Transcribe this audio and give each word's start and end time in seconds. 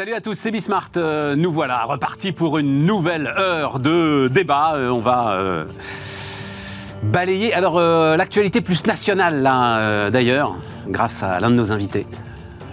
Salut 0.00 0.14
à 0.14 0.22
tous, 0.22 0.32
c'est 0.32 0.50
Bismart. 0.50 0.92
Euh, 0.96 1.36
nous 1.36 1.52
voilà 1.52 1.84
repartis 1.84 2.32
pour 2.32 2.56
une 2.56 2.86
nouvelle 2.86 3.26
heure 3.26 3.80
de 3.80 4.28
débat. 4.28 4.72
Euh, 4.76 4.88
on 4.88 5.00
va 5.00 5.32
euh, 5.32 5.66
balayer. 7.02 7.52
Alors, 7.52 7.78
l'actualité 7.78 8.62
plus 8.62 8.86
nationale, 8.86 9.42
là, 9.42 10.10
d'ailleurs, 10.10 10.56
grâce 10.86 11.22
à 11.22 11.38
l'un 11.38 11.50
de 11.50 11.54
nos 11.54 11.70
invités, 11.70 12.06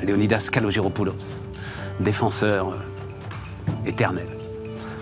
Leonidas 0.02 0.48
Kalogeropoulos, 0.50 1.36
défenseur 2.00 2.78
éternel, 3.86 4.30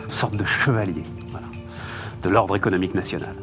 sorte 0.10 0.36
de 0.36 0.46
chevalier 0.46 1.04
de 2.24 2.30
l'ordre 2.30 2.56
économique 2.56 2.96
national. 2.96 3.36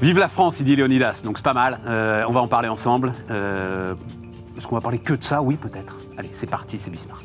Vive 0.00 0.18
la 0.18 0.28
France, 0.28 0.58
il 0.60 0.64
dit 0.64 0.74
Léonidas, 0.74 1.20
donc 1.22 1.36
c'est 1.36 1.44
pas 1.44 1.52
mal. 1.52 1.80
on 1.86 2.32
va 2.32 2.40
en 2.40 2.48
parler 2.48 2.68
ensemble. 2.68 3.12
Est-ce 3.28 4.66
qu'on 4.66 4.76
va 4.76 4.80
parler 4.80 5.00
que 5.00 5.12
de 5.12 5.22
ça? 5.22 5.42
Oui, 5.42 5.56
peut-être. 5.56 5.98
Allez, 6.16 6.30
c'est 6.32 6.48
parti, 6.48 6.78
c'est 6.78 6.90
Bismart. 6.90 7.20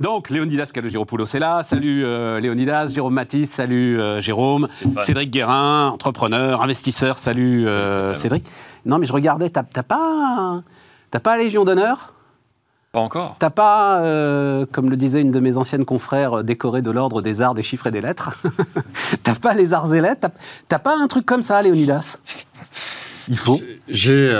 Donc, 0.00 0.30
Léonidas 0.30 0.70
Kalogiropoulos 0.74 1.26
est 1.34 1.38
là. 1.38 1.62
Salut 1.62 2.04
euh, 2.04 2.40
Léonidas, 2.40 2.88
Jérôme 2.88 3.14
Matisse, 3.14 3.50
salut 3.50 4.00
euh, 4.00 4.20
Jérôme. 4.20 4.68
Cédric 5.02 5.30
Guérin, 5.30 5.90
entrepreneur, 5.90 6.62
investisseur, 6.62 7.18
salut 7.18 7.66
euh, 7.68 8.14
Cédric. 8.16 8.44
Non, 8.86 8.98
mais 8.98 9.06
je 9.06 9.12
regardais, 9.12 9.50
t'as 9.50 9.62
pas, 9.62 10.62
t'as 11.10 11.20
pas 11.20 11.36
Légion 11.36 11.64
d'honneur? 11.64 12.12
Pas 12.90 13.00
encore. 13.00 13.36
T'as 13.38 13.50
pas, 13.50 13.98
comme 14.72 14.90
le 14.90 14.96
disait 14.96 15.20
une 15.20 15.30
de 15.30 15.40
mes 15.40 15.56
anciennes 15.56 15.84
confrères, 15.84 16.44
décoré 16.44 16.82
de 16.82 16.90
l'ordre 16.90 17.22
des 17.22 17.40
arts, 17.40 17.54
des 17.54 17.62
chiffres 17.62 17.86
et 17.86 17.90
des 17.90 18.00
lettres? 18.00 18.40
t'as 19.22 19.34
pas 19.34 19.54
les 19.54 19.74
arts 19.74 19.92
et 19.94 20.00
lettres? 20.00 20.28
T'as 20.68 20.78
pas 20.78 20.96
un 20.96 21.06
truc 21.06 21.24
comme 21.24 21.42
ça, 21.42 21.62
Léonidas? 21.62 22.18
Il 23.28 23.38
faut. 23.38 23.60
J'ai 23.88 24.30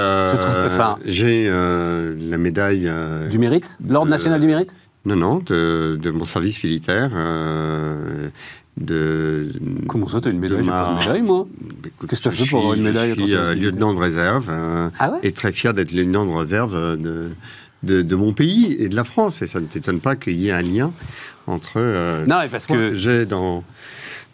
j'ai 1.04 1.48
la 1.48 2.38
médaille. 2.38 2.90
du 3.30 3.38
mérite? 3.38 3.78
L'ordre 3.88 4.10
national 4.10 4.40
du 4.40 4.46
mérite? 4.46 4.74
Non, 5.04 5.16
non, 5.16 5.38
de, 5.38 6.10
mon 6.10 6.24
service 6.24 6.62
militaire. 6.64 7.10
Euh, 7.14 8.28
de, 8.76 9.52
Comment 9.86 10.08
ça, 10.08 10.20
tu 10.20 10.28
as 10.28 10.30
une 10.30 10.40
médaille 10.40 10.62
ma... 10.62 10.72
pas 10.72 10.92
de 10.94 10.98
médaille, 10.98 11.22
moi 11.22 11.46
Qu'est-ce 12.08 12.22
que 12.22 12.28
tu 12.28 12.28
as 12.28 12.30
fait 12.32 12.48
pour 12.48 12.60
avoir 12.60 12.74
une 12.74 12.82
médaille 12.82 13.14
Je 13.16 13.22
suis 13.22 13.34
euh, 13.34 13.54
lieutenant 13.54 13.94
de 13.94 14.00
réserve 14.00 14.48
euh, 14.50 14.88
ah 14.98 15.12
et 15.22 15.32
très 15.32 15.52
fier 15.52 15.74
d'être 15.74 15.92
lieutenant 15.92 16.26
de 16.26 16.32
réserve 16.32 16.98
de, 16.98 17.32
de, 17.82 18.16
mon 18.16 18.32
pays 18.32 18.76
et 18.78 18.88
de 18.88 18.96
la 18.96 19.04
France. 19.04 19.42
Et 19.42 19.46
ça 19.46 19.60
ne 19.60 19.66
t'étonne 19.66 20.00
pas 20.00 20.16
qu'il 20.16 20.40
y 20.40 20.48
ait 20.48 20.52
un 20.52 20.62
lien 20.62 20.90
entre 21.46 21.78
non, 22.26 22.36
parce 22.50 22.66
que 22.66 22.94
j'ai 22.94 23.26
dans 23.26 23.62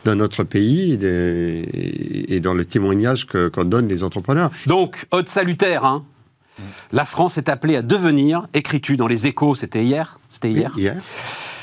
dans 0.06 0.14
notre 0.14 0.44
pays 0.44 0.98
et, 1.02 2.40
dans 2.40 2.54
le 2.54 2.64
témoignage 2.64 3.26
qu'on 3.26 3.64
donne 3.64 3.86
les 3.88 4.02
entrepreneurs. 4.02 4.50
Donc, 4.66 5.06
haute 5.10 5.28
salutaire, 5.28 5.84
hein 5.84 6.04
la 6.92 7.04
France 7.04 7.38
est 7.38 7.48
appelée 7.48 7.76
à 7.76 7.82
devenir, 7.82 8.46
écris-tu 8.54 8.96
dans 8.96 9.06
les 9.06 9.26
échos, 9.26 9.54
c'était 9.54 9.82
hier 9.82 10.18
C'était 10.28 10.50
hier, 10.50 10.72
hier. 10.76 10.96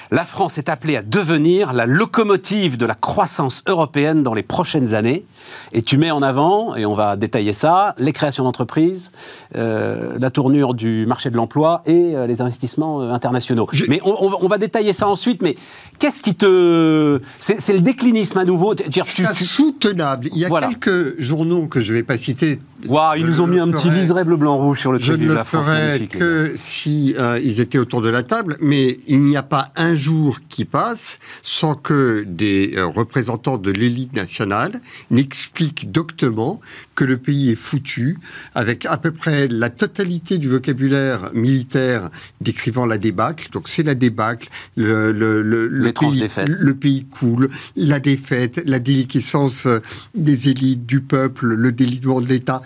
La 0.10 0.24
France 0.24 0.58
est 0.58 0.70
appelée 0.70 0.96
à 0.96 1.02
devenir 1.02 1.74
la 1.74 1.86
locomotive 1.86 2.78
de 2.78 2.86
la 2.86 2.96
croissance 2.96 3.64
européenne 3.68 4.24
dans 4.24 4.34
les 4.34 4.44
prochaines 4.44 4.94
années. 4.94 5.26
Et 5.74 5.82
tu 5.82 5.98
mets 5.98 6.12
en 6.12 6.22
avant, 6.22 6.76
et 6.76 6.86
on 6.86 6.94
va 6.94 7.18
détailler 7.18 7.52
ça, 7.52 7.94
les 7.98 8.14
créations 8.14 8.46
d'entreprises, 8.46 9.12
euh, 9.56 10.18
la 10.20 10.32
tournure 10.32 10.74
du 10.74 11.06
marché 11.06 11.30
de 11.30 11.36
l'emploi 11.36 11.84
et 11.86 12.16
euh, 12.16 12.26
les 12.26 12.42
investissements 12.42 13.02
euh, 13.02 13.12
internationaux. 13.12 13.68
Mais 13.90 14.00
on, 14.04 14.48
va 14.48 14.58
détailler 14.58 14.94
ça 14.94 15.08
ensuite. 15.10 15.42
Mais 15.42 15.56
qu'est-ce 16.00 16.24
qui 16.24 16.36
te... 16.36 17.20
C'est 17.40 17.74
le 17.74 17.82
déclinisme 17.82 18.38
à 18.38 18.46
nouveau. 18.46 18.76
C'est 19.04 19.34
soutenable. 19.34 20.30
Il 20.32 20.38
y 20.38 20.46
a 20.46 20.50
quelques 20.50 21.20
journaux 21.20 21.68
que 21.68 21.82
je 21.82 21.92
ne 21.92 21.98
vais 21.98 22.04
pas 22.04 22.18
citer 22.18 22.60
ils 22.84 23.26
nous 23.26 23.42
ont 23.42 23.48
mis 23.48 23.60
un 23.60 23.72
petit 23.72 23.90
liseré 23.90 24.24
bleu, 24.24 24.38
blanc, 24.38 24.58
rouge 24.58 24.80
sur 24.80 24.92
le 24.92 25.00
Je 25.00 25.14
ne 25.14 25.28
le 25.28 25.44
ferai 25.44 26.08
que 26.08 26.54
si 26.56 27.16
euh, 27.18 27.40
ils 27.44 27.60
étaient 27.60 27.78
autour 27.78 28.02
de 28.02 28.10
la 28.10 28.24
table, 28.24 28.58
mais 28.60 29.00
il 29.08 29.22
n'y 29.22 29.38
a 29.38 29.44
pas 29.44 29.72
un 29.76 29.96
jour 29.96 30.40
qui 30.50 30.66
passe 30.66 31.20
sans 31.44 31.76
que 31.76 32.24
des 32.28 32.74
euh, 32.76 32.86
représentants 32.86 33.58
de 33.58 33.72
l'élite 33.72 34.14
nationale 34.16 34.82
n'expliquent 35.12 35.92
doctement 35.92 36.60
que 36.96 37.04
le 37.04 37.18
pays 37.18 37.52
est 37.52 37.56
foutu, 37.56 38.18
avec 38.56 38.86
à 38.86 38.98
peu 38.98 39.12
près 39.12 39.48
la 39.48 39.70
totalité 39.70 40.38
du 40.38 40.50
vocabulaire 40.50 41.32
militaire 41.34 42.10
décrivant 42.42 42.86
la 42.86 42.98
débâcle. 42.98 43.50
Donc 43.52 43.68
c'est 43.68 43.84
la 43.84 43.96
débâcle, 43.96 44.50
le, 44.76 45.12
le, 45.12 45.42
le, 45.42 45.94
pays, 45.94 46.28
le 46.48 46.74
pays 46.74 47.06
coule, 47.06 47.50
la 47.76 48.00
défaite, 48.00 48.62
la 48.66 48.80
déliquescence 48.80 49.68
euh, 49.68 49.80
des 50.16 50.50
élites, 50.50 50.86
du 50.86 51.02
peuple, 51.02 51.48
le 51.48 51.72
délitement 51.72 52.22
de 52.22 52.28
l'État. 52.28 52.62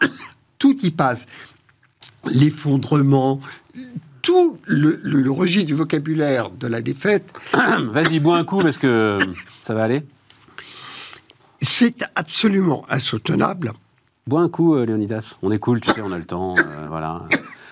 tout 0.58 0.76
y 0.82 0.90
passe. 0.90 1.26
L'effondrement, 2.26 3.40
tout 4.26 4.58
le, 4.64 5.30
registre 5.30 5.68
du 5.68 5.74
vocabulaire 5.74 6.50
de 6.50 6.66
la 6.66 6.80
défaite. 6.80 7.32
Vas-y, 7.52 8.18
bois 8.18 8.38
un 8.38 8.44
coup 8.44 8.58
parce 8.58 8.78
que 8.78 9.20
ça 9.62 9.74
va 9.74 9.84
aller. 9.84 10.02
C'est 11.62 12.04
absolument 12.16 12.84
insoutenable. 12.88 13.72
Bois 14.26 14.40
un 14.40 14.48
coup, 14.48 14.74
euh, 14.74 14.84
Léonidas. 14.84 15.36
On 15.42 15.52
est 15.52 15.60
cool, 15.60 15.80
tu 15.80 15.92
sais, 15.92 16.00
on 16.00 16.10
a 16.10 16.18
le 16.18 16.24
temps. 16.24 16.56
Euh, 16.58 16.62
voilà. 16.88 17.22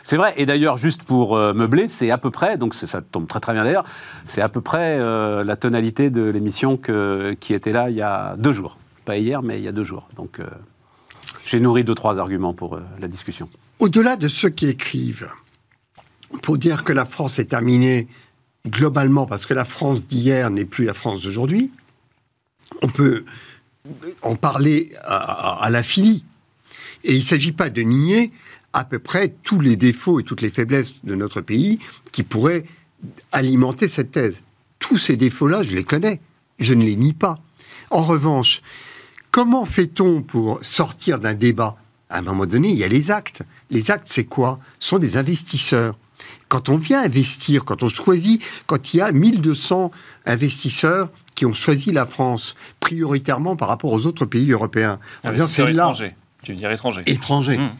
C'est 0.04 0.16
vrai, 0.16 0.34
et 0.36 0.46
d'ailleurs, 0.46 0.76
juste 0.76 1.02
pour 1.02 1.36
euh, 1.36 1.54
meubler, 1.54 1.88
c'est 1.88 2.12
à 2.12 2.18
peu 2.18 2.30
près, 2.30 2.56
donc 2.56 2.74
ça 2.74 3.02
tombe 3.02 3.26
très 3.26 3.40
très 3.40 3.52
bien 3.52 3.64
d'ailleurs, 3.64 3.84
c'est 4.24 4.40
à 4.40 4.48
peu 4.48 4.60
près 4.60 4.98
la 4.98 5.56
tonalité 5.56 6.10
de 6.10 6.22
l'émission 6.22 6.76
qui 6.76 7.54
était 7.54 7.72
là 7.72 7.90
il 7.90 7.96
y 7.96 8.02
a 8.02 8.36
deux 8.36 8.52
jours. 8.52 8.78
Pas 9.04 9.16
hier, 9.16 9.42
mais 9.42 9.58
il 9.58 9.64
y 9.64 9.68
a 9.68 9.72
deux 9.72 9.82
jours. 9.82 10.08
Donc 10.14 10.40
j'ai 11.44 11.60
nourri 11.60 11.84
deux, 11.84 11.94
trois 11.94 12.18
arguments 12.18 12.54
pour 12.54 12.74
euh, 12.74 12.82
la 13.00 13.08
discussion. 13.08 13.48
Au-delà 13.78 14.16
de 14.16 14.28
ceux 14.28 14.48
qui 14.48 14.68
écrivent, 14.68 15.28
pour 16.42 16.58
dire 16.58 16.84
que 16.84 16.92
la 16.92 17.04
France 17.04 17.38
est 17.38 17.46
terminée 17.46 18.08
globalement, 18.66 19.26
parce 19.26 19.46
que 19.46 19.54
la 19.54 19.64
France 19.64 20.06
d'hier 20.06 20.50
n'est 20.50 20.64
plus 20.64 20.84
la 20.84 20.94
France 20.94 21.22
d'aujourd'hui, 21.22 21.70
on 22.82 22.88
peut 22.88 23.24
en 24.22 24.36
parler 24.36 24.92
à, 25.02 25.62
à 25.64 25.70
l'infini. 25.70 26.24
Et 27.04 27.12
il 27.12 27.18
ne 27.18 27.24
s'agit 27.24 27.52
pas 27.52 27.68
de 27.68 27.82
nier 27.82 28.32
à 28.72 28.84
peu 28.84 28.98
près 28.98 29.34
tous 29.42 29.60
les 29.60 29.76
défauts 29.76 30.20
et 30.20 30.24
toutes 30.24 30.40
les 30.40 30.50
faiblesses 30.50 31.04
de 31.04 31.14
notre 31.14 31.40
pays 31.40 31.78
qui 32.10 32.22
pourraient 32.22 32.64
alimenter 33.30 33.86
cette 33.88 34.10
thèse. 34.10 34.42
Tous 34.78 34.98
ces 34.98 35.16
défauts-là, 35.16 35.62
je 35.62 35.74
les 35.74 35.84
connais. 35.84 36.20
Je 36.58 36.72
ne 36.72 36.84
les 36.84 36.96
nie 36.96 37.12
pas. 37.12 37.38
En 37.90 38.02
revanche, 38.02 38.62
Comment 39.34 39.64
fait-on 39.64 40.22
pour 40.22 40.60
sortir 40.62 41.18
d'un 41.18 41.34
débat? 41.34 41.74
À 42.08 42.18
un 42.18 42.22
moment 42.22 42.46
donné, 42.46 42.68
il 42.68 42.76
y 42.76 42.84
a 42.84 42.86
les 42.86 43.10
actes. 43.10 43.42
Les 43.68 43.90
actes, 43.90 44.06
c'est 44.08 44.26
quoi? 44.26 44.60
Ce 44.78 44.90
sont 44.90 45.00
des 45.00 45.16
investisseurs. 45.16 45.98
Quand 46.48 46.68
on 46.68 46.76
vient 46.76 47.02
investir, 47.02 47.64
quand 47.64 47.82
on 47.82 47.88
choisit, 47.88 48.40
quand 48.66 48.94
il 48.94 48.98
y 48.98 49.00
a 49.00 49.10
1200 49.10 49.90
investisseurs 50.24 51.08
qui 51.34 51.46
ont 51.46 51.52
choisi 51.52 51.90
la 51.90 52.06
France 52.06 52.54
prioritairement 52.78 53.56
par 53.56 53.66
rapport 53.66 53.92
aux 53.92 54.06
autres 54.06 54.24
pays 54.24 54.52
européens, 54.52 55.00
c'est 55.48 55.72
là. 55.72 55.92
Tu 56.44 56.52
veux 56.52 56.58
dire 56.58 56.70
étranger. 56.70 57.02
Étranger. 57.06 57.58
Mmh 57.58 57.70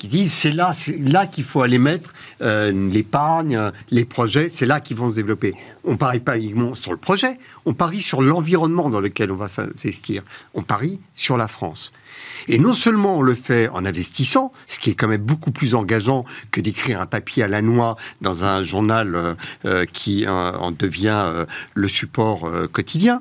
qui 0.00 0.08
disent 0.08 0.32
c'est 0.32 0.52
là, 0.52 1.26
qu'il 1.26 1.44
faut 1.44 1.60
aller 1.60 1.78
mettre 1.78 2.14
euh, 2.40 2.72
l'épargne, 2.90 3.70
les 3.90 4.06
projets, 4.06 4.50
c'est 4.50 4.64
là 4.64 4.80
qu'ils 4.80 4.96
vont 4.96 5.10
se 5.10 5.14
développer. 5.14 5.54
On 5.84 5.98
parie 5.98 6.20
pas 6.20 6.38
uniquement 6.38 6.74
sur 6.74 6.92
le 6.92 6.96
projet, 6.96 7.38
on 7.66 7.74
parie 7.74 8.00
sur 8.00 8.22
l'environnement 8.22 8.88
dans 8.88 9.00
lequel 9.00 9.30
on 9.30 9.36
va 9.36 9.48
s'investir. 9.48 10.22
On 10.54 10.62
parie 10.62 11.00
sur 11.14 11.36
la 11.36 11.48
France. 11.48 11.92
Et 12.48 12.58
non 12.58 12.72
seulement 12.72 13.18
on 13.18 13.20
le 13.20 13.34
fait 13.34 13.68
en 13.68 13.84
investissant, 13.84 14.52
ce 14.68 14.78
qui 14.80 14.88
est 14.88 14.94
quand 14.94 15.06
même 15.06 15.20
beaucoup 15.20 15.50
plus 15.50 15.74
engageant 15.74 16.24
que 16.50 16.62
d'écrire 16.62 17.02
un 17.02 17.06
papier 17.06 17.42
à 17.42 17.48
la 17.48 17.60
noix 17.60 17.96
dans 18.22 18.44
un 18.44 18.62
journal 18.62 19.14
euh, 19.14 19.34
euh, 19.66 19.84
qui 19.84 20.26
en 20.26 20.70
devient 20.70 21.44
le 21.74 21.88
support 21.88 22.50
quotidien, 22.72 23.20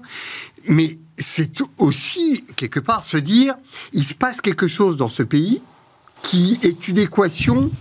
mais 0.69 0.97
c'est 1.17 1.61
aussi 1.77 2.45
quelque 2.55 2.79
part 2.79 3.03
se 3.03 3.17
dire 3.17 3.55
il 3.91 4.05
se 4.05 4.15
passe 4.15 4.39
quelque 4.39 4.69
chose 4.69 4.95
dans 4.95 5.09
ce 5.09 5.23
pays 5.23 5.61
qui 6.21 6.59
est 6.63 6.87
une 6.87 6.97
équation 6.97 7.71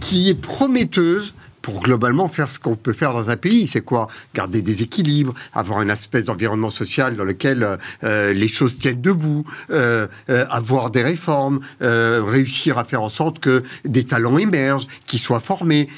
qui 0.00 0.28
est 0.28 0.34
prometteuse 0.34 1.34
pour 1.64 1.80
globalement 1.80 2.28
faire 2.28 2.50
ce 2.50 2.58
qu'on 2.58 2.76
peut 2.76 2.92
faire 2.92 3.14
dans 3.14 3.30
un 3.30 3.38
pays. 3.38 3.66
C'est 3.66 3.80
quoi? 3.80 4.08
Garder 4.34 4.60
des 4.60 4.82
équilibres, 4.82 5.32
avoir 5.54 5.80
une 5.80 5.88
espèce 5.88 6.26
d'environnement 6.26 6.68
social 6.68 7.16
dans 7.16 7.24
lequel 7.24 7.78
euh, 8.04 8.34
les 8.34 8.48
choses 8.48 8.76
tiennent 8.76 9.00
debout, 9.00 9.46
euh, 9.70 10.06
euh, 10.28 10.44
avoir 10.50 10.90
des 10.90 11.02
réformes, 11.02 11.60
réussir 11.80 12.76
à 12.76 12.84
faire 12.84 13.00
en 13.00 13.08
sorte 13.08 13.38
que 13.38 13.62
des 13.86 14.04
talents 14.04 14.36
émergent, 14.36 14.86
qu'ils 15.06 15.20
soient 15.20 15.40
formés. 15.40 15.88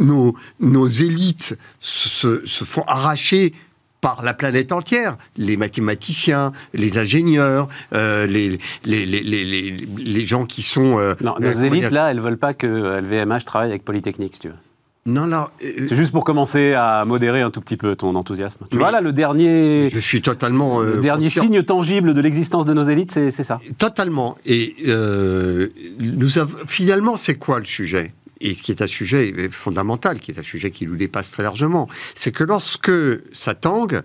Nos, 0.00 0.34
nos 0.58 0.88
élites 0.88 1.56
se, 1.80 2.44
se 2.44 2.64
font 2.64 2.82
arracher 2.88 3.54
par 4.00 4.22
la 4.22 4.34
planète 4.34 4.72
entière, 4.72 5.16
les 5.36 5.56
mathématiciens, 5.56 6.52
les 6.74 6.98
ingénieurs, 6.98 7.68
euh, 7.94 8.26
les, 8.26 8.58
les, 8.84 9.06
les, 9.06 9.22
les, 9.22 10.24
gens 10.24 10.46
qui 10.46 10.62
sont... 10.62 10.98
Euh, 10.98 11.14
non, 11.20 11.34
nos 11.38 11.46
euh, 11.46 11.64
élites, 11.64 11.90
là, 11.90 12.10
elles 12.10 12.20
veulent 12.20 12.38
pas 12.38 12.54
que 12.54 13.00
LVMH 13.00 13.44
travaille 13.44 13.70
avec 13.70 13.84
Polytechnique, 13.84 14.34
si 14.34 14.40
tu 14.40 14.48
veux. 14.48 14.54
non, 15.06 15.26
là. 15.26 15.50
Euh, 15.62 15.84
c'est 15.86 15.96
juste 15.96 16.12
pour 16.12 16.24
commencer 16.24 16.72
à 16.72 17.04
modérer 17.04 17.42
un 17.42 17.50
tout 17.50 17.60
petit 17.60 17.76
peu 17.76 17.94
ton 17.94 18.14
enthousiasme. 18.14 18.66
Tu 18.70 18.78
vois, 18.78 18.90
là, 18.90 19.00
le 19.00 19.12
dernier. 19.12 19.90
Je 19.90 19.98
suis 19.98 20.22
totalement. 20.22 20.80
le 20.80 21.00
dernier 21.00 21.28
signe 21.28 21.62
tangible 21.62 22.14
de 22.14 22.20
l'existence 22.20 22.64
de 22.64 22.74
nos 22.74 22.84
élites, 22.84 23.12
c'est 23.12 23.30
ça. 23.30 23.60
Totalement. 23.78 24.38
Et 24.46 24.76
nous 25.98 26.28
finalement, 26.66 27.16
c'est 27.16 27.36
quoi 27.36 27.58
le 27.58 27.66
sujet? 27.66 28.12
Et 28.40 28.54
qui 28.54 28.72
est 28.72 28.82
un 28.82 28.86
sujet 28.86 29.34
fondamental, 29.50 30.18
qui 30.18 30.30
est 30.30 30.38
un 30.38 30.42
sujet 30.42 30.70
qui 30.70 30.86
nous 30.86 30.96
dépasse 30.96 31.30
très 31.30 31.42
largement, 31.42 31.88
c'est 32.14 32.32
que 32.32 32.44
lorsque 32.44 32.92
ça 33.32 33.54
tangue, 33.54 34.02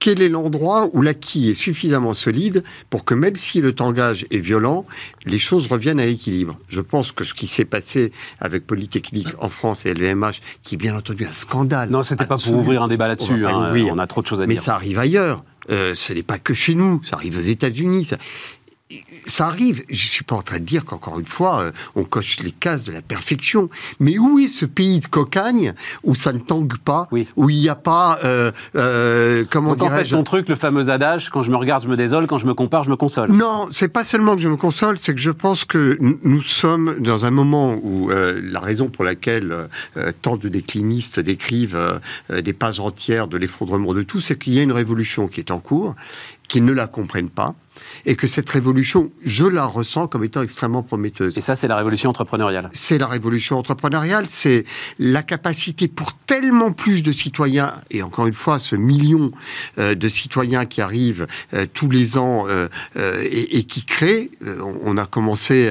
quel 0.00 0.22
est 0.22 0.30
l'endroit 0.30 0.88
où 0.94 1.02
l'acquis 1.02 1.50
est 1.50 1.54
suffisamment 1.54 2.14
solide 2.14 2.64
pour 2.88 3.04
que 3.04 3.14
même 3.14 3.36
si 3.36 3.60
le 3.60 3.74
tangage 3.74 4.26
est 4.30 4.38
violent, 4.38 4.86
les 5.26 5.38
choses 5.38 5.66
reviennent 5.68 6.00
à 6.00 6.06
l'équilibre? 6.06 6.58
Je 6.68 6.80
pense 6.80 7.12
que 7.12 7.22
ce 7.22 7.34
qui 7.34 7.46
s'est 7.46 7.66
passé 7.66 8.10
avec 8.40 8.66
Polytechnique 8.66 9.28
en 9.38 9.50
France 9.50 9.84
et 9.84 9.92
LVMH, 9.92 10.40
qui 10.62 10.76
est 10.76 10.78
bien 10.78 10.96
entendu 10.96 11.26
un 11.26 11.32
scandale. 11.32 11.90
Non, 11.90 12.02
c'était 12.02 12.24
pas 12.24 12.38
pour 12.38 12.56
ouvrir 12.56 12.82
un 12.82 12.88
débat 12.88 13.08
là-dessus. 13.08 13.46
Hein, 13.46 13.74
on, 13.92 13.98
a 13.98 14.06
trop 14.06 14.22
de 14.22 14.26
choses 14.26 14.40
à 14.40 14.46
dire. 14.46 14.56
Mais 14.56 14.62
ça 14.62 14.74
arrive 14.74 14.98
ailleurs. 14.98 15.44
Euh, 15.70 15.94
ce 15.94 16.14
n'est 16.14 16.22
pas 16.22 16.38
que 16.38 16.54
chez 16.54 16.74
nous, 16.74 17.00
ça 17.04 17.16
arrive 17.16 17.36
aux 17.36 17.42
États-Unis 17.42 18.08
ça 19.26 19.46
arrive. 19.46 19.82
Je 19.88 20.06
suis 20.06 20.24
pas 20.24 20.36
en 20.36 20.42
train 20.42 20.58
de 20.58 20.64
dire 20.64 20.84
qu'encore 20.84 21.18
une 21.18 21.26
fois, 21.26 21.60
euh, 21.60 21.72
on 21.94 22.04
coche 22.04 22.38
les 22.40 22.52
cases 22.52 22.84
de 22.84 22.92
la 22.92 23.02
perfection. 23.02 23.68
Mais 24.00 24.18
où 24.18 24.38
est 24.38 24.48
ce 24.48 24.66
pays 24.66 25.00
de 25.00 25.06
cocagne 25.06 25.74
où 26.02 26.14
ça 26.14 26.32
ne 26.32 26.38
tangue 26.38 26.76
pas, 26.78 27.08
où 27.36 27.50
il 27.50 27.56
n'y 27.56 27.68
a 27.68 27.74
pas, 27.74 28.18
euh, 28.24 28.50
euh, 28.76 29.44
comment 29.50 29.74
Donc 29.74 29.90
en 29.90 29.94
fait, 29.94 30.04
ton 30.04 30.24
truc, 30.24 30.48
le 30.48 30.56
fameux 30.56 30.90
adage, 30.90 31.30
quand 31.30 31.42
je 31.42 31.50
me 31.50 31.56
regarde, 31.56 31.84
je 31.84 31.88
me 31.88 31.96
désole, 31.96 32.26
quand 32.26 32.38
je 32.38 32.46
me 32.46 32.54
compare, 32.54 32.84
je 32.84 32.90
me 32.90 32.96
console. 32.96 33.30
Non, 33.30 33.68
c'est 33.70 33.88
pas 33.88 34.04
seulement 34.04 34.34
que 34.36 34.42
je 34.42 34.48
me 34.48 34.56
console, 34.56 34.98
c'est 34.98 35.14
que 35.14 35.20
je 35.20 35.30
pense 35.30 35.64
que 35.64 35.98
nous 36.00 36.42
sommes 36.42 36.96
dans 37.00 37.24
un 37.24 37.30
moment 37.30 37.78
où 37.82 38.10
la 38.10 38.60
raison 38.60 38.88
pour 38.88 39.04
laquelle 39.04 39.68
tant 40.22 40.36
de 40.36 40.48
déclinistes 40.48 41.20
décrivent 41.20 42.00
des 42.30 42.52
pages 42.52 42.80
entières 42.80 43.28
de 43.28 43.36
l'effondrement 43.36 43.94
de 43.94 44.02
tout, 44.02 44.20
c'est 44.20 44.38
qu'il 44.38 44.54
y 44.54 44.58
a 44.58 44.62
une 44.62 44.72
révolution 44.72 45.28
qui 45.28 45.40
est 45.40 45.50
en 45.50 45.58
cours, 45.58 45.94
qu'ils 46.48 46.64
ne 46.64 46.72
la 46.72 46.86
comprennent 46.86 47.30
pas 47.30 47.54
et 48.06 48.16
que 48.16 48.26
cette 48.26 48.48
révolution, 48.48 49.10
je 49.24 49.44
la 49.44 49.66
ressens 49.66 50.08
comme 50.08 50.24
étant 50.24 50.42
extrêmement 50.42 50.82
prometteuse. 50.82 51.36
Et 51.36 51.40
ça, 51.40 51.56
c'est 51.56 51.68
la 51.68 51.76
révolution 51.76 52.10
entrepreneuriale. 52.10 52.70
C'est 52.72 52.98
la 52.98 53.06
révolution 53.06 53.58
entrepreneuriale, 53.58 54.26
c'est 54.28 54.64
la 54.98 55.22
capacité 55.22 55.88
pour 55.88 56.12
tellement 56.12 56.72
plus 56.72 57.02
de 57.02 57.12
citoyens, 57.12 57.74
et 57.90 58.02
encore 58.02 58.26
une 58.26 58.32
fois, 58.32 58.58
ce 58.58 58.76
million 58.76 59.32
euh, 59.78 59.94
de 59.94 60.08
citoyens 60.08 60.66
qui 60.66 60.80
arrivent 60.80 61.26
euh, 61.54 61.66
tous 61.72 61.90
les 61.90 62.18
ans 62.18 62.44
euh, 62.48 62.68
et, 62.96 63.58
et, 63.58 63.64
qui 63.64 63.84
créent. 63.84 64.30
on 64.84 64.96
a 64.96 65.06
commencé 65.06 65.70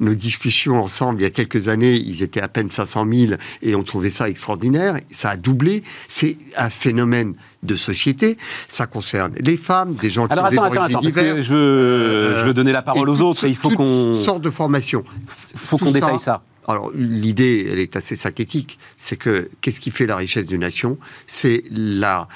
nos 0.00 0.14
discussions 0.14 0.80
ensemble 0.82 1.20
il 1.20 1.24
y 1.24 1.26
a 1.26 1.30
quelques 1.30 1.68
années, 1.68 1.94
ils 1.96 2.22
étaient 2.22 2.40
à 2.40 2.48
peine 2.48 2.70
500 2.70 3.06
000 3.12 3.32
et 3.62 3.74
on 3.74 3.82
trouvait 3.82 4.10
ça 4.10 4.28
extraordinaire. 4.28 4.96
Ça 5.10 5.30
a 5.30 5.36
doublé. 5.36 5.82
C'est 6.08 6.36
un 6.56 6.70
phénomène 6.70 7.34
de 7.62 7.76
société. 7.76 8.38
Ça 8.68 8.86
concerne 8.86 9.32
les 9.38 9.56
femmes, 9.56 9.94
des 9.94 10.10
gens 10.10 10.26
qui 10.26 10.32
Alors, 10.32 10.46
attends, 10.46 10.62
attends, 10.62 10.82
attends, 10.82 11.00
parce 11.00 11.14
que 11.14 11.42
je 11.42 11.54
veux, 11.54 12.34
je 12.38 12.46
veux 12.46 12.54
donner 12.54 12.72
la 12.72 12.82
parole 12.82 13.08
aux 13.08 13.20
autres 13.20 13.44
et 13.44 13.48
il 13.48 13.56
faut 13.56 13.70
qu'on... 13.70 14.14
sorte 14.14 14.42
de 14.42 14.50
formation. 14.50 15.04
Il 15.52 15.58
faut 15.58 15.78
qu'on 15.78 15.90
détaille 15.90 16.18
ça. 16.18 16.42
Alors, 16.68 16.90
l'idée, 16.94 17.68
elle 17.70 17.78
est 17.78 17.96
assez 17.96 18.16
synthétique. 18.16 18.78
C'est 18.96 19.16
que, 19.16 19.48
qu'est-ce 19.60 19.80
qui 19.80 19.90
fait 19.90 20.06
la 20.06 20.16
richesse 20.16 20.46
d'une 20.46 20.60
nation? 20.60 20.98
C'est 21.26 21.64
la 21.70 22.28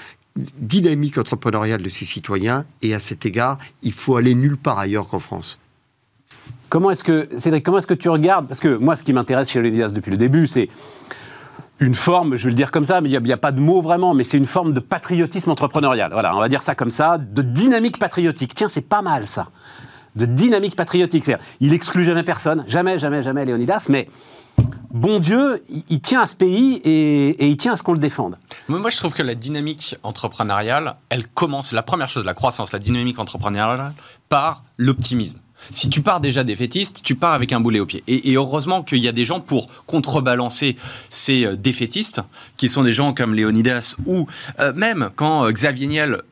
dynamique 0.59 1.19
entrepreneuriale 1.19 1.82
de 1.82 1.88
ses 1.88 2.05
citoyens. 2.05 2.65
Et 2.82 2.94
à 2.94 3.00
cet 3.00 3.27
égard, 3.27 3.59
il 3.82 3.93
faut 3.93 4.17
aller 4.17 4.35
nulle 4.35 4.56
part 4.56 4.79
ailleurs 4.79 5.09
qu'en 5.09 5.20
France. 5.20 5.59
Comment 6.69 6.91
est-ce 6.91 7.05
que, 7.05 7.29
Cédric, 7.38 7.65
comment 7.65 7.79
est-ce 7.79 7.87
que 7.87 7.94
tu 7.94 8.09
regardes? 8.09 8.49
Parce 8.49 8.59
que 8.59 8.77
moi, 8.77 8.97
ce 8.97 9.05
qui 9.05 9.12
m'intéresse 9.12 9.49
chez 9.50 9.62
Léonidas 9.62 9.91
depuis 9.91 10.11
le 10.11 10.17
début, 10.17 10.49
c'est 10.49 10.69
une 11.81 11.94
forme, 11.94 12.37
je 12.37 12.44
vais 12.44 12.50
le 12.50 12.56
dire 12.56 12.71
comme 12.71 12.85
ça, 12.85 13.00
mais 13.00 13.11
il 13.11 13.21
n'y 13.21 13.32
a, 13.32 13.37
pas 13.37 13.53
de 13.53 13.61
mot 13.61 13.81
vraiment, 13.81 14.15
mais 14.15 14.25
c'est 14.25 14.37
une 14.37 14.47
forme 14.47 14.73
de 14.73 14.81
patriotisme 14.81 15.50
entrepreneurial. 15.50 16.12
Voilà, 16.12 16.37
on 16.37 16.41
va 16.41 16.49
dire 16.49 16.62
ça 16.62 16.75
comme 16.75 16.91
ça, 16.91 17.19
de 17.19 17.43
dynamique 17.43 17.99
patriotique. 17.99 18.55
Tiens, 18.55 18.69
c'est 18.69 18.81
pas 18.81 19.03
mal 19.03 19.26
ça. 19.26 19.49
De 20.15 20.26
dynamique 20.26 20.76
patriotique. 20.76 21.25
C'est-à-dire, 21.25 21.44
il 21.61 21.73
exclut 21.73 22.05
jamais 22.05 22.23
personne, 22.23 22.65
jamais, 22.69 22.99
jamais, 22.99 23.23
jamais 23.23 23.44
Léonidas, 23.44 23.87
mais 23.88 24.09
bon 24.91 25.19
Dieu, 25.19 25.62
il, 25.91 26.00
tient 26.00 26.21
à 26.21 26.26
ce 26.29 26.37
pays 26.37 26.81
et, 26.85 27.31
et 27.31 27.49
il 27.49 27.56
tient 27.56 27.73
à 27.73 27.77
ce 27.77 27.82
qu'on 27.82 27.94
le 27.94 27.99
défende. 27.99 28.37
Moi, 28.69 28.91
je 28.91 28.97
trouve 28.97 29.12
que 29.12 29.23
la 29.23 29.35
dynamique 29.35 29.97
entrepreneuriale, 30.05 30.94
elle 31.09 31.27
commence, 31.27 31.73
la 31.73 31.82
première 31.82 32.09
chose, 32.09 32.25
la 32.25 32.35
croissance, 32.35 32.73
la 32.73 32.79
dynamique 32.79 33.19
entrepreneuriale, 33.19 33.93
par 34.29 34.62
l'optimisme 34.79 35.38
si 35.71 35.89
tu 35.89 36.03
pars 36.03 36.21
déjà 36.21 36.45
défaitiste, 36.45 37.01
tu 37.03 37.15
pars 37.15 37.33
avec 37.33 37.53
un 37.53 37.61
boulet 37.61 37.81
au 37.81 37.87
pied. 37.87 38.03
Et, 38.06 38.35
heureusement 38.35 38.83
qu'il 38.83 38.99
y 38.99 39.09
a 39.09 39.12
des 39.12 39.25
gens 39.25 39.41
pour 39.41 39.69
contrebalancer 39.87 40.77
ces 41.11 41.45
euh, 41.45 41.56
défaitistes, 41.56 42.21
qui 42.56 42.69
sont 42.69 42.83
des 42.83 42.93
gens 42.93 43.15
comme 43.15 43.35
Léonidas, 43.35 43.97
ou 44.06 44.27
euh, 44.61 44.73
même 44.75 45.11
quand 45.15 45.47
euh, 45.47 45.53
Xavier 45.53 45.87
Niel, 45.87 46.23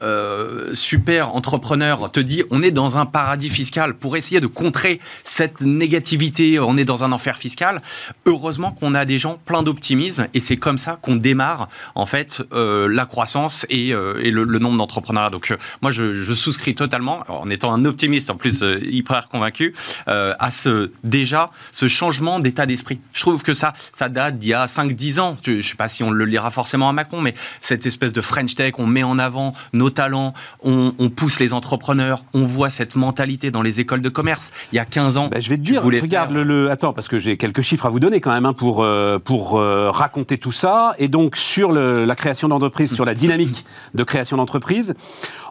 super 0.75 1.35
entrepreneur, 1.35 2.11
te 2.11 2.21
dit 2.21 2.43
on 2.51 2.63
est 2.63 2.71
dans 2.71 2.99
un 2.99 3.07
paradis 3.07 3.51
fiscal 3.51 3.95
pour 3.95 4.17
essayer 4.17 4.41
de 4.41 4.47
contrer 4.47 5.01
cette 5.25 5.61
négativité, 5.61 6.59
on 6.59 6.77
est 6.77 6.85
dans 6.85 7.05
un 7.05 7.13
enfer 7.13 7.39
fiscal. 7.39 7.83
Heureusement 8.27 8.73
qu'on 8.73 8.95
a 8.95 9.05
des 9.05 9.19
gens 9.19 9.39
pleins 9.45 9.63
d'optimisme, 9.63 10.27
et 10.35 10.41
c'est 10.41 10.57
comme 10.57 10.79
ça 10.79 10.99
qu'on 11.01 11.17
démarre 11.17 11.69
en 11.95 12.07
fait 12.07 12.43
la 12.53 13.07
croissance 13.07 13.67
et, 13.71 13.91
le, 13.93 14.59
nombre 14.59 14.79
d'entrepreneurs. 14.79 15.31
Donc 15.31 15.57
moi, 15.81 15.91
je, 15.91 16.15
je, 16.15 16.35
souscris 16.35 16.75
totalement, 16.75 17.25
en 17.29 17.49
étant 17.51 17.73
un 17.73 17.85
optimiste 17.85 18.31
en 18.31 18.37
plus 18.37 18.65
hyper 18.83 19.12
convaincu 19.21 19.75
euh, 20.09 20.35
à 20.39 20.51
ce 20.51 20.91
déjà 21.05 21.51
ce 21.73 21.89
changement 21.89 22.41
d'état 22.41 22.67
d'esprit. 22.67 23.01
Je 23.13 23.21
trouve 23.21 23.43
que 23.43 23.55
ça 23.55 23.73
ça 23.93 24.09
date 24.09 24.39
d'il 24.39 24.51
y 24.51 24.55
a 24.55 24.67
5-10 24.67 25.21
ans. 25.21 25.37
Je 25.45 25.53
ne 25.53 25.61
sais 25.61 25.77
pas 25.77 25.89
si 25.89 26.03
on 26.03 26.11
le 26.11 26.25
lira 26.25 26.51
forcément 26.51 26.89
à 26.89 26.93
Macron, 26.93 27.21
mais 27.21 27.35
cette 27.61 27.87
espèce 27.87 28.13
de 28.13 28.21
French 28.21 28.55
Tech, 28.55 28.75
on 28.79 28.87
met 28.87 29.03
en 29.03 29.19
avant 29.19 29.53
nos 29.73 29.91
talents, 29.91 30.35
on, 30.63 30.93
pousse 31.15 31.41
les 31.41 31.53
entrepreneurs, 31.53 32.25
on 32.33 32.45
voit 32.45 32.71
cette 32.71 32.97
mentalité 32.97 33.51
dans 33.51 33.63
les 33.63 33.81
écoles 33.81 34.03
de 34.03 34.09
commerce. 34.09 34.51
Il 34.73 34.77
y 34.77 34.79
a 34.79 34.85
15 34.85 35.17
ans, 35.17 35.29
ben, 35.29 35.43
je 35.43 35.49
vais 35.49 35.57
te 35.57 35.63
dire, 35.63 35.83
regarde 35.83 36.33
le, 36.33 36.71
attends 36.71 36.93
parce 36.93 37.09
que 37.09 37.19
j'ai 37.19 37.37
quelques 37.37 37.63
chiffres 37.63 37.87
à 37.87 37.91
vous 37.91 38.01
donner 38.01 38.21
quand 38.21 38.33
même 38.33 38.47
hein, 38.47 38.53
pour 38.53 38.83
euh, 38.83 39.19
pour 39.19 39.59
euh, 39.59 39.91
raconter 39.91 40.39
tout 40.39 40.53
ça 40.53 40.95
et 40.99 41.09
donc 41.09 41.37
sur 41.37 41.73
la 41.73 42.15
création 42.15 42.49
d'entreprise, 42.49 42.95
sur 42.95 43.05
la 43.05 43.15
dynamique 43.15 43.65
de 43.95 44.05
création 44.05 44.37
d'entreprise. 44.37 44.95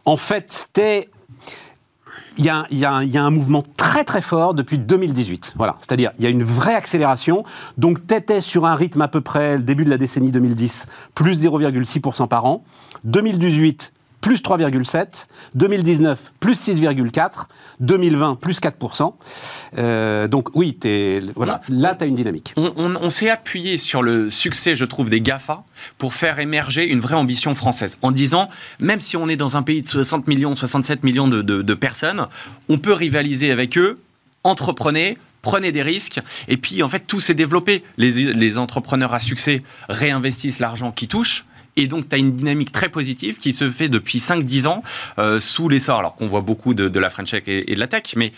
En 0.05 0.17
fait, 0.17 0.45
c'était 0.49 1.09
il 2.37 2.45
y, 2.45 2.49
a, 2.85 3.23
un 3.23 3.29
mouvement 3.29 3.63
très 3.77 4.03
très 4.03 4.21
fort 4.21 4.53
depuis 4.53 4.77
2018. 4.77 5.53
Voilà, 5.57 5.75
c'est-à-dire 5.79 6.11
il 6.17 6.23
y 6.23 6.27
a 6.27 6.29
une 6.29 6.43
vraie 6.43 6.75
accélération. 6.75 7.43
Donc 7.77 8.07
tu 8.07 8.15
étais 8.15 8.41
sur 8.41 8.65
un 8.65 8.75
rythme 8.75 9.01
à 9.01 9.07
peu 9.07 9.21
près 9.21 9.57
le 9.57 9.63
début 9.63 9.83
de 9.83 9.89
la 9.89 9.97
décennie 9.97 10.31
2010, 10.31 10.87
plus 11.13 11.45
0,6% 11.45 12.27
par 12.27 12.45
an. 12.45 12.63
2018, 13.03 13.93
plus 14.21 14.41
3,7, 14.41 15.27
2019 15.55 16.31
plus 16.39 16.53
6,4, 16.53 17.45
2020 17.79 18.35
plus 18.35 18.59
4%. 18.59 19.13
Euh, 19.77 20.27
donc 20.27 20.55
oui, 20.55 20.77
voilà, 21.35 21.61
là 21.69 21.95
tu 21.95 22.03
as 22.03 22.07
une 22.07 22.15
dynamique. 22.15 22.53
On, 22.57 23.09
s'est 23.09 23.29
appuyé 23.29 23.77
sur 23.77 24.01
le 24.01 24.29
succès, 24.29 24.75
je 24.75 24.85
trouve, 24.85 25.09
des 25.09 25.21
GAFA 25.21 25.63
pour 25.97 26.13
faire 26.13 26.39
émerger 26.39 26.85
une 26.87 26.99
vraie 26.99 27.15
ambition 27.15 27.55
française, 27.55 27.97
en 28.01 28.11
disant, 28.11 28.49
même 28.79 29.01
si 29.01 29.17
on 29.17 29.27
est 29.27 29.35
dans 29.35 29.57
un 29.57 29.63
pays 29.63 29.81
de 29.81 29.87
60 29.87 30.27
millions, 30.27 30.55
67 30.55 31.03
millions 31.03 31.27
de, 31.27 31.73
personnes, 31.73 32.27
on 32.69 32.77
peut 32.77 32.93
rivaliser 32.93 33.51
avec 33.51 33.77
eux, 33.77 33.99
entreprenez, 34.43 35.17
prenez 35.41 35.71
des 35.71 35.81
risques. 35.81 36.19
Et 36.47 36.57
puis, 36.57 36.83
en 36.83 36.87
fait, 36.87 36.99
tout 37.07 37.19
s'est 37.19 37.33
développé. 37.33 37.83
Les, 37.97 38.57
entrepreneurs 38.57 39.13
à 39.13 39.19
succès 39.19 39.63
réinvestissent 39.89 40.59
l'argent 40.59 40.91
qui 40.91 41.07
touche. 41.07 41.45
Et 41.77 41.87
donc, 41.87 42.09
tu 42.09 42.15
as 42.15 42.17
une 42.17 42.31
dynamique 42.31 42.71
très 42.71 42.89
positive 42.89 43.37
qui 43.37 43.53
se 43.53 43.69
fait 43.69 43.89
depuis 43.89 44.19
5-10 44.19 44.67
ans 44.67 44.83
euh, 45.19 45.39
sous 45.39 45.69
l'essor, 45.69 45.99
alors 45.99 46.15
qu'on 46.15 46.27
voit 46.27 46.41
beaucoup 46.41 46.73
de, 46.73 46.99
la 46.99 47.09
French 47.09 47.31
Tech 47.31 47.43
et, 47.47 47.63
de 47.63 47.79
la 47.79 47.87
tech, 47.87 48.13
mais 48.15 48.31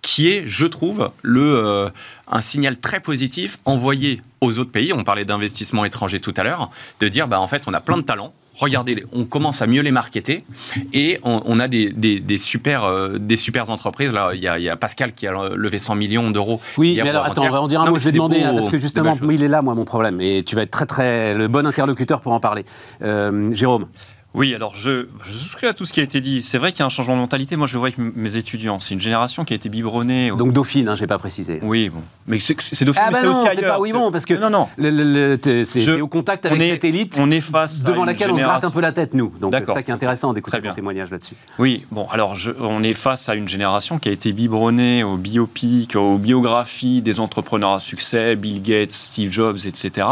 qui 0.00 0.28
est, 0.28 0.44
je 0.46 0.64
trouve, 0.66 1.10
le, 1.22 1.42
euh, 1.42 1.90
un 2.28 2.40
signal 2.40 2.78
très 2.78 3.00
positif 3.00 3.58
envoyé 3.64 4.22
aux 4.40 4.58
autres 4.58 4.70
pays. 4.70 4.92
On 4.92 5.04
parlait 5.04 5.24
d'investissement 5.24 5.84
étranger 5.84 6.20
tout 6.20 6.34
à 6.36 6.44
l'heure, 6.44 6.70
de 7.00 7.08
dire, 7.08 7.28
bah, 7.28 7.40
en 7.40 7.46
fait, 7.46 7.62
on 7.66 7.74
a 7.74 7.80
plein 7.80 7.96
de 7.96 8.02
talents, 8.02 8.32
regardez, 8.58 9.04
on 9.12 9.24
commence 9.24 9.62
à 9.62 9.66
mieux 9.66 9.82
les 9.82 9.90
marketer 9.90 10.44
et 10.92 11.18
on, 11.22 11.60
a 11.60 11.68
des, 11.68 11.90
des, 11.90 12.38
super, 12.38 12.84
euh, 12.84 13.18
des 13.18 13.36
super 13.36 13.70
entreprises. 13.70 14.12
Là, 14.12 14.32
il 14.34 14.40
y, 14.42 14.68
a, 14.68 14.76
Pascal 14.76 15.12
qui 15.12 15.26
a 15.26 15.32
levé 15.54 15.78
100 15.78 15.94
millions 15.94 16.30
d'euros. 16.30 16.60
Oui, 16.76 16.98
mais 17.02 17.08
alors 17.08 17.24
attends, 17.24 17.46
on 17.46 17.50
va 17.50 17.60
en 17.60 17.68
dire 17.68 17.80
un 17.80 17.90
mot. 17.90 17.98
Je 17.98 18.04
vais 18.04 18.12
demander 18.12 18.42
hein, 18.42 18.52
parce 18.54 18.68
que 18.68 18.78
justement, 18.78 19.16
il 19.30 19.42
est 19.42 19.48
là, 19.48 19.62
moi, 19.62 19.74
mon 19.74 19.84
problème. 19.84 20.20
Et 20.20 20.42
tu 20.44 20.56
vas 20.56 20.62
être 20.62 20.70
très, 20.70 20.86
très 20.86 21.34
le 21.34 21.48
bon 21.48 21.66
interlocuteur 21.66 22.20
pour 22.20 22.32
en 22.32 22.40
parler. 22.40 22.64
Euh, 23.02 23.54
Jérôme. 23.54 23.86
Oui, 24.34 24.54
alors 24.54 24.76
je, 24.76 25.06
je, 25.24 25.32
souscris 25.32 25.66
à 25.66 25.74
tout 25.74 25.86
ce 25.86 25.92
qui 25.92 26.00
a 26.00 26.02
été 26.02 26.20
dit. 26.20 26.42
C'est 26.42 26.58
vrai 26.58 26.70
qu'il 26.70 26.80
y 26.80 26.82
a 26.82 26.86
un 26.86 26.90
changement 26.90 27.14
de 27.14 27.20
mentalité. 27.20 27.56
Moi, 27.56 27.66
je 27.66 27.74
le 27.74 27.78
vois 27.78 27.88
avec 27.88 27.98
mes 27.98 28.36
étudiants. 28.36 28.78
C'est 28.78 28.92
une 28.92 29.00
génération 29.00 29.44
qui 29.44 29.54
a 29.54 29.56
été 29.56 29.68
biberonnée. 29.70 30.30
Donc 30.36 30.52
Dauphine, 30.52 30.88
hein, 30.88 30.94
je 30.94 31.00
n'ai 31.00 31.06
pas 31.06 31.18
précisé. 31.18 31.60
Oui, 31.62 31.88
bon. 31.88 32.02
Mais 32.26 32.38
c'est 32.38 32.84
Dauphine, 32.84 33.02
ah 33.06 33.10
mais 33.10 33.12
bah 33.14 33.18
c'est 33.22 33.26
aussi 33.26 33.48
ailleurs. 33.48 33.76
Pas, 33.76 33.80
oui, 33.80 33.92
bon, 33.92 34.10
parce 34.10 34.26
que 34.26 34.34
non, 34.34 34.50
non. 34.50 34.68
c'est 35.64 36.00
au 36.00 36.08
contact 36.08 36.44
avec 36.44 36.60
est, 36.60 36.72
cette 36.72 36.84
élite 36.84 37.18
on 37.20 37.30
est 37.30 37.40
face 37.40 37.84
devant 37.84 38.04
laquelle 38.04 38.28
génération... 38.28 38.44
on 38.44 38.48
se 38.48 38.60
gratte 38.60 38.64
un 38.64 38.70
peu 38.70 38.80
la 38.80 38.92
tête, 38.92 39.14
nous. 39.14 39.32
Donc 39.40 39.54
c'est 39.56 39.72
ça 39.72 39.82
qui 39.82 39.90
est 39.90 39.94
intéressant 39.94 40.32
d'écouter 40.34 40.60
ton 40.60 40.72
témoignage 40.74 41.10
là-dessus. 41.10 41.34
Oui, 41.58 41.86
bon, 41.90 42.06
alors 42.10 42.34
je, 42.34 42.50
on 42.60 42.82
est 42.82 42.94
face 42.94 43.28
à 43.30 43.34
une 43.34 43.48
génération 43.48 43.98
qui 43.98 44.10
a 44.10 44.12
été 44.12 44.32
biberonnée 44.32 45.04
au 45.04 45.16
biopic, 45.16 45.96
aux 45.96 46.18
biographies 46.18 47.00
des 47.00 47.18
entrepreneurs 47.18 47.72
à 47.72 47.80
succès, 47.80 48.36
Bill 48.36 48.62
Gates, 48.62 48.92
Steve 48.92 49.32
Jobs, 49.32 49.58
etc. 49.64 50.06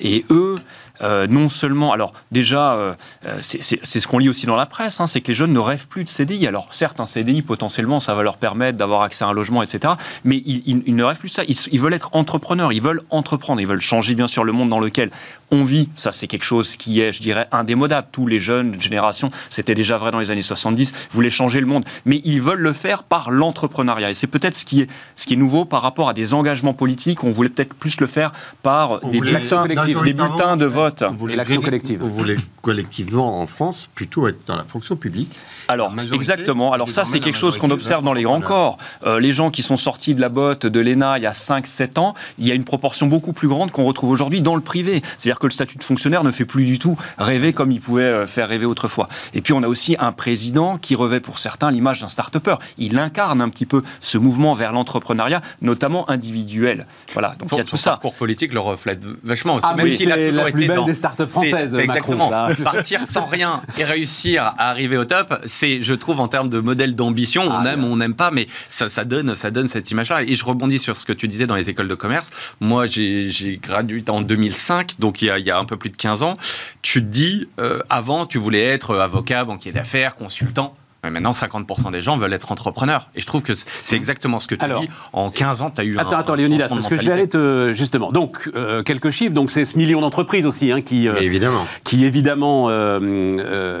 Et 0.00 0.24
eux, 0.30 0.58
euh, 1.02 1.26
non 1.26 1.48
seulement, 1.48 1.92
alors 1.92 2.12
déjà, 2.32 2.74
euh, 2.74 2.94
euh 3.26 3.36
c'est 3.40 3.60
ce 4.00 4.06
qu'on 4.06 4.18
lit 4.18 4.28
aussi 4.28 4.46
dans 4.46 4.56
la 4.56 4.66
presse, 4.66 5.00
hein, 5.00 5.06
c'est 5.06 5.20
que 5.20 5.28
les 5.28 5.34
jeunes 5.34 5.52
ne 5.52 5.58
rêvent 5.58 5.86
plus 5.86 6.04
de 6.04 6.08
CDI. 6.08 6.46
Alors 6.46 6.68
certes, 6.72 7.00
un 7.00 7.06
CDI, 7.06 7.42
potentiellement, 7.42 8.00
ça 8.00 8.14
va 8.14 8.22
leur 8.22 8.36
permettre 8.36 8.78
d'avoir 8.78 9.02
accès 9.02 9.24
à 9.24 9.28
un 9.28 9.32
logement, 9.32 9.62
etc. 9.62 9.94
Mais 10.24 10.42
ils, 10.44 10.94
ne 10.94 11.02
rêvent 11.02 11.18
plus 11.18 11.28
de 11.28 11.34
ça. 11.34 11.44
Ils, 11.46 11.56
ils, 11.72 11.80
veulent 11.80 11.94
être 11.94 12.10
entrepreneurs, 12.12 12.72
ils 12.72 12.82
veulent 12.82 13.02
entreprendre, 13.10 13.60
ils 13.60 13.66
veulent 13.66 13.80
changer 13.80 14.14
bien 14.14 14.26
sûr 14.26 14.44
le 14.44 14.52
monde 14.52 14.68
dans 14.68 14.80
lequel 14.80 15.10
on 15.50 15.64
vit. 15.64 15.90
Ça, 15.96 16.12
c'est 16.12 16.26
quelque 16.26 16.44
chose 16.44 16.76
qui 16.76 17.00
est, 17.00 17.12
je 17.12 17.20
dirais, 17.20 17.46
indémodable. 17.52 18.08
Tous 18.12 18.26
les 18.26 18.38
jeunes 18.40 18.80
générations, 18.80 19.30
c'était 19.50 19.74
déjà 19.74 19.98
vrai 19.98 20.10
dans 20.10 20.20
les 20.20 20.30
années 20.30 20.42
70, 20.42 21.08
voulaient 21.10 21.30
changer 21.30 21.60
le 21.60 21.66
monde. 21.66 21.84
Mais 22.04 22.22
ils 22.24 22.40
veulent 22.40 22.58
le 22.60 22.72
faire 22.72 23.02
par 23.02 23.30
l'entrepreneuriat. 23.30 24.10
Et 24.10 24.14
c'est 24.14 24.26
peut-être 24.26 24.54
ce, 24.54 24.64
qui 24.64 24.82
est, 24.82 24.90
ce 25.16 25.26
qui 25.26 25.34
est 25.34 25.36
nouveau 25.36 25.64
par 25.64 25.82
rapport 25.82 26.08
à 26.08 26.14
des 26.14 26.34
engagements 26.34 26.74
politiques. 26.74 27.24
On 27.24 27.30
voulait 27.30 27.50
peut-être 27.50 27.74
plus 27.74 28.00
le 28.00 28.06
faire 28.06 28.32
par 28.62 29.00
des 29.00 29.20
bulletins, 29.20 29.66
des 29.66 30.14
bulletins 30.14 30.56
de 30.56 30.64
vote 30.64 30.78
vote. 30.78 31.02
Vous 31.10 31.18
voulez 31.18 31.36
l'action 31.36 31.60
collective. 31.60 32.00
Vous 32.00 32.12
voulez 32.12 32.36
collectivement 32.62 33.40
en 33.40 33.46
France 33.46 33.88
plutôt 33.94 34.28
être 34.28 34.38
dans 34.46 34.56
la 34.56 34.64
fonction 34.64 34.96
publique 34.96 35.30
alors, 35.68 35.94
exactement. 36.14 36.72
Alors, 36.72 36.90
ça, 36.90 37.04
c'est 37.04 37.20
quelque 37.20 37.36
chose 37.36 37.58
qu'on 37.58 37.70
observe 37.70 38.02
dans 38.02 38.14
les 38.14 38.22
grands 38.22 38.40
corps. 38.40 38.78
Euh, 39.06 39.20
les 39.20 39.34
gens 39.34 39.50
qui 39.50 39.62
sont 39.62 39.76
sortis 39.76 40.14
de 40.14 40.20
la 40.20 40.30
botte 40.30 40.64
de 40.66 40.80
l'ENA 40.80 41.18
il 41.18 41.22
y 41.22 41.26
a 41.26 41.32
5-7 41.32 41.98
ans, 41.98 42.14
il 42.38 42.46
y 42.46 42.50
a 42.50 42.54
une 42.54 42.64
proportion 42.64 43.06
beaucoup 43.06 43.34
plus 43.34 43.48
grande 43.48 43.70
qu'on 43.70 43.84
retrouve 43.84 44.10
aujourd'hui 44.10 44.40
dans 44.40 44.54
le 44.54 44.62
privé. 44.62 45.02
C'est-à-dire 45.18 45.38
que 45.38 45.46
le 45.46 45.52
statut 45.52 45.76
de 45.76 45.84
fonctionnaire 45.84 46.24
ne 46.24 46.30
fait 46.30 46.46
plus 46.46 46.64
du 46.64 46.78
tout 46.78 46.96
rêver 47.18 47.52
comme 47.52 47.70
il 47.70 47.80
pouvait 47.80 48.02
euh, 48.02 48.26
faire 48.26 48.48
rêver 48.48 48.64
autrefois. 48.64 49.08
Et 49.34 49.42
puis, 49.42 49.52
on 49.52 49.62
a 49.62 49.68
aussi 49.68 49.94
un 49.98 50.12
président 50.12 50.78
qui 50.78 50.94
revêt 50.94 51.20
pour 51.20 51.38
certains 51.38 51.70
l'image 51.70 52.00
d'un 52.00 52.08
start-upper. 52.08 52.56
Il 52.78 52.98
incarne 52.98 53.42
un 53.42 53.50
petit 53.50 53.66
peu 53.66 53.82
ce 54.00 54.16
mouvement 54.16 54.54
vers 54.54 54.72
l'entrepreneuriat, 54.72 55.42
notamment 55.60 56.08
individuel. 56.08 56.86
Voilà. 57.12 57.34
Donc, 57.38 57.50
il 57.52 57.58
y 57.58 57.60
a 57.60 57.64
tout 57.64 57.76
ça. 57.76 57.90
parcours 57.92 58.14
politique 58.14 58.54
le 58.54 58.60
reflète 58.60 59.04
vachement 59.22 59.56
aussi. 59.56 59.66
Ah, 59.68 59.74
même 59.74 59.90
s'il 59.90 60.10
a 60.10 60.16
toujours 60.16 60.44
la 60.44 60.50
plus 60.50 60.66
belle 60.66 60.84
des 60.86 60.94
start-up 60.94 61.28
françaises, 61.28 61.74
Exactement. 61.74 62.30
Partir 62.64 63.06
sans 63.06 63.26
rien 63.26 63.60
et 63.76 63.84
réussir 63.84 64.54
à 64.56 64.70
arriver 64.70 64.96
au 64.96 65.04
top, 65.04 65.34
c'est, 65.58 65.82
je 65.82 65.94
trouve, 65.94 66.20
en 66.20 66.28
termes 66.28 66.48
de 66.48 66.60
modèle 66.60 66.94
d'ambition, 66.94 67.42
on 67.42 67.64
ah, 67.64 67.72
aime 67.72 67.84
ou 67.84 67.88
on 67.88 67.96
n'aime 67.96 68.14
pas, 68.14 68.30
mais 68.30 68.46
ça, 68.68 68.88
ça, 68.88 69.04
donne, 69.04 69.34
ça 69.34 69.50
donne 69.50 69.66
cette 69.66 69.90
image-là. 69.90 70.22
Et 70.22 70.36
je 70.36 70.44
rebondis 70.44 70.78
sur 70.78 70.96
ce 70.96 71.04
que 71.04 71.12
tu 71.12 71.26
disais 71.26 71.46
dans 71.46 71.56
les 71.56 71.68
écoles 71.68 71.88
de 71.88 71.96
commerce. 71.96 72.30
Moi, 72.60 72.86
j'ai 72.86 73.58
gradué 73.60 74.04
en 74.08 74.20
2005, 74.20 75.00
donc 75.00 75.20
il 75.20 75.26
y, 75.26 75.30
a, 75.30 75.38
il 75.40 75.44
y, 75.44 75.50
a, 75.50 75.58
un 75.58 75.64
peu 75.64 75.76
plus 75.76 75.90
de 75.90 75.96
15 75.96 76.22
ans. 76.22 76.38
Tu 76.82 77.00
te 77.00 77.06
dis, 77.06 77.48
euh, 77.58 77.80
avant, 77.90 78.24
tu 78.24 78.38
voulais 78.38 78.62
être 78.62 78.96
avocat, 78.96 79.44
banquier 79.44 79.72
d'affaires, 79.72 80.14
consultant. 80.14 80.74
Mais 81.04 81.10
maintenant, 81.10 81.30
50% 81.30 81.92
des 81.92 82.02
gens 82.02 82.16
veulent 82.16 82.32
être 82.32 82.50
entrepreneurs. 82.50 83.08
Et 83.14 83.20
je 83.20 83.26
trouve 83.26 83.42
que 83.42 83.52
c'est 83.54 83.94
exactement 83.94 84.40
ce 84.40 84.48
que 84.48 84.56
tu 84.56 84.66
dis. 84.80 84.88
En 85.12 85.30
15 85.30 85.62
ans, 85.62 85.70
tu 85.70 85.80
as 85.80 85.84
eu 85.84 85.96
attends, 85.96 86.16
un. 86.16 86.18
Attends, 86.18 86.34
Léonidas, 86.34 86.68
parce 86.68 86.88
que 86.88 86.96
je 86.96 87.06
vais 87.06 87.12
aller 87.12 87.28
te. 87.28 87.72
Justement. 87.72 88.10
Donc, 88.10 88.50
euh, 88.56 88.82
quelques 88.82 89.10
chiffres. 89.10 89.34
Donc, 89.34 89.52
c'est 89.52 89.64
ce 89.64 89.78
million 89.78 90.00
d'entreprises 90.00 90.44
aussi 90.44 90.72
hein, 90.72 90.80
qui, 90.80 91.08
euh, 91.08 91.14
évidemment. 91.16 91.66
qui, 91.84 92.04
évidemment, 92.04 92.66
euh, 92.68 93.78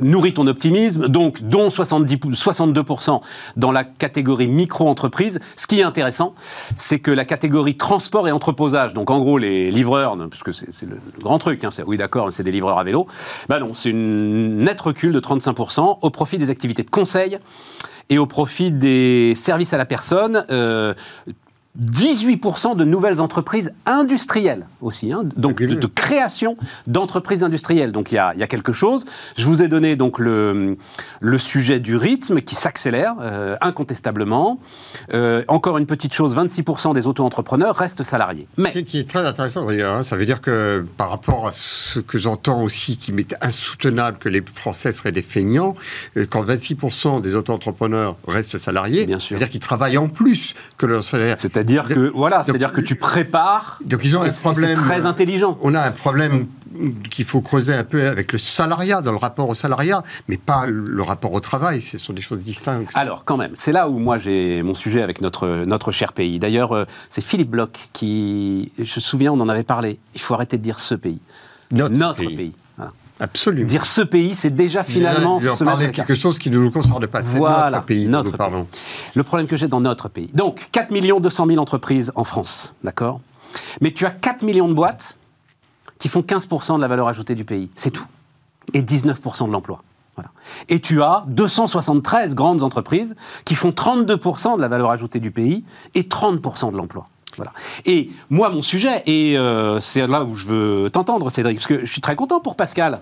nourrit 0.00 0.34
ton 0.34 0.48
optimisme. 0.48 1.06
Donc, 1.06 1.42
dont 1.42 1.70
70, 1.70 2.16
62% 2.16 3.20
dans 3.56 3.70
la 3.70 3.84
catégorie 3.84 4.48
micro-entreprise. 4.48 5.38
Ce 5.54 5.68
qui 5.68 5.80
est 5.80 5.84
intéressant, 5.84 6.34
c'est 6.76 6.98
que 6.98 7.12
la 7.12 7.24
catégorie 7.24 7.76
transport 7.76 8.26
et 8.26 8.32
entreposage, 8.32 8.94
donc 8.94 9.10
en 9.10 9.20
gros, 9.20 9.38
les 9.38 9.70
livreurs, 9.70 10.16
parce 10.28 10.42
que 10.42 10.52
c'est 10.52 10.86
le, 10.86 10.98
grand 11.20 11.38
truc, 11.38 11.62
hein, 11.62 11.70
oui, 11.86 11.96
d'accord, 11.96 12.32
c'est 12.32 12.42
des 12.42 12.52
livreurs 12.52 12.78
à 12.78 12.84
vélo. 12.84 13.06
Ben 13.48 13.60
non, 13.60 13.74
c'est 13.74 13.90
une 13.90 14.64
nette 14.64 14.80
recul 14.80 15.12
de 15.12 15.20
35% 15.20 15.99
au 16.02 16.10
profit 16.10 16.38
des 16.38 16.50
activités 16.50 16.82
de 16.82 16.90
conseil 16.90 17.38
et 18.08 18.18
au 18.18 18.26
profit 18.26 18.72
des 18.72 19.34
services 19.36 19.72
à 19.72 19.78
la 19.78 19.86
personne. 19.86 20.44
Euh, 20.50 20.94
18% 21.78 22.76
de 22.76 22.84
nouvelles 22.84 23.20
entreprises 23.20 23.72
industrielles 23.86 24.66
aussi, 24.80 25.12
hein, 25.12 25.22
donc 25.36 25.62
de, 25.62 25.86
création 25.86 26.56
d'entreprises 26.88 27.44
industrielles. 27.44 27.92
Donc 27.92 28.10
il 28.10 28.16
y, 28.16 28.18
a, 28.18 28.32
il 28.34 28.40
y, 28.40 28.42
a, 28.42 28.48
quelque 28.48 28.72
chose. 28.72 29.04
Je 29.38 29.44
vous 29.44 29.62
ai 29.62 29.68
donné 29.68 29.94
donc 29.94 30.18
le, 30.18 30.76
le 31.20 31.38
sujet 31.38 31.78
du 31.78 31.94
rythme 31.94 32.40
qui 32.40 32.56
s'accélère 32.56 33.14
euh, 33.20 33.56
incontestablement. 33.60 34.58
Euh, 35.14 35.44
encore 35.46 35.78
une 35.78 35.86
petite 35.86 36.12
chose, 36.12 36.34
26% 36.36 36.92
des 36.92 37.06
auto-entrepreneurs 37.06 37.76
restent 37.76 38.02
salariés. 38.02 38.48
Mais 38.56 38.72
ce 38.72 38.80
qui 38.80 38.98
est 38.98 39.08
très 39.08 39.24
intéressant 39.24 39.64
d'ailleurs, 39.64 39.94
hein, 39.94 40.02
ça 40.02 40.16
veut 40.16 40.26
dire 40.26 40.40
que 40.40 40.84
par 40.96 41.10
rapport 41.10 41.46
à 41.46 41.52
ce 41.52 42.00
que 42.00 42.18
j'entends 42.18 42.62
aussi, 42.62 42.96
qui 42.96 43.12
m'est 43.12 43.36
insoutenable 43.42 44.18
que 44.18 44.28
les 44.28 44.42
Français 44.42 44.92
seraient 44.92 45.12
des 45.12 45.22
feignants, 45.22 45.76
euh, 46.16 46.26
quand 46.28 46.42
26% 46.44 47.20
des 47.20 47.36
auto-entrepreneurs 47.36 48.16
restent 48.26 48.58
salariés, 48.58 49.06
Bien 49.06 49.20
sûr. 49.20 49.28
ça 49.28 49.34
veut 49.36 49.38
dire 49.38 49.50
qu'ils 49.50 49.60
travaillent 49.60 49.98
en 49.98 50.08
plus 50.08 50.54
que 50.76 50.86
leur 50.86 51.04
salaire. 51.04 51.36
C'est-à-dire 51.60 51.88
que 51.88 52.10
voilà, 52.14 52.42
c'est-à-dire 52.42 52.72
que 52.72 52.80
tu 52.80 52.94
prépares. 52.94 53.80
Donc 53.84 54.00
ils 54.02 54.16
ont 54.16 54.22
un 54.22 54.30
problème 54.30 54.74
très 54.74 55.04
intelligent. 55.04 55.58
On 55.60 55.74
a 55.74 55.82
un 55.82 55.90
problème 55.90 56.46
qu'il 57.10 57.26
faut 57.26 57.42
creuser 57.42 57.74
un 57.74 57.84
peu 57.84 58.06
avec 58.06 58.32
le 58.32 58.38
salariat, 58.38 59.02
dans 59.02 59.10
le 59.10 59.18
rapport 59.18 59.50
au 59.50 59.54
salariat, 59.54 60.02
mais 60.28 60.38
pas 60.38 60.64
le 60.66 61.02
rapport 61.02 61.34
au 61.34 61.40
travail. 61.40 61.82
Ce 61.82 61.98
sont 61.98 62.14
des 62.14 62.22
choses 62.22 62.38
distinctes. 62.38 62.92
Alors, 62.94 63.26
quand 63.26 63.36
même, 63.36 63.52
c'est 63.56 63.72
là 63.72 63.90
où 63.90 63.98
moi 63.98 64.18
j'ai 64.18 64.62
mon 64.62 64.74
sujet 64.74 65.02
avec 65.02 65.20
notre, 65.20 65.64
notre 65.66 65.92
cher 65.92 66.14
pays. 66.14 66.38
D'ailleurs, 66.38 66.72
euh, 66.72 66.86
c'est 67.10 67.22
Philippe 67.22 67.50
Bloch 67.50 67.90
qui, 67.92 68.72
je 68.78 68.82
me 68.82 69.00
souviens, 69.00 69.32
on 69.32 69.40
en 69.40 69.48
avait 69.50 69.62
parlé. 69.62 69.98
Il 70.14 70.20
faut 70.22 70.32
arrêter 70.32 70.56
de 70.56 70.62
dire 70.62 70.80
ce 70.80 70.94
pays. 70.94 71.20
Notre, 71.72 72.24
pays. 72.24 72.54
Absolument. 73.20 73.66
Dire 73.66 73.84
ce 73.84 74.00
pays, 74.00 74.34
c'est 74.34 74.50
déjà 74.50 74.82
finalement 74.82 75.40
se 75.40 75.62
parler 75.62 75.88
de 75.88 75.92
quelque 75.92 76.14
chose 76.14 76.38
qui 76.38 76.50
ne 76.50 76.58
nous 76.58 76.70
concerne 76.70 77.06
pas. 77.06 77.22
C'est 77.22 77.36
voilà, 77.36 77.70
notre 77.70 77.84
pays. 77.84 78.08
Notre 78.08 78.50
nous 78.50 78.66
Le 79.14 79.22
problème 79.22 79.46
que 79.46 79.58
j'ai 79.58 79.68
dans 79.68 79.80
notre 79.80 80.08
pays. 80.08 80.30
Donc, 80.32 80.68
4 80.72 80.90
200 81.20 81.46
000 81.46 81.58
entreprises 81.58 82.10
en 82.14 82.24
France, 82.24 82.74
d'accord? 82.82 83.20
Mais 83.82 83.92
tu 83.92 84.06
as 84.06 84.10
4 84.10 84.42
millions 84.42 84.68
de 84.68 84.74
boîtes 84.74 85.18
qui 85.98 86.08
font 86.08 86.20
15% 86.20 86.76
de 86.76 86.80
la 86.80 86.88
valeur 86.88 87.08
ajoutée 87.08 87.34
du 87.34 87.44
pays. 87.44 87.70
C'est 87.76 87.90
tout. 87.90 88.06
Et 88.72 88.82
19% 88.82 89.48
de 89.48 89.52
l'emploi. 89.52 89.82
Voilà. 90.16 90.30
Et 90.70 90.80
tu 90.80 91.02
as 91.02 91.24
273 91.28 92.34
grandes 92.34 92.62
entreprises 92.62 93.14
qui 93.44 93.54
font 93.54 93.70
32% 93.70 94.56
de 94.56 94.62
la 94.62 94.68
valeur 94.68 94.90
ajoutée 94.90 95.20
du 95.20 95.30
pays 95.30 95.62
et 95.94 96.02
30% 96.02 96.72
de 96.72 96.76
l'emploi. 96.76 97.08
Voilà. 97.36 97.52
Et 97.86 98.10
moi, 98.28 98.50
mon 98.50 98.62
sujet, 98.62 99.02
et 99.06 99.38
euh, 99.38 99.80
c'est 99.80 100.06
là 100.06 100.24
où 100.24 100.36
je 100.36 100.46
veux 100.46 100.90
t'entendre, 100.90 101.30
Cédric, 101.30 101.56
parce 101.56 101.66
que 101.66 101.80
je 101.84 101.90
suis 101.90 102.00
très 102.00 102.16
content 102.16 102.40
pour 102.40 102.56
Pascal. 102.56 103.00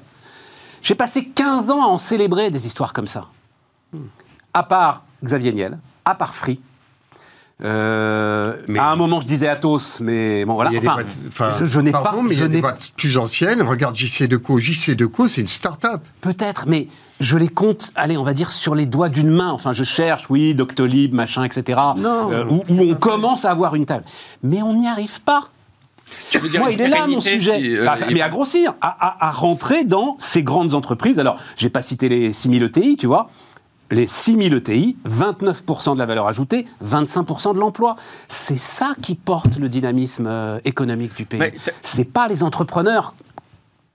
J'ai 0.83 0.95
passé 0.95 1.27
15 1.27 1.71
ans 1.71 1.83
à 1.83 1.87
en 1.87 1.99
célébrer 1.99 2.51
des 2.51 2.67
histoires 2.67 2.93
comme 2.93 3.09
ça. 3.09 3.27
À 4.55 4.63
part 4.63 5.03
Xavier 5.25 5.53
Niel, 5.53 5.79
à 6.05 6.15
part 6.15 6.35
Free, 6.35 6.61
euh, 7.65 8.57
mais 8.69 8.79
à 8.79 8.91
un 8.91 8.97
moment, 8.97 9.21
je 9.21 9.27
disais 9.27 9.49
Athos, 9.49 10.01
mais 10.01 10.45
bon, 10.45 10.55
voilà. 10.55 10.71
Enfin, 10.79 11.51
je, 11.65 11.81
n'ai 11.81 11.91
pas. 11.91 12.15
Mais 12.23 12.35
il 12.35 12.41
y 12.41 12.43
a 12.43 12.49
des 12.49 12.61
boîtes 12.61 12.93
plus 12.97 13.19
anciennes. 13.19 13.63
Regarde 13.63 13.97
JC 13.97 14.29
Deco. 14.29 14.59
JC 14.59 14.95
Deco, 14.95 15.27
c'est 15.27 15.41
une 15.41 15.49
start-up. 15.49 16.03
Peut-être, 16.21 16.67
mais 16.69 16.89
je 17.21 17.37
les 17.37 17.49
compte, 17.49 17.93
allez, 17.97 18.17
on 18.17 18.23
va 18.23 18.35
dire 18.35 18.53
sur 18.53 18.75
les 18.75 18.87
doigts 18.87 19.09
d'une 19.09 19.31
main. 19.31 19.51
Enfin, 19.51 19.73
je 19.73 19.85
cherche, 19.85 20.31
oui, 20.31 20.55
Doctolib, 20.55 21.15
machin, 21.15 21.45
etc. 21.45 21.81
Non, 21.97 22.31
euh, 22.33 22.45
où, 22.47 22.63
on 22.69 22.95
commence 22.95 23.45
à 23.45 23.51
avoir 23.51 23.75
une 23.75 23.87
table. 23.87 24.05
Mais 24.43 24.63
on 24.63 24.75
n'y 24.75 24.89
arrive 24.89 25.21
pas. 25.23 25.49
Tu 26.31 26.39
veux 26.39 26.49
dire 26.49 26.61
Moi, 26.61 26.73
il 26.73 26.81
est 26.81 26.89
là 26.89 27.07
mon 27.07 27.21
sujet. 27.21 27.61
Euh, 27.63 27.85
bah, 27.85 27.97
mais 28.11 28.21
à 28.21 28.29
grossir, 28.29 28.75
à, 28.81 29.27
à, 29.27 29.31
rentrer 29.31 29.85
dans 29.85 30.17
ces 30.21 30.43
grandes 30.43 30.75
entreprises. 30.75 31.19
Alors, 31.19 31.39
j'ai 31.57 31.69
pas 31.69 31.83
cité 31.83 32.09
les 32.09 32.33
6000 32.33 32.63
ETI, 32.63 32.97
tu 32.97 33.07
vois 33.07 33.29
les 33.91 34.07
6000 34.07 34.55
ETI, 34.55 34.99
29% 35.09 35.95
de 35.95 35.99
la 35.99 36.07
valeur 36.07 36.27
ajoutée, 36.27 36.67
25% 36.85 37.55
de 37.55 37.59
l'emploi. 37.59 37.97
C'est 38.29 38.59
ça 38.59 38.93
qui 39.01 39.15
porte 39.15 39.57
le 39.57 39.69
dynamisme 39.69 40.27
euh, 40.27 40.61
économique 40.65 41.17
du 41.17 41.25
pays. 41.25 41.41
C'est 41.83 42.05
pas 42.05 42.29
les 42.29 42.43
entrepreneurs 42.43 43.15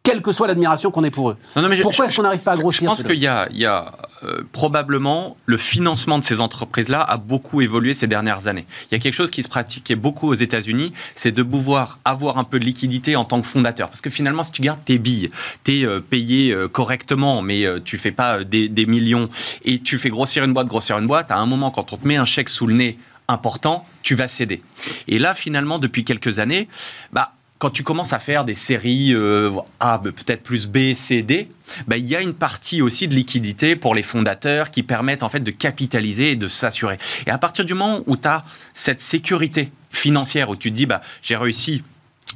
quelle 0.04 0.22
que 0.22 0.34
soit 0.34 0.48
l'admiration 0.48 0.92
qu'on 0.92 1.06
ait 1.06 1.12
pour 1.12 1.30
eux. 1.30 1.38
Pourquoi 1.82 2.06
est-ce 2.06 2.18
qu'on 2.18 2.24
n'arrive 2.24 2.42
pas 2.42 2.52
à 2.52 2.58
grossir 2.58 2.82
Je 2.82 2.86
pense 2.86 3.04
qu'il 3.04 3.20
y 3.20 3.28
a, 3.28 3.48
il 3.52 3.58
y 3.58 3.66
a 3.66 3.94
euh, 4.24 4.44
probablement 4.52 5.38
le 5.46 5.56
financement 5.56 6.20
de 6.20 6.26
ces 6.26 6.42
entreprises-là 6.42 7.02
a 7.02 7.16
beaucoup 7.16 7.62
évolué 7.62 7.94
ces 7.94 8.08
dernières 8.08 8.48
années. 8.48 8.66
Il 8.92 8.96
y 8.96 8.96
a 8.96 9.00
quelque 9.00 9.14
chose 9.14 9.32
qui 9.32 9.42
se 9.44 9.48
pratiquait 9.48 9.96
beaucoup 9.96 10.28
aux 10.28 10.34
États-Unis, 10.34 10.92
c'est 11.16 11.32
de 11.32 11.42
pouvoir 11.42 12.00
avoir 12.04 12.38
un 12.38 12.44
peu 12.44 12.60
de 12.60 12.66
liquidité 12.66 13.16
en 13.16 13.24
tant 13.24 13.40
que 13.40 13.48
fondateur. 13.48 13.88
Parce 13.88 14.02
que 14.02 14.10
finalement, 14.10 14.44
si 14.44 14.52
tu 14.52 14.62
gardes 14.62 14.84
tes 14.84 14.98
billes, 14.98 15.32
tu 15.64 15.80
es 15.80 15.86
euh, 15.86 16.02
payé 16.02 16.52
euh, 16.52 16.68
correctement, 16.68 17.42
mais 17.42 17.66
tu 17.86 17.98
fais 17.98 18.12
pas 18.12 18.44
des, 18.44 18.68
des, 18.68 18.86
millions, 18.86 19.30
et 19.64 19.80
tu 19.80 19.98
fais 19.98 20.10
grossir 20.10 20.44
une 20.44 20.54
boîte, 20.54 20.68
grossir 20.68 20.98
une 20.98 21.08
boîte, 21.08 21.32
à 21.32 21.38
un 21.38 21.46
moment, 21.46 21.72
quand 21.72 21.94
on 21.94 21.98
te 21.98 22.06
met 22.06 22.18
un 22.18 22.26
chèque 22.26 22.50
sous 22.50 22.68
le 22.68 22.74
nez 22.74 22.98
important, 23.30 23.86
tu 24.02 24.16
vas 24.16 24.28
céder. 24.28 24.62
Et 25.08 25.18
là, 25.18 25.34
finalement, 25.34 25.80
depuis 25.80 26.04
quelques 26.04 26.40
années, 26.40 26.68
bah, 27.14 27.34
quand 27.64 27.70
tu 27.70 27.84
commences 27.84 28.12
à 28.12 28.20
faire 28.20 28.44
des 28.44 28.56
séries 28.56 29.14
euh, 29.14 29.50
A, 29.80 29.98
peut-être 29.98 30.44
plus 30.44 30.68
B, 30.68 30.94
C, 30.96 31.22
D, 31.22 31.48
bah, 31.88 31.96
il 31.96 32.06
y 32.06 32.14
a 32.14 32.20
une 32.20 32.34
partie 32.34 32.82
aussi 32.82 33.08
de 33.08 33.16
liquidité 33.16 33.78
pour 33.78 33.96
les 33.96 34.04
fondateurs 34.04 34.70
qui 34.70 34.84
permettent 34.84 35.24
en 35.24 35.30
fait 35.30 35.40
de 35.40 35.50
capitaliser 35.50 36.32
et 36.32 36.36
de 36.36 36.50
s'assurer. 36.50 36.98
Et 37.26 37.30
à 37.30 37.38
partir 37.38 37.64
du 37.64 37.74
moment 37.74 38.02
où 38.06 38.18
tu 38.18 38.28
as 38.28 38.44
cette 38.76 39.00
sécurité 39.00 39.72
financière, 39.92 40.50
où 40.50 40.58
tu 40.58 40.72
te 40.72 40.76
dis, 40.76 40.86
bah, 40.86 41.00
j'ai 41.22 41.38
réussi 41.38 41.84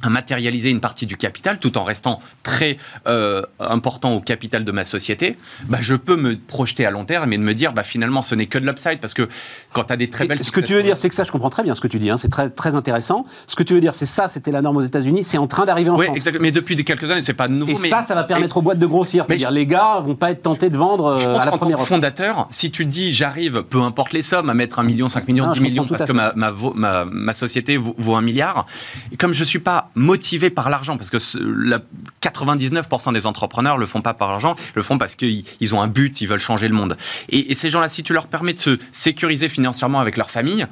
à 0.02 0.10
matérialiser 0.10 0.70
une 0.70 0.80
partie 0.80 1.06
du 1.06 1.16
capital 1.16 1.58
tout 1.58 1.76
en 1.78 1.84
restant 1.84 2.20
très 2.42 2.76
euh, 3.06 3.42
important 3.60 4.14
au 4.14 4.20
capital 4.20 4.64
de 4.64 4.72
ma 4.72 4.84
société, 4.84 5.36
bah, 5.68 5.78
je 5.80 5.94
peux 5.94 6.16
me 6.16 6.36
projeter 6.36 6.86
à 6.86 6.90
long 6.90 7.04
terme 7.04 7.32
et 7.32 7.38
de 7.38 7.42
me 7.42 7.54
dire 7.54 7.72
bah, 7.72 7.82
finalement 7.82 8.22
ce 8.22 8.34
n'est 8.34 8.46
que 8.46 8.58
de 8.58 8.66
l'upside 8.66 9.00
parce 9.00 9.14
que 9.14 9.28
quand 9.72 9.84
tu 9.84 9.92
as 9.92 9.96
des 9.96 10.10
très 10.10 10.26
belles... 10.26 10.42
ce 10.42 10.52
que 10.52 10.60
tu 10.60 10.74
veux 10.74 10.82
dire, 10.82 10.96
c'est 10.96 11.08
que 11.08 11.14
ça, 11.14 11.24
je 11.24 11.32
comprends 11.32 11.50
très 11.50 11.62
bien 11.62 11.74
ce 11.74 11.80
que 11.80 11.88
tu 11.88 11.98
dis, 11.98 12.10
hein, 12.10 12.18
c'est 12.18 12.30
très, 12.30 12.50
très 12.50 12.74
intéressant. 12.74 13.26
Ce 13.46 13.56
que 13.56 13.62
tu 13.62 13.74
veux 13.74 13.80
dire, 13.80 13.94
c'est 13.94 14.06
ça, 14.06 14.28
c'était 14.28 14.50
la 14.50 14.62
norme 14.62 14.76
aux 14.78 14.82
États-Unis, 14.82 15.24
c'est 15.24 15.38
en 15.38 15.46
train 15.46 15.64
d'arriver 15.66 15.90
en 15.90 15.98
oui, 15.98 16.06
France. 16.06 16.16
Exactement, 16.16 16.42
mais 16.42 16.52
depuis 16.52 16.76
quelques 16.84 17.10
années, 17.10 17.22
c'est 17.22 17.34
pas 17.34 17.48
nouveau. 17.48 17.72
Et 17.72 17.76
mais... 17.82 17.88
ça, 17.88 18.02
ça 18.02 18.14
va 18.14 18.24
permettre 18.24 18.56
aux 18.56 18.62
boîtes 18.62 18.78
de 18.78 18.86
grossir. 18.86 19.24
C'est-à-dire, 19.26 19.50
les 19.50 19.66
gars 19.66 20.00
vont 20.00 20.14
pas 20.14 20.30
être 20.30 20.42
tentés 20.42 20.70
de 20.70 20.76
vendre 20.76 21.18
je 21.18 21.28
euh, 21.28 21.32
pense 21.32 21.42
à 21.42 21.46
la 21.46 21.50
tant 21.52 21.58
première 21.58 21.76
que 21.76 21.82
offre. 21.82 21.88
fondateur, 21.88 22.48
si 22.50 22.70
tu 22.70 22.84
dis 22.84 23.12
j'arrive, 23.12 23.62
peu 23.62 23.82
importe 23.82 24.12
les 24.12 24.22
sommes, 24.22 24.50
à 24.50 24.54
mettre 24.54 24.78
un 24.78 24.82
million, 24.82 25.08
5 25.08 25.26
millions, 25.28 25.46
Ah, 25.48 25.52
10 25.52 25.58
je 25.58 25.62
millions, 25.62 25.86
parce 25.86 26.04
que 26.04 26.12
ma, 26.12 26.32
ma, 26.34 26.52
ma, 26.74 27.04
ma 27.04 27.34
société 27.34 27.76
vaut, 27.76 27.94
vaut 27.98 28.14
un 28.14 28.22
milliard, 28.22 28.66
et 29.12 29.16
comme 29.16 29.32
je 29.32 29.44
suis 29.44 29.58
pas 29.58 29.87
motivé 29.94 30.50
par 30.50 30.70
l'argent, 30.70 30.96
parce 30.96 31.10
que 31.10 31.18
la 31.38 31.80
99% 32.22 33.12
des 33.12 33.26
entrepreneurs 33.26 33.78
le 33.78 33.86
font 33.86 34.02
pas 34.02 34.14
par 34.14 34.30
l'argent, 34.30 34.54
le 34.74 34.82
font 34.82 34.98
parce 34.98 35.16
qu'ils 35.16 35.44
ils 35.60 35.74
ont 35.74 35.82
un 35.82 35.88
but, 35.88 36.20
ils 36.20 36.26
veulent 36.26 36.40
changer 36.40 36.68
le 36.68 36.74
monde. 36.74 36.96
Et, 37.28 37.50
et 37.50 37.54
ces 37.54 37.70
gens-là, 37.70 37.88
si 37.88 38.02
tu 38.02 38.12
leur 38.12 38.26
permets 38.26 38.52
de 38.52 38.60
se 38.60 38.78
sécuriser 38.92 39.48
financièrement 39.48 40.00
avec 40.00 40.16
leur 40.16 40.30
famille, 40.30 40.66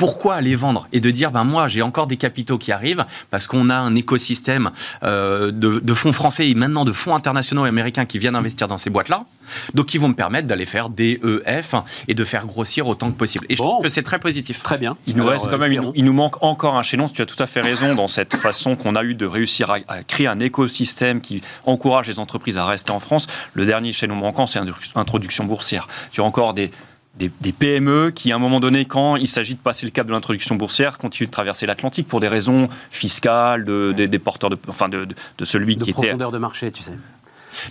pourquoi 0.00 0.36
aller 0.36 0.54
vendre 0.54 0.88
et 0.92 1.00
de 1.00 1.10
dire 1.10 1.30
ben 1.30 1.44
moi 1.44 1.68
j'ai 1.68 1.82
encore 1.82 2.06
des 2.06 2.16
capitaux 2.16 2.56
qui 2.56 2.72
arrivent 2.72 3.04
parce 3.30 3.46
qu'on 3.46 3.68
a 3.68 3.76
un 3.76 3.94
écosystème 3.94 4.70
euh, 5.02 5.50
de, 5.50 5.78
de 5.78 5.94
fonds 5.94 6.12
français 6.12 6.48
et 6.48 6.54
maintenant 6.54 6.86
de 6.86 6.92
fonds 6.92 7.14
internationaux 7.14 7.66
et 7.66 7.68
américains 7.68 8.06
qui 8.06 8.18
viennent 8.18 8.34
investir 8.34 8.66
dans 8.66 8.78
ces 8.78 8.88
boîtes-là, 8.88 9.26
donc 9.74 9.94
ils 9.94 9.98
vont 10.00 10.08
me 10.08 10.14
permettre 10.14 10.46
d'aller 10.46 10.66
faire 10.66 10.88
des 10.88 11.20
EF 11.46 11.74
et 12.08 12.14
de 12.14 12.24
faire 12.24 12.46
grossir 12.46 12.86
autant 12.86 13.10
que 13.10 13.16
possible. 13.16 13.46
Et 13.48 13.56
je 13.56 13.62
Bon. 13.62 13.68
trouve 13.70 13.82
que 13.84 13.88
c'est 13.88 14.02
très 14.02 14.18
positif. 14.18 14.62
Très 14.62 14.78
bien. 14.78 14.96
Il 15.06 15.14
nous 15.16 15.22
Alors, 15.22 15.32
reste 15.32 15.46
euh, 15.46 15.50
quand 15.50 15.58
même, 15.58 15.90
il, 15.94 16.04
nous 16.04 16.12
manque 16.12 16.42
encore 16.42 16.76
un 16.76 16.82
chaînon. 16.82 17.08
Tu 17.08 17.22
as 17.22 17.26
tout 17.26 17.40
à 17.42 17.46
fait 17.46 17.60
raison 17.60 17.94
dans 17.94 18.06
cette 18.08 18.34
façon 18.36 18.76
qu'on 18.76 18.96
a 18.96 19.02
eu 19.02 19.14
de 19.14 19.26
réussir 19.26 19.70
à, 19.70 19.78
à 19.88 20.02
créer 20.02 20.26
un 20.26 20.40
écosystème 20.40 21.20
qui 21.20 21.42
encourage 21.66 22.08
les 22.08 22.18
entreprises 22.18 22.58
à 22.58 22.66
rester 22.66 22.90
en 22.90 23.00
France. 23.00 23.26
Le 23.54 23.64
dernier 23.66 23.92
chaînon 23.92 24.14
manquant, 24.16 24.46
c'est 24.46 24.60
l'introduction 24.96 25.44
boursière. 25.44 25.88
Tu 26.12 26.20
as 26.20 26.24
encore 26.24 26.54
des, 26.54 26.70
des, 27.16 27.30
des 27.40 27.52
PME 27.52 28.12
qui, 28.14 28.32
à 28.32 28.36
un 28.36 28.38
moment 28.38 28.60
donné, 28.60 28.84
quand 28.84 29.16
il 29.16 29.26
s'agit 29.26 29.54
de 29.54 29.58
passer 29.60 29.84
le 29.86 29.90
cap 29.90 30.06
de 30.06 30.12
l'introduction 30.12 30.54
boursière, 30.54 30.96
continuent 30.98 31.26
de 31.26 31.32
traverser 31.32 31.66
l'Atlantique 31.66 32.06
pour 32.08 32.20
des 32.20 32.28
raisons 32.28 32.68
fiscales, 32.90 33.64
de, 33.64 33.92
des, 33.96 34.08
des 34.08 34.18
porteurs 34.18 34.50
de, 34.50 34.58
enfin 34.68 34.88
de, 34.88 35.04
de, 35.04 35.14
de 35.38 35.44
celui 35.44 35.76
de 35.76 35.84
qui 35.84 35.90
était 35.90 36.00
profondeur 36.02 36.30
de 36.30 36.38
marché, 36.38 36.70
tu 36.72 36.82
sais. 36.82 36.92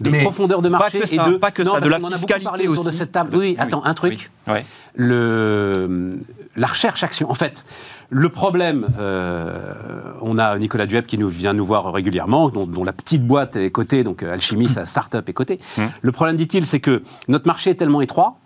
De 0.01 0.09
Mais 0.09 0.21
profondeur 0.21 0.61
de 0.61 0.69
marché 0.69 0.99
que 0.99 1.07
ça, 1.07 1.27
et 1.27 1.31
de 1.31 1.37
pas 1.37 1.51
que 1.51 1.63
non, 1.63 1.73
ça, 1.73 1.79
de 1.79 1.89
la 1.89 1.97
en 1.97 2.11
a 2.11 2.39
parlé 2.43 2.67
autour 2.67 2.83
de 2.83 2.89
aussi. 2.89 2.97
cette 2.97 3.11
table. 3.11 3.35
Oui, 3.35 3.55
attends, 3.59 3.83
un 3.85 3.93
truc. 3.93 4.29
oui. 4.47 4.53
Ouais. 4.53 4.65
Le, 4.95 6.19
la 6.55 6.67
recherche 6.67 7.03
action. 7.03 7.29
En 7.29 7.35
fait, 7.35 7.65
le 8.09 8.29
problème, 8.29 8.87
euh, 8.99 10.13
on 10.21 10.37
a 10.37 10.57
Nicolas 10.57 10.87
Dueb 10.87 11.05
qui 11.05 11.17
nous 11.17 11.29
vient 11.29 11.53
nous 11.53 11.65
voir 11.65 11.93
régulièrement, 11.93 12.49
dont, 12.49 12.65
dont 12.65 12.83
la 12.83 12.93
petite 12.93 13.25
boîte 13.25 13.55
est 13.55 13.71
cotée, 13.71 14.03
donc 14.03 14.23
euh, 14.23 14.33
Alchimie, 14.33 14.69
sa 14.69 14.85
start-up 14.85 15.29
est 15.29 15.33
cotée. 15.33 15.59
Mm. 15.77 15.83
Le 16.01 16.11
problème, 16.11 16.35
dit-il, 16.35 16.65
c'est 16.65 16.79
que 16.79 17.03
notre 17.27 17.47
marché 17.47 17.69
est 17.69 17.75
tellement 17.75 18.01
étroit 18.01 18.39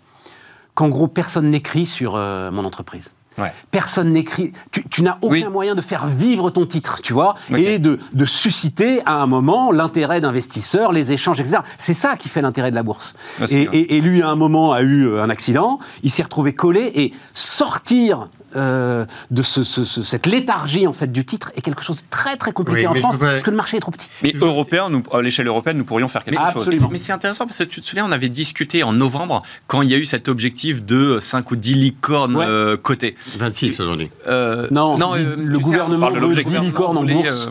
qu'en 0.74 0.88
gros, 0.88 1.08
personne 1.08 1.50
n'écrit 1.50 1.86
sur 1.86 2.14
euh, 2.16 2.50
mon 2.50 2.64
entreprise. 2.64 3.14
Ouais. 3.38 3.52
Personne 3.70 4.12
n'écrit. 4.12 4.52
Tu, 4.70 4.84
tu 4.88 5.02
n'as 5.02 5.18
aucun 5.22 5.32
Oui. 5.34 5.44
moyen 5.50 5.74
de 5.74 5.80
faire 5.82 6.06
vivre 6.06 6.50
ton 6.50 6.66
titre, 6.66 7.00
tu 7.02 7.12
vois, 7.12 7.34
et 7.56 7.78
de, 7.78 7.98
de 8.12 8.24
susciter 8.24 9.00
à 9.06 9.14
un 9.14 9.26
moment 9.26 9.72
l'intérêt 9.72 10.20
d'investisseurs, 10.20 10.92
les 10.92 11.12
échanges, 11.12 11.40
etc. 11.40 11.58
C'est 11.78 11.94
ça 11.94 12.16
qui 12.16 12.28
fait 12.28 12.42
l'intérêt 12.42 12.70
de 12.70 12.76
la 12.76 12.82
bourse. 12.82 13.14
Ah, 13.40 13.44
et, 13.50 13.66
vrai. 13.66 13.76
et- 13.76 13.96
et 13.96 14.00
lui, 14.00 14.22
à 14.22 14.28
un 14.28 14.36
moment, 14.36 14.72
a 14.72 14.82
eu 14.82 15.06
euh, 15.08 15.22
un 15.22 15.30
accident, 15.30 15.78
il 16.02 16.10
s'est 16.10 16.22
retrouvé 16.22 16.54
collé, 16.54 16.92
et 16.94 17.12
sortir 17.34 18.28
euh, 18.56 19.04
de 19.32 19.42
ce- 19.42 19.64
ce- 19.64 19.82
ce- 19.82 20.04
cette 20.04 20.26
léthargie 20.26 20.86
en 20.86 20.92
fait 20.92 21.10
du 21.10 21.24
titre 21.24 21.50
est 21.56 21.60
quelque 21.60 21.82
chose 21.82 21.96
de 21.96 22.02
très 22.08 22.36
très 22.36 22.52
compliqué 22.52 22.82
Oui, 22.82 22.86
en 22.86 22.94
France 22.94 23.14
voudrais- 23.16 23.32
parce 23.32 23.42
que 23.42 23.50
le 23.50 23.56
marché 23.56 23.78
est 23.78 23.80
trop 23.80 23.90
petit. 23.90 24.08
Mais 24.22 24.32
européen, 24.40 24.88
nous, 24.90 25.02
à 25.12 25.20
l'échelle 25.22 25.48
européenne, 25.48 25.76
nous 25.76 25.84
pourrions 25.84 26.06
faire 26.06 26.22
quelque 26.22 26.38
Mais, 26.38 26.52
chose. 26.52 26.62
absolument. 26.62 26.88
mais 26.92 26.98
c'est 26.98 27.10
intéressant 27.10 27.46
parce 27.46 27.58
que 27.58 27.64
tu 27.64 27.80
te 27.80 27.86
souviens, 27.86 28.06
on 28.06 28.12
avait 28.12 28.28
discuté 28.28 28.84
en 28.84 28.92
novembre 28.92 29.42
quand 29.66 29.82
il 29.82 29.90
y 29.90 29.94
a 29.94 29.96
eu 29.96 30.04
cet 30.04 30.28
objectif 30.28 30.84
de 30.84 31.18
5 31.18 31.50
ou 31.50 31.56
10 31.56 31.74
licornes 31.74 32.36
Ouais. 32.36 32.44
euh, 32.46 32.76
cotées. 32.76 33.16
26 33.38 33.80
aujourd'hui. 33.80 34.10
Euh, 34.26 34.68
Non, 34.70 34.96
euh, 35.16 35.36
le 35.36 35.58
gouvernement 35.58 36.08
de 36.10 36.14
veut 36.14 36.20
l'objectif. 36.20 36.60
10 36.60 36.66
licornes 36.66 36.98
en 36.98 37.04
bourse. 37.04 37.48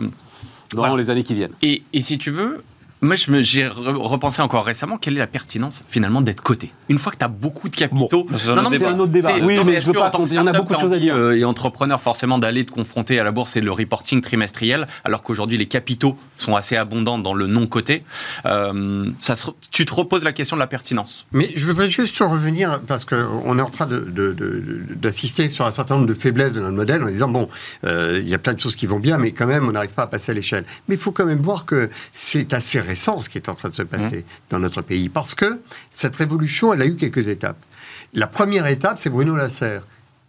dans 0.74 0.78
Voilà. 0.82 0.96
les 0.96 1.10
années 1.10 1.22
qui 1.22 1.34
viennent. 1.34 1.52
Et, 1.62 1.82
et 1.92 2.00
si 2.00 2.18
tu 2.18 2.30
veux, 2.30 2.62
moi 3.04 3.14
je 3.16 3.30
me- 3.30 3.40
j'ai 3.40 3.66
re- 3.66 3.96
repensé 3.96 4.42
encore 4.42 4.64
récemment, 4.64 4.98
quelle 4.98 5.14
est 5.14 5.18
la 5.18 5.26
pertinence 5.26 5.84
finalement 5.88 6.20
d'être 6.20 6.42
coté? 6.42 6.72
Une 6.88 6.98
fois 6.98 7.12
que 7.12 7.18
tu 7.18 7.24
as 7.24 7.28
beaucoup 7.28 7.68
de 7.68 7.76
capitaux. 7.76 8.24
Bon, 8.24 8.26
un 8.34 8.56
autre 8.58 8.70
c'est 8.70 8.78
débat. 8.78 8.90
un 8.90 8.98
autre 8.98 9.12
débat. 9.12 9.28
c'est- 9.36 9.42
Oui, 9.42 9.56
non, 9.56 9.64
mais 9.64 9.72
est-ce 9.74 9.82
je 9.82 9.86
veux 9.88 9.92
pas 9.92 10.06
en 10.08 10.10
que 10.10 10.16
compter, 10.16 10.38
on 10.38 10.46
a 10.46 10.52
beaucoup 10.52 10.74
de 10.74 10.80
choses 10.80 10.92
à 10.92 10.98
dire. 10.98 11.14
euh, 11.16 11.36
et 11.36 11.44
entrepreneur 11.44 12.00
forcément 12.00 12.38
d'aller 12.38 12.64
te 12.64 12.72
confronter 12.72 13.18
à 13.20 13.24
la 13.24 13.30
bourse 13.32 13.56
et 13.56 13.60
le 13.60 13.70
reporting 13.70 14.20
trimestriel, 14.20 14.86
alors 15.04 15.22
qu'aujourd'hui 15.22 15.58
les 15.58 15.66
capitaux 15.66 16.16
sont 16.36 16.56
assez 16.56 16.76
abondants 16.76 17.18
dans 17.18 17.34
le 17.34 17.46
non 17.46 17.66
coté. 17.66 18.02
Euh, 18.46 19.04
ça 19.20 19.36
se 19.36 19.48
re- 19.48 19.54
tu 19.70 19.84
te 19.84 19.92
reposes 19.94 20.24
la 20.24 20.32
question 20.32 20.56
de 20.56 20.60
la 20.60 20.66
pertinence. 20.66 21.26
Mais 21.32 21.50
je 21.54 21.66
voudrais 21.66 21.90
juste 21.90 22.18
revenir, 22.18 22.80
parce 22.86 23.04
qu'on 23.04 23.58
est 23.58 23.62
en 23.62 23.68
train 23.70 23.86
de- 23.86 23.98
de- 24.00 24.32
de- 24.32 24.62
d'assister 24.94 25.48
sur 25.50 25.66
un 25.66 25.70
certain 25.70 25.96
nombre 25.96 26.06
de 26.06 26.14
faiblesses 26.14 26.54
de 26.54 26.60
notre 26.60 26.74
modèle 26.74 27.02
en 27.02 27.08
disant, 27.08 27.28
bon, 27.28 27.48
euh, 27.84 28.20
il 28.22 28.28
y 28.28 28.34
a 28.34 28.38
plein 28.38 28.54
de 28.54 28.60
choses 28.60 28.76
qui 28.76 28.86
vont 28.86 28.98
bien, 28.98 29.18
mais 29.18 29.32
quand 29.32 29.46
même, 29.46 29.68
on 29.68 29.72
n'arrive 29.72 29.90
pas 29.92 30.04
à 30.04 30.06
passer 30.06 30.32
à 30.32 30.34
l'échelle. 30.34 30.64
Mais 30.88 30.94
il 30.94 31.00
faut 31.00 31.12
quand 31.12 31.26
même 31.26 31.42
voir 31.42 31.64
que 31.66 31.90
c'est 32.12 32.52
assez 32.54 32.80
récent 32.80 32.93
ce 32.94 33.28
qui 33.28 33.38
est 33.38 33.48
en 33.48 33.54
train 33.54 33.68
de 33.68 33.74
se 33.74 33.82
passer 33.82 34.24
dans 34.50 34.58
notre 34.58 34.82
pays, 34.82 35.08
parce 35.08 35.34
que 35.34 35.60
cette 35.90 36.16
révolution, 36.16 36.72
elle 36.72 36.82
a 36.82 36.86
eu 36.86 36.96
quelques 36.96 37.28
étapes. 37.28 37.64
La 38.12 38.26
première 38.26 38.66
étape, 38.66 38.98
c'est 38.98 39.10
Bruno 39.10 39.34
Lasserre 39.36 39.82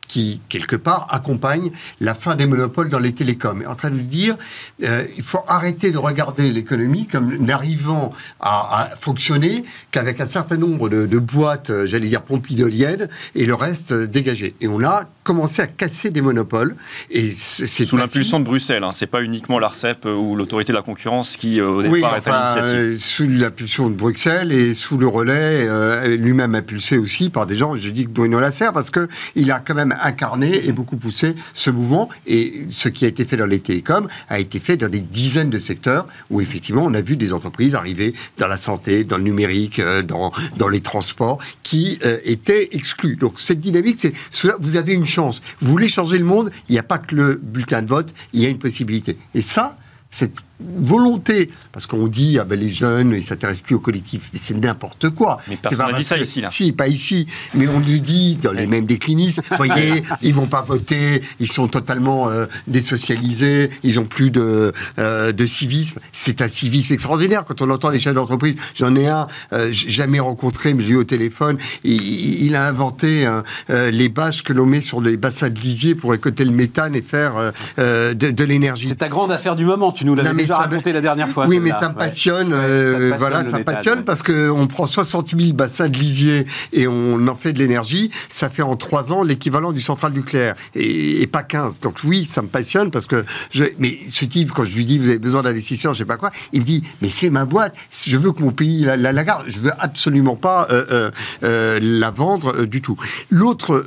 qui, 0.08 0.42
quelque 0.50 0.76
part, 0.76 1.08
accompagne 1.10 1.72
la 2.00 2.14
fin 2.14 2.36
des 2.36 2.46
monopoles 2.46 2.90
dans 2.90 3.00
les 3.00 3.14
télécoms. 3.14 3.62
Et 3.62 3.66
en 3.68 3.76
train 3.76 3.90
de 3.90 4.00
dire, 4.00 4.36
euh, 4.84 5.06
il 5.18 5.24
faut 5.24 5.42
arrêter 5.48 5.92
de 5.92 5.98
regarder 5.98 6.52
l'économie 6.52 7.08
comme 7.08 7.36
n'arrivant 7.38 8.14
à, 8.40 8.82
à 8.82 8.96
fonctionner 9.00 9.64
qu'avec 9.92 10.20
un 10.22 10.28
certain 10.28 10.58
nombre 10.58 10.90
de, 10.90 11.06
de 11.06 11.18
boîtes, 11.18 11.70
euh, 11.70 11.86
j'allais 11.88 12.08
dire 12.08 12.22
pompidoliennes, 12.22 13.08
et 13.36 13.46
le 13.46 13.54
reste 13.54 13.92
euh, 13.94 14.08
dégagé. 14.08 14.56
Et 14.62 14.68
on 14.68 14.84
a 14.84 15.06
commencé 15.24 15.62
à 15.62 15.68
casser 15.68 16.10
des 16.12 16.22
monopoles. 16.22 16.76
Et 17.10 17.32
c'est 17.32 17.86
Sous 17.86 17.98
l'impulsion 17.98 18.40
de 18.40 18.46
Bruxelles, 18.46 18.84
hein. 18.84 18.92
c'est 18.94 19.08
pas 19.08 19.24
uniquement 19.24 19.58
l'ARCEP 19.58 20.06
ou 20.06 20.36
l'autorité 20.36 20.72
de 20.72 20.78
la 20.78 20.84
concurrence 20.84 21.36
qui, 21.36 21.60
au 21.62 21.82
Oui, 21.82 21.96
départ, 21.96 22.16
est 22.18 22.28
à 22.28 22.54
l'initiative. 22.56 22.76
euh, 22.76 22.98
sous 23.00 23.28
l'impulsion 23.28 23.90
de 23.90 23.96
Bruxelles 23.96 24.52
et 24.52 24.74
sous 24.76 24.98
le 24.98 25.08
relais 25.08 25.66
euh, 25.68 26.16
lui-même 26.16 26.54
impulsé 26.54 26.98
aussi 27.00 27.30
par 27.32 27.48
des 27.48 27.58
gens. 27.58 27.76
Je 27.76 27.90
dis 27.90 28.06
que 28.06 28.12
Bruno 28.12 28.40
Lasserre 28.40 28.72
parce 28.74 28.92
que 28.92 29.08
il 29.36 29.52
a 29.52 29.60
quand 29.60 29.74
même 29.74 29.95
incarné 30.02 30.66
et 30.66 30.72
beaucoup 30.72 30.98
poussé 30.98 31.36
ce 31.54 31.70
mouvement. 31.70 32.10
Et 32.26 32.66
ce 32.70 32.90
qui 32.90 33.06
a 33.06 33.08
été 33.08 33.26
fait 33.26 33.38
dans 33.38 33.46
les 33.46 33.60
télécoms 33.60 34.08
a 34.30 34.40
été 34.40 34.60
fait 34.60 34.78
dans 34.78 34.90
des 34.90 35.00
dizaines 35.00 35.50
de 35.50 35.60
secteurs 35.60 36.08
où 36.30 36.42
effectivement 36.42 36.84
on 36.86 36.94
a 36.94 37.02
vu 37.02 37.18
des 37.18 37.34
entreprises 37.34 37.76
arriver 37.76 38.14
dans 38.38 38.48
la 38.48 38.58
santé, 38.58 39.04
dans 39.04 39.18
le 39.18 39.24
numérique, 39.24 39.80
euh, 39.80 40.02
dans 40.02 40.32
dans 40.58 40.70
les 40.70 40.82
transports 40.82 41.40
qui 41.64 42.00
euh, 42.06 42.20
étaient 42.24 42.70
exclus. 42.72 43.16
Donc 43.16 43.40
cette 43.40 43.60
dynamique, 43.60 43.98
c'est 44.00 44.14
vous 44.60 44.76
avez 44.76 44.94
une 44.94 45.06
chance. 45.06 45.42
Vous 45.62 45.72
voulez 45.72 45.90
changer 45.90 46.18
le 46.18 46.26
monde, 46.26 46.52
il 46.70 46.74
n'y 46.74 46.80
a 46.80 46.84
pas 46.84 46.98
que 46.98 47.16
le 47.16 47.36
bulletin 47.42 47.82
de 47.82 47.88
vote, 47.88 48.14
il 48.34 48.42
y 48.42 48.46
a 48.46 48.50
une 48.50 48.60
possibilité. 48.60 49.18
Et 49.34 49.42
ça, 49.42 49.78
cette 50.10 50.40
volonté, 50.60 51.50
parce 51.72 51.86
qu'on 51.88 52.08
dit, 52.08 52.38
ah 52.40 52.46
ben 52.46 52.60
les 52.60 52.70
jeunes, 52.70 53.12
ils 53.16 53.24
s'intéressent 53.24 53.64
plus 53.64 53.76
au 53.76 53.80
collectif, 53.80 54.30
mais 54.34 54.40
c'est 54.42 54.56
n'importe 54.58 55.10
quoi. 55.10 55.40
Mais 55.48 55.56
C'est 55.56 55.70
personne 55.76 55.92
pas 55.92 55.98
dit 55.98 56.04
ça 56.04 56.18
que- 56.18 56.24
ici, 56.24 56.42
là. 56.42 56.50
Si, 56.50 56.72
pas 56.72 56.88
ici, 56.88 57.26
mais 57.54 57.68
on 57.68 57.80
nous 57.80 58.00
dit, 58.00 58.36
dans 58.42 58.52
les 58.54 58.68
mêmes 58.68 58.86
déclinistes, 58.86 59.42
voyez, 59.58 60.04
ils 60.22 60.34
vont 60.34 60.48
pas 60.48 60.62
voter, 60.62 61.22
ils 61.40 61.52
sont 61.52 61.68
totalement 61.68 62.30
euh, 62.30 62.46
désocialisés, 62.68 63.70
ils 63.84 64.00
ont 64.00 64.06
plus 64.06 64.32
de, 64.32 64.72
euh, 65.00 65.32
de 65.32 65.46
civisme. 65.46 66.00
C'est 66.12 66.42
un 66.42 66.48
civisme 66.48 66.94
extraordinaire 66.94 67.44
quand 67.46 67.62
on 67.62 67.70
entend 67.70 67.90
les 67.90 68.00
chefs 68.00 68.14
d'entreprise. 68.14 68.56
J'en 68.76 68.96
ai 68.96 69.08
un, 69.08 69.28
euh, 69.54 69.70
jamais 69.72 70.20
rencontré, 70.20 70.74
mais 70.74 70.84
j'ai 70.84 70.92
eu 70.92 70.96
au 70.98 71.04
téléphone, 71.04 71.58
il, 71.84 72.44
il 72.46 72.56
a 72.56 72.68
inventé 72.68 73.26
hein, 73.26 73.44
euh, 73.70 73.92
les 73.92 74.10
bâches 74.10 74.44
que 74.44 74.54
l'on 74.54 74.66
met 74.66 74.82
sur 74.82 75.02
les 75.02 75.18
bassins 75.18 75.50
de 75.50 75.60
lisier 75.60 75.96
pour 75.96 76.12
récolter 76.12 76.46
le 76.46 76.52
méthane 76.52 76.96
et 76.96 77.02
faire 77.02 77.52
de, 77.78 78.14
de 78.14 78.44
l'énergie. 78.44 78.88
C'est 78.88 78.96
ta 78.96 79.10
grande 79.10 79.32
affaire 79.32 79.56
du 79.56 79.66
moment, 79.66 79.92
tu 79.92 80.06
nous 80.06 80.16
l'avais 80.16 80.45
déjà 80.48 80.56
ça 80.56 80.68
me- 80.68 80.72
raconté 80.72 80.94
la 80.94 81.02
dernière 81.02 81.30
fois. 81.30 81.46
Oui, 81.48 81.60
mais 81.60 81.70
ça 81.72 81.82
me 81.82 81.88
Ouais. 81.90 81.94
passionne. 82.00 82.54
Ouais, 82.54 82.60
euh, 82.60 82.92
ça 82.94 82.98
passionne, 83.00 83.18
voilà, 83.20 83.50
ça 83.50 83.60
me 83.60 83.64
passionne 83.64 84.04
parce 84.04 84.24
qu'on 84.24 84.68
prend 84.68 84.88
60 84.88 85.40
000 85.40 85.54
bassins 85.54 85.90
de 85.90 85.98
lisier 85.98 86.46
et 86.74 86.88
on 86.88 87.28
en 87.28 87.36
fait 87.36 87.54
de 87.54 87.60
l'énergie. 87.60 88.12
Ça 88.30 88.50
fait 88.50 88.62
en 88.62 88.76
trois 88.76 89.14
ans 89.14 89.24
l'équivalent 89.24 89.72
du 89.72 89.82
central 89.82 90.14
nucléaire 90.14 90.56
et, 90.74 91.22
et 91.22 91.28
pas 91.28 91.44
15. 91.44 91.80
Donc 91.82 92.00
oui, 92.04 92.26
ça 92.26 92.42
me 92.42 92.48
passionne 92.48 92.92
parce 92.92 93.08
que 93.08 93.26
je, 93.52 93.64
mais 93.80 93.98
ce 94.10 94.26
type, 94.26 94.52
quand 94.52 94.66
je 94.66 94.76
lui 94.76 94.86
dis 94.86 94.98
vous 95.00 95.10
avez 95.10 95.20
besoin 95.20 95.42
d'investisseurs, 95.42 95.94
je 95.94 96.00
sais 96.00 96.06
pas 96.06 96.18
quoi, 96.18 96.32
il 96.54 96.62
me 96.62 96.66
dit 96.66 96.84
mais 97.02 97.10
c'est 97.10 97.30
ma 97.30 97.46
boîte. 97.46 97.76
Je 98.06 98.18
veux 98.18 98.32
que 98.32 98.42
mon 98.42 98.52
pays 98.52 98.82
la, 98.86 98.98
la, 98.98 99.12
la 99.12 99.24
garde. 99.24 99.44
Je 99.48 99.60
veux 99.60 99.72
absolument 99.80 100.36
pas 100.36 100.68
euh, 100.72 101.12
euh, 101.44 101.80
la 101.82 102.10
vendre 102.12 102.66
du 102.66 102.82
tout. 102.82 102.98
L'autre 103.30 103.86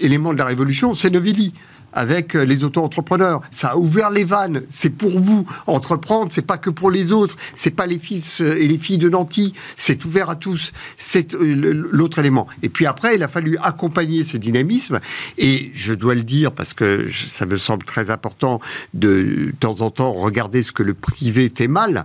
élément 0.00 0.32
de 0.32 0.38
la 0.38 0.44
révolution, 0.44 0.94
c'est 0.94 1.10
Novelli 1.10 1.54
avec 1.94 2.36
euh, 2.36 2.44
les 2.44 2.64
auto-entrepreneurs. 2.64 3.40
Ça 3.50 3.68
a 3.70 3.76
ouvert 3.76 4.10
les 4.10 4.24
vannes. 4.24 4.62
C'est 4.68 4.90
pour 4.90 5.18
vous. 5.18 5.46
Entreprendre, 5.66 6.30
c'est 6.30 6.46
pas 6.46 6.58
que 6.58 6.70
pour 6.70 6.90
les 6.90 7.12
autres. 7.12 7.36
C'est 7.54 7.70
pas 7.70 7.86
les 7.86 7.98
fils 7.98 8.42
euh, 8.42 8.60
et 8.60 8.68
les 8.68 8.78
filles 8.78 8.98
de 8.98 9.08
Nanty. 9.08 9.54
C'est 9.76 10.04
ouvert 10.04 10.28
à 10.28 10.36
tous. 10.36 10.72
C'est 10.98 11.34
euh, 11.34 11.86
l'autre 11.90 12.18
élément. 12.18 12.46
Et 12.62 12.68
puis 12.68 12.86
après, 12.86 13.14
il 13.14 13.22
a 13.22 13.28
fallu 13.28 13.56
accompagner 13.62 14.24
ce 14.24 14.36
dynamisme. 14.36 15.00
Et 15.38 15.70
je 15.72 15.94
dois 15.94 16.14
le 16.14 16.22
dire 16.22 16.52
parce 16.52 16.74
que 16.74 17.08
ça 17.28 17.46
me 17.46 17.56
semble 17.56 17.84
très 17.84 18.10
important 18.10 18.60
de 18.92 19.52
temps 19.60 19.80
en 19.80 19.90
temps 19.90 20.12
regarder 20.12 20.62
ce 20.62 20.72
que 20.72 20.82
le 20.82 20.94
privé 20.94 21.50
fait 21.54 21.68
mal. 21.68 22.04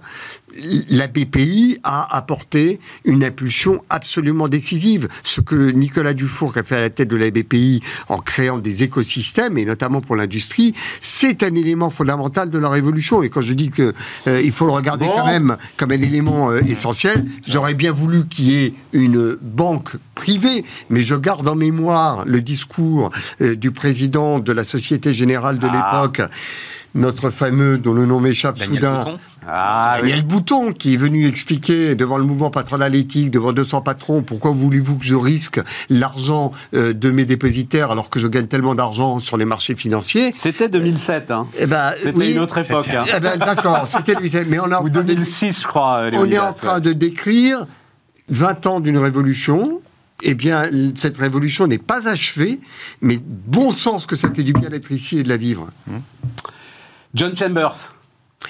La 0.90 1.08
BPI 1.08 1.80
a 1.84 2.16
apporté 2.16 2.80
une 3.06 3.24
impulsion 3.24 3.84
absolument 3.90 4.48
décisive. 4.48 5.08
Ce 5.24 5.42
que 5.42 5.72
Nicolas 5.72 6.14
Dufour 6.14 6.54
a 6.58 6.64
fait 6.64 6.76
à 6.76 6.82
la 6.82 6.90
tête 6.90 7.08
de 7.10 7.16
la 7.16 7.30
BPI 7.32 7.82
en 8.08 8.18
créant 8.18 8.58
des 8.58 8.84
écosystèmes, 8.84 9.58
et 9.58 9.66
notamment 9.66 10.02
pour 10.02 10.16
l'industrie, 10.16 10.74
c'est 11.02 11.44
un 11.44 11.56
élément 11.56 11.90
fondamental 11.90 12.50
de 12.50 12.58
la 12.60 12.70
révolution. 12.70 13.24
Et 13.24 13.30
quand 13.30 13.42
je 13.42 13.54
dis 13.54 13.70
que 13.70 13.94
euh, 14.28 14.42
il 14.44 14.52
faut 14.52 14.66
le 14.66 14.72
regarder 14.72 15.06
Bon. 15.06 15.14
quand 15.18 15.26
même 15.26 15.58
comme 15.78 15.92
un 15.92 16.02
élément 16.02 16.52
euh, 16.52 16.62
essentiel, 16.68 17.26
j'aurais 17.48 17.74
bien 17.74 17.92
voulu 17.92 18.28
qu'il 18.28 18.46
y 18.46 18.64
ait 18.66 18.74
une 18.94 19.38
banque 19.42 19.92
privée, 20.16 20.66
mais 20.90 21.02
je 21.02 21.16
garde 21.16 21.48
en 21.48 21.56
mémoire 21.56 22.26
le 22.26 22.42
discours 22.42 23.12
euh, 23.42 23.56
du 23.56 23.72
président 23.72 24.40
de 24.40 24.52
la 24.52 24.64
Société 24.64 25.14
Générale 25.14 25.60
de 25.60 25.68
Ah. 25.72 26.02
l'époque, 26.02 26.30
notre 26.96 27.30
fameux, 27.30 27.78
dont 27.78 27.94
le 27.94 28.06
nom 28.08 28.20
m'échappe 28.20 28.58
soudain. 28.62 29.20
Ah 29.48 29.98
oui. 30.02 30.10
Daniel 30.10 30.26
Bouton, 30.26 30.74
qui 30.74 30.94
est 30.94 30.98
venu 30.98 31.28
expliquer 31.28 31.96
devant 31.96 32.18
le 32.18 32.24
mouvement 32.24 32.50
patronal 32.52 32.94
éthique, 32.96 33.32
devant 33.32 33.54
200 33.54 33.82
patrons, 33.82 34.22
pourquoi 34.22 34.52
voulez-vous 34.52 34.98
que 34.98 35.06
je 35.06 35.16
risque 35.16 35.60
l'argent 35.90 36.52
euh, 36.74 36.94
de 36.94 37.10
mes 37.12 37.26
dépositaires 37.26 37.92
alors 37.92 38.10
que 38.10 38.20
je 38.20 38.28
gagne 38.28 38.48
tellement 38.48 38.76
d'argent 38.76 39.20
sur 39.20 39.38
les 39.38 39.46
marchés 39.46 39.76
financiers? 39.76 40.32
C'était 40.34 40.70
2007, 40.70 41.32
hein. 41.32 41.48
Eh 41.58 41.68
ben, 41.68 41.94
C'était 41.98 42.18
oui. 42.18 42.32
une 42.32 42.40
autre 42.40 42.58
époque. 42.60 42.90
hein. 42.90 43.06
Eh 43.16 43.20
ben, 43.20 43.38
d'accord, 43.38 43.88
c'était 43.88 44.16
lui. 44.16 44.32
Mais 44.48 44.60
on 44.60 44.70
est 44.72 44.76
en 44.76 44.84
Ou 44.84 44.90
train 44.90 45.02
de- 45.04 45.14
2006, 45.14 45.62
je 45.62 45.68
crois. 45.68 46.00
euh, 46.02 46.12
on 46.14 46.30
est 46.30 46.38
en 46.40 46.54
train 46.54 46.76
ouais. 46.76 46.82
de 46.82 46.94
décrire 46.94 47.66
20 48.30 48.66
ans 48.68 48.80
d'une 48.80 48.98
révolution. 48.98 49.82
Eh 50.22 50.36
bien, 50.36 50.66
cette 50.96 51.18
révolution 51.18 51.66
n'est 51.66 51.78
pas 51.78 52.10
achevée, 52.10 52.60
mais 53.02 53.18
bon 53.24 53.70
sens 53.72 54.06
que 54.06 54.18
ça 54.18 54.30
fait 54.32 54.44
du 54.44 54.52
bien 54.52 54.70
d'être 54.70 54.92
ici 54.92 55.18
et 55.20 55.24
de 55.24 55.30
la 55.30 55.38
vivre. 55.38 55.70
John 57.16 57.36
Chambers, 57.36 57.94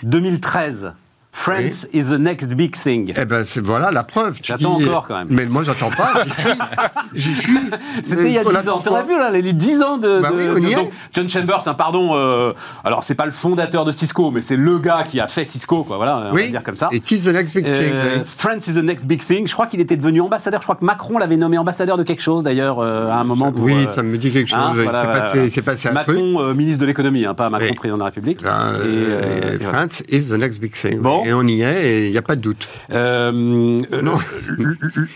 2013. 0.03 0.93
France 1.31 1.87
is 1.93 2.03
the 2.05 2.17
next 2.19 2.49
big 2.55 2.75
thing. 2.75 3.13
Eh 3.15 3.23
ben, 3.25 3.43
c'est 3.43 3.63
voilà 3.63 3.91
la 3.91 4.03
preuve. 4.03 4.37
Tu 4.41 4.51
J'attends 4.51 4.77
dis- 4.77 4.85
encore, 4.89 5.07
quand 5.07 5.15
même. 5.19 5.27
Mais 5.29 5.45
moi, 5.45 5.61
j'attends 5.63 5.91
pas. 5.91 6.23
J'y 6.25 6.31
suis. 6.33 7.31
J'y 7.33 7.35
suis. 7.41 7.59
C'était 8.03 8.23
il 8.25 8.31
y 8.31 8.37
a 8.39 8.41
On 8.45 8.49
10 8.49 8.55
attend 8.57 8.77
ans. 8.77 8.79
T'aurais 8.79 9.03
quoi 9.05 9.13
vu 9.13 9.19
là, 9.19 9.29
les 9.29 9.53
10 9.53 9.81
ans 9.83 9.97
de, 9.97 10.19
Bah 10.21 10.31
de- 10.31 10.35
oui, 10.35 10.43
on 10.49 10.53
de- 10.55 10.59
y 10.67 10.71
est. 10.73 10.75
donc, 10.75 10.91
John 11.13 11.29
Chambers, 11.29 11.61
hein, 11.67 11.75
pardon. 11.75 12.15
euh, 12.15 12.53
alors 12.83 13.03
c'est 13.03 13.13
pas 13.15 13.25
le 13.27 13.31
fondateur 13.31 13.85
de 13.85 13.91
Cisco, 13.91 14.31
mais 14.31 14.41
c'est 14.41 14.55
le 14.57 14.79
gars 14.79 15.03
qui 15.07 15.19
a 15.19 15.27
fait 15.27 15.45
Cisco, 15.45 15.83
quoi. 15.83 15.97
Voilà, 15.97 16.17
on 16.17 16.21
va 16.21 16.31
Oui. 16.33 16.49
dire 16.49 16.63
comme 16.63 16.75
ça. 16.75 16.89
Et 16.91 16.99
Kiss 16.99 17.25
the 17.25 17.27
Next 17.33 17.53
Big 17.55 17.63
Thing. 17.65 17.73
Euh, 17.93 18.15
oui. 18.17 18.21
France 18.25 18.67
is 18.67 18.73
the 18.73 18.83
next 18.83 19.05
big 19.05 19.23
thing. 19.23 19.47
Je 19.47 19.53
crois 19.53 19.67
qu'il 19.67 19.79
était 19.81 19.97
devenu 19.97 20.21
ambassadeur. 20.21 20.61
Je 20.61 20.65
crois 20.65 20.75
que 20.75 20.83
Macron 20.85 21.19
l'avait 21.19 21.37
nommé 21.37 21.59
ambassadeur 21.59 21.95
de 21.97 22.03
quelque 22.03 22.21
chose 22.23 22.43
d'ailleurs 22.43 22.79
euh, 22.79 23.07
à 23.11 23.15
un 23.17 23.23
moment. 23.23 23.51
Pour, 23.51 23.65
oui, 23.65 23.85
euh, 23.85 23.87
ça 23.87 24.01
me 24.01 24.17
dit 24.17 24.31
quelque 24.31 24.49
chose. 24.49 24.59
hein, 24.59 24.71
Il 24.75 24.81
voilà, 24.83 25.01
s'est 25.03 25.05
voilà, 25.05 25.19
passé, 25.43 25.61
passé 25.61 25.87
un 25.89 25.93
truc. 25.93 26.07
Macron, 26.17 26.53
ministre 26.55 26.81
de 26.81 26.85
l'économie, 26.87 27.25
hein, 27.25 27.35
pas 27.35 27.49
Macron, 27.51 27.67
Oui. 27.69 27.75
président 27.75 27.97
de 27.97 28.01
la 28.01 28.05
République. 28.05 28.41
Ben. 28.41 28.73
France 29.61 30.03
is 30.09 30.29
the 30.29 30.37
next 30.37 30.59
big 30.59 30.73
thing. 30.73 30.99
Bon. 30.99 31.18
Et 31.25 31.33
on 31.33 31.43
y 31.43 31.61
est, 31.61 31.85
et 31.85 32.05
il 32.07 32.11
n'y 32.11 32.17
a 32.17 32.21
pas 32.21 32.35
de 32.35 32.41
doute. 32.41 32.67
Euh, 32.91 33.31
Non. 33.31 34.17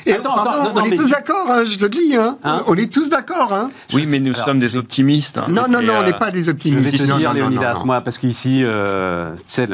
Et 0.06 0.14
Attends, 0.14 0.34
pardon, 0.36 0.52
attends, 0.52 0.64
non, 0.64 0.70
on 0.76 0.80
non, 0.80 0.86
est 0.86 0.90
mais- 0.90 0.98
tous 0.98 1.10
d'accord, 1.10 1.48
hein, 1.50 1.64
je 1.66 1.78
te 1.78 1.84
le 1.84 1.90
dis. 1.90 2.16
Hein. 2.16 2.38
Hein 2.44 2.64
on 2.68 2.76
est 2.76 2.92
tous 2.92 3.10
d'accord. 3.10 3.52
Hein. 3.54 3.72
Oui, 3.94 4.06
mais 4.08 4.20
nous 4.20 4.34
alors, 4.34 4.46
sommes 4.46 4.60
des 4.60 4.76
optimistes. 4.76 5.38
hein. 5.38 5.46
non, 5.50 5.64
non, 5.70 5.82
non, 5.82 5.94
on 6.00 6.04
n'est 6.04 6.14
pas 6.14 6.32
des 6.32 6.40
Je 6.42 6.46
vais 6.46 6.52
optimistes. 6.52 6.92
te 6.92 7.04
dire, 7.04 7.18
non, 7.18 7.24
non, 7.24 7.34
Léonidas, 7.34 7.74
non, 7.74 7.80
non. 7.80 7.86
moi, 7.86 8.02
parce 8.02 8.18
qu'ici, 8.18 8.62
euh, 8.64 9.32
tu 9.38 9.44
sais, 9.48 9.68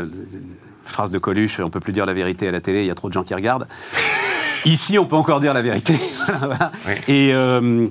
phrase 0.86 1.12
de 1.12 1.18
Coluche, 1.20 1.60
on 1.60 1.70
peut 1.70 1.80
plus 1.80 1.94
dire 1.94 2.06
la 2.06 2.14
vérité 2.14 2.48
à 2.48 2.52
la 2.52 2.62
télé, 2.62 2.82
il 2.82 2.86
y 2.88 2.92
a 2.92 2.96
trop 2.96 3.10
de 3.10 3.14
gens 3.14 3.24
qui 3.24 3.34
regardent. 3.36 3.68
Ici, 4.66 4.98
on 5.00 5.06
peut 5.06 5.16
encore 5.16 5.40
dire 5.40 5.54
la 5.54 5.62
vérité. 5.62 5.94
Voilà. 6.40 6.72
Et 7.08 7.32
euh, 7.34 7.88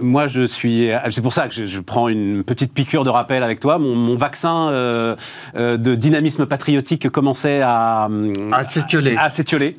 moi, 0.00 0.28
je 0.28 0.46
suis. 0.46 0.90
C'est 1.10 1.20
pour 1.22 1.34
ça 1.34 1.48
que 1.48 1.54
je, 1.54 1.66
je 1.66 1.80
prends 1.80 2.08
une 2.08 2.42
petite 2.44 2.72
piqûre 2.72 3.04
de 3.04 3.10
rappel 3.10 3.42
avec 3.42 3.60
toi. 3.60 3.78
Mon, 3.78 3.94
mon 3.94 4.16
vaccin 4.16 4.68
euh, 4.70 5.16
euh, 5.56 5.76
de 5.76 5.94
dynamisme 5.94 6.46
patriotique 6.46 7.08
commençait 7.10 7.60
à. 7.62 8.08
À 8.52 8.64
s'étioler. 8.64 9.16
À 9.18 9.30
s'étioler. 9.30 9.74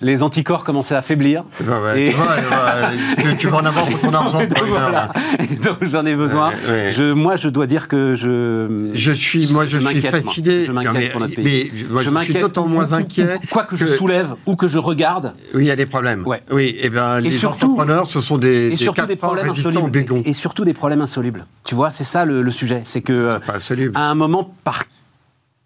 Les 0.00 0.22
anticorps 0.22 0.64
commençaient 0.64 0.94
à 0.94 1.02
faiblir. 1.02 1.44
Bah 1.60 1.80
ouais, 1.82 2.06
Et- 2.06 2.10
tu, 2.10 2.16
vois, 2.16 2.26
ouais, 2.26 2.96
tu, 3.32 3.36
tu 3.38 3.46
vas 3.48 3.58
en 3.58 3.64
avoir 3.64 3.86
pour 3.86 4.00
ton 4.00 4.12
argent 4.14 4.38
Donc, 4.40 4.58
voilà. 4.68 4.90
là. 4.90 5.12
Et 5.40 5.54
donc, 5.56 5.78
j'en 5.82 6.04
ai 6.06 6.14
besoin. 6.14 6.50
Ouais. 6.68 6.92
Je, 6.96 7.12
moi, 7.12 7.36
je 7.36 7.48
dois 7.48 7.66
dire 7.66 7.88
que 7.88 8.14
je. 8.14 8.90
Je 8.94 9.12
suis, 9.12 9.52
moi, 9.52 9.64
je, 9.66 9.76
suis 9.78 9.84
m'inquiète, 9.84 10.12
moi. 10.12 10.20
fasciné. 10.20 10.64
Je 10.64 10.72
m'inquiète 10.72 11.12
pour 11.12 11.20
notre 11.20 11.34
pays. 11.34 11.70
mais 11.74 11.84
moi, 11.90 12.02
je, 12.02 12.24
suis 12.24 12.34
d'autant 12.34 12.66
moins 12.66 12.92
inquiet. 12.92 13.38
Quoi 13.50 13.64
que, 13.64 13.76
je 13.76 13.86
soulève 13.86 14.34
ou 14.46 14.56
que 14.56 14.68
je 14.68 14.78
regarde, 14.78 15.34
Oui, 15.54 15.64
il 15.64 15.66
y 15.66 15.70
a 15.70 15.76
des 15.76 15.86
problèmes. 15.86 16.24
Oui, 16.50 16.76
et 16.80 16.90
ben 16.90 17.20
les 17.20 17.30
surtout- 17.32 17.66
entrepreneurs, 17.72 18.06
ce 18.06 18.20
sont 18.20 18.38
des, 18.38 18.66
et 18.66 18.70
des 18.70 18.76
surtout 18.76 19.00
des 19.06 19.16
problèmes 19.16 19.48
insolubles. 19.48 19.98
Et, 20.24 20.30
et 20.30 20.34
surtout 20.34 20.64
des 20.64 20.74
problèmes 20.74 21.00
insolubles. 21.00 21.46
Tu 21.64 21.74
vois, 21.74 21.90
c'est 21.90 22.04
ça 22.04 22.24
le, 22.24 22.42
le 22.42 22.50
sujet. 22.50 22.82
C'est 22.84 23.02
que 23.02 23.12
euh, 23.12 23.38
Pas 23.40 23.56
insoluble. 23.56 23.96
à 23.96 24.10
un 24.10 24.14
moment, 24.14 24.54
par 24.64 24.84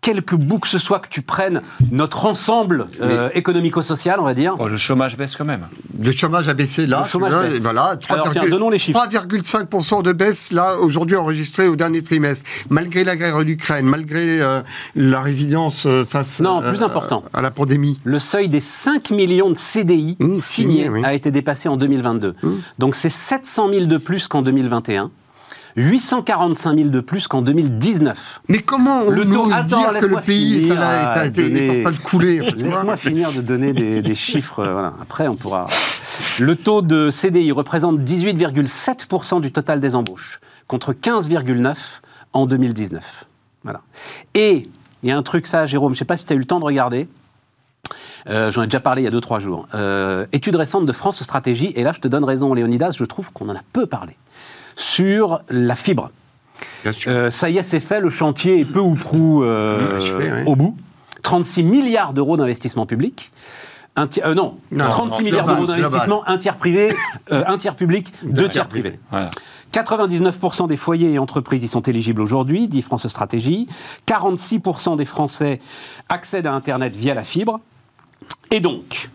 quelque 0.09 0.35
bout 0.37 0.59
que 0.59 0.69
ce 0.69 0.79
soit 0.79 1.01
que 1.01 1.09
tu 1.11 1.21
prennes 1.21 1.61
notre 1.91 2.25
ensemble 2.25 2.87
euh, 3.03 3.29
économico-social, 3.35 4.19
on 4.21 4.25
va 4.25 4.33
dire. 4.33 4.57
bon, 4.57 4.65
le 4.67 4.79
chômage 4.79 5.19
baisse 5.19 5.37
quand 5.37 5.45
même. 5.45 5.67
Le 6.03 6.11
chômage 6.13 6.49
a 6.49 6.55
baissé 6.55 6.87
là. 6.87 7.03
Le 7.05 7.09
chômage 7.11 7.31
là, 7.33 7.43
baisse. 7.43 7.57
et 7.57 7.59
Voilà, 7.61 7.97
3, 8.01 8.17
Alors, 8.17 8.31
tiens, 8.31 8.49
donnons 8.49 8.71
les 8.71 8.79
chiffres. 8.79 8.99
3,5% 8.99 10.03
de 10.03 10.13
baisse 10.13 10.51
là 10.51 10.77
aujourd'hui 10.79 11.17
enregistrée 11.17 11.69
au 11.69 11.77
dernier 11.77 12.03
trimestre, 12.03 12.45
malgré 12.71 13.05
la 13.05 13.17
guerre 13.17 13.37
en 13.37 13.43
Ukraine, 13.47 13.85
malgré 13.85 14.41
euh, 14.41 14.63
la 14.97 15.21
résilience 15.21 15.85
euh, 15.85 16.07
face 16.07 16.41
Non, 16.41 16.63
euh, 16.63 16.71
plus 16.71 16.83
important. 16.83 17.23
à 17.35 17.43
la 17.43 17.51
pandémie. 17.51 18.01
Le 18.05 18.19
seuil 18.19 18.49
des 18.49 18.61
5 18.61 19.11
millions 19.11 19.51
de 19.51 19.57
CDI 19.57 20.17
Mmh, 20.21 20.35
signés 20.37 20.89
oui. 20.89 21.03
a 21.05 21.13
été 21.13 21.31
dépassé 21.31 21.69
en 21.69 21.77
2022. 21.77 22.35
Donc 22.79 22.95
c'est 22.97 23.11
700 23.11 23.69
000 23.69 23.87
de 23.87 23.97
plus 23.99 24.27
qu'en 24.27 24.41
2021, 24.43 25.11
845 25.83 26.77
000 26.77 26.89
de 26.91 27.01
plus 27.01 27.29
qu'en 27.29 27.41
2019. 27.41 28.41
Mais 28.49 28.59
comment 28.59 29.01
on 29.07 29.11
Le 29.11 29.25
taux- 29.29 29.49
Attends, 29.53 29.79
dire 29.93 30.01
que 30.01 30.07
le 30.07 30.17
pays 30.21 30.57
est, 30.57 30.61
finir 30.61 30.77
à 30.79 30.81
la- 30.81 31.11
à 31.13 31.25
est 31.25 31.29
est 31.29 31.31
donner- 31.31 31.81
en 31.81 31.83
train 31.85 31.93
de 31.93 31.97
couler 32.03 32.39
Laisse-moi 32.41 32.97
finir 32.97 33.33
de 33.33 33.41
donner 33.41 33.73
des, 33.73 34.03
des 34.03 34.15
chiffres. 34.15 34.59
euh, 34.61 34.73
voilà. 34.73 34.95
Après, 35.01 35.29
on 35.29 35.37
pourra. 35.37 35.67
Le 36.41 36.57
taux 36.57 36.83
de 36.83 37.11
CDI 37.11 37.53
représente 37.53 38.01
18,7% 38.01 39.41
du 39.41 39.53
total 39.53 39.79
des 39.81 39.95
embauches, 39.95 40.41
contre 40.67 40.93
15,9% 40.93 41.75
en 42.33 42.47
2019. 42.47 43.25
Voilà. 43.63 43.83
Et 44.35 44.65
il 45.05 45.09
y 45.09 45.13
a 45.13 45.17
un 45.17 45.23
truc, 45.23 45.47
ça, 45.47 45.67
Jérôme, 45.67 45.93
je 45.93 45.97
ne 45.97 45.99
sais 46.01 46.05
pas 46.05 46.17
si 46.17 46.27
tu 46.27 46.33
as 46.33 46.37
eu 46.37 46.41
le 46.41 46.45
temps 46.45 46.59
de 46.61 46.65
regarder. 46.65 47.07
Euh, 48.29 48.51
J'en 48.51 48.63
ai 48.63 48.67
déjà 48.67 48.81
parlé 48.81 49.03
il 49.03 49.05
y 49.05 49.09
a 49.09 49.11
2-3 49.13 49.41
jours. 49.41 49.69
Euh, 49.75 50.27
étude 50.33 50.57
récente 50.57 50.85
de 50.87 50.93
France 50.93 51.23
Stratégie, 51.23 51.73
et 51.77 51.85
là 51.85 51.93
je 51.95 52.01
te 52.01 52.09
donne 52.09 52.25
raison, 52.25 52.53
Léonidas, 52.53 52.91
je 52.99 53.05
trouve 53.05 53.33
qu'on 53.33 53.49
en 53.49 53.55
a 53.55 53.61
peu 53.73 53.87
parlé, 53.87 54.17
sur 54.79 55.43
la 55.51 55.75
fibre. 55.75 56.11
Euh, 57.07 57.31
ça 57.31 57.51
y 57.51 57.59
est, 57.59 57.63
c'est 57.63 57.81
fait, 57.81 58.01
le 58.01 58.11
chantier 58.11 58.61
est 58.61 58.65
peu 58.65 58.81
ou 58.81 58.95
prou 58.95 59.43
euh, 59.43 60.01
oui. 60.19 60.27
au 60.47 60.57
bout. 60.57 60.77
36 61.23 61.65
milliards 61.65 62.15
d'euros 62.15 62.37
d'investissement 62.37 62.87
public. 62.87 63.33
Un 63.97 64.09
euh, 64.25 64.35
non, 64.35 64.57
Non, 64.71 64.89
36 64.89 65.19
non, 65.19 65.25
milliards 65.25 65.47
d'euros 65.47 65.67
d'investissement, 65.67 66.27
un 66.29 66.39
tiers 66.39 66.57
privé, 66.57 66.95
un 67.31 67.59
tiers 67.59 67.75
public, 67.75 68.13
deux 68.23 68.49
tiers 68.49 68.69
privés. 68.69 68.99
Voilà. 69.11 69.31
99% 69.73 70.69
des 70.69 70.77
foyers 70.77 71.13
et 71.13 71.19
entreprises 71.19 71.63
y 71.63 71.69
sont 71.69 71.83
éligibles 71.83 72.23
aujourd'hui, 72.23 72.69
dit 72.69 72.81
France 72.81 73.07
Stratégie. 73.09 73.67
46% 74.07 74.97
des 74.97 75.05
Français 75.05 75.61
accèdent 76.09 76.47
à 76.47 76.55
Internet 76.55 76.97
via 76.97 77.15
la 77.15 77.25
fibre. 77.25 77.61
Et 78.51 78.61
donc, 78.61 79.11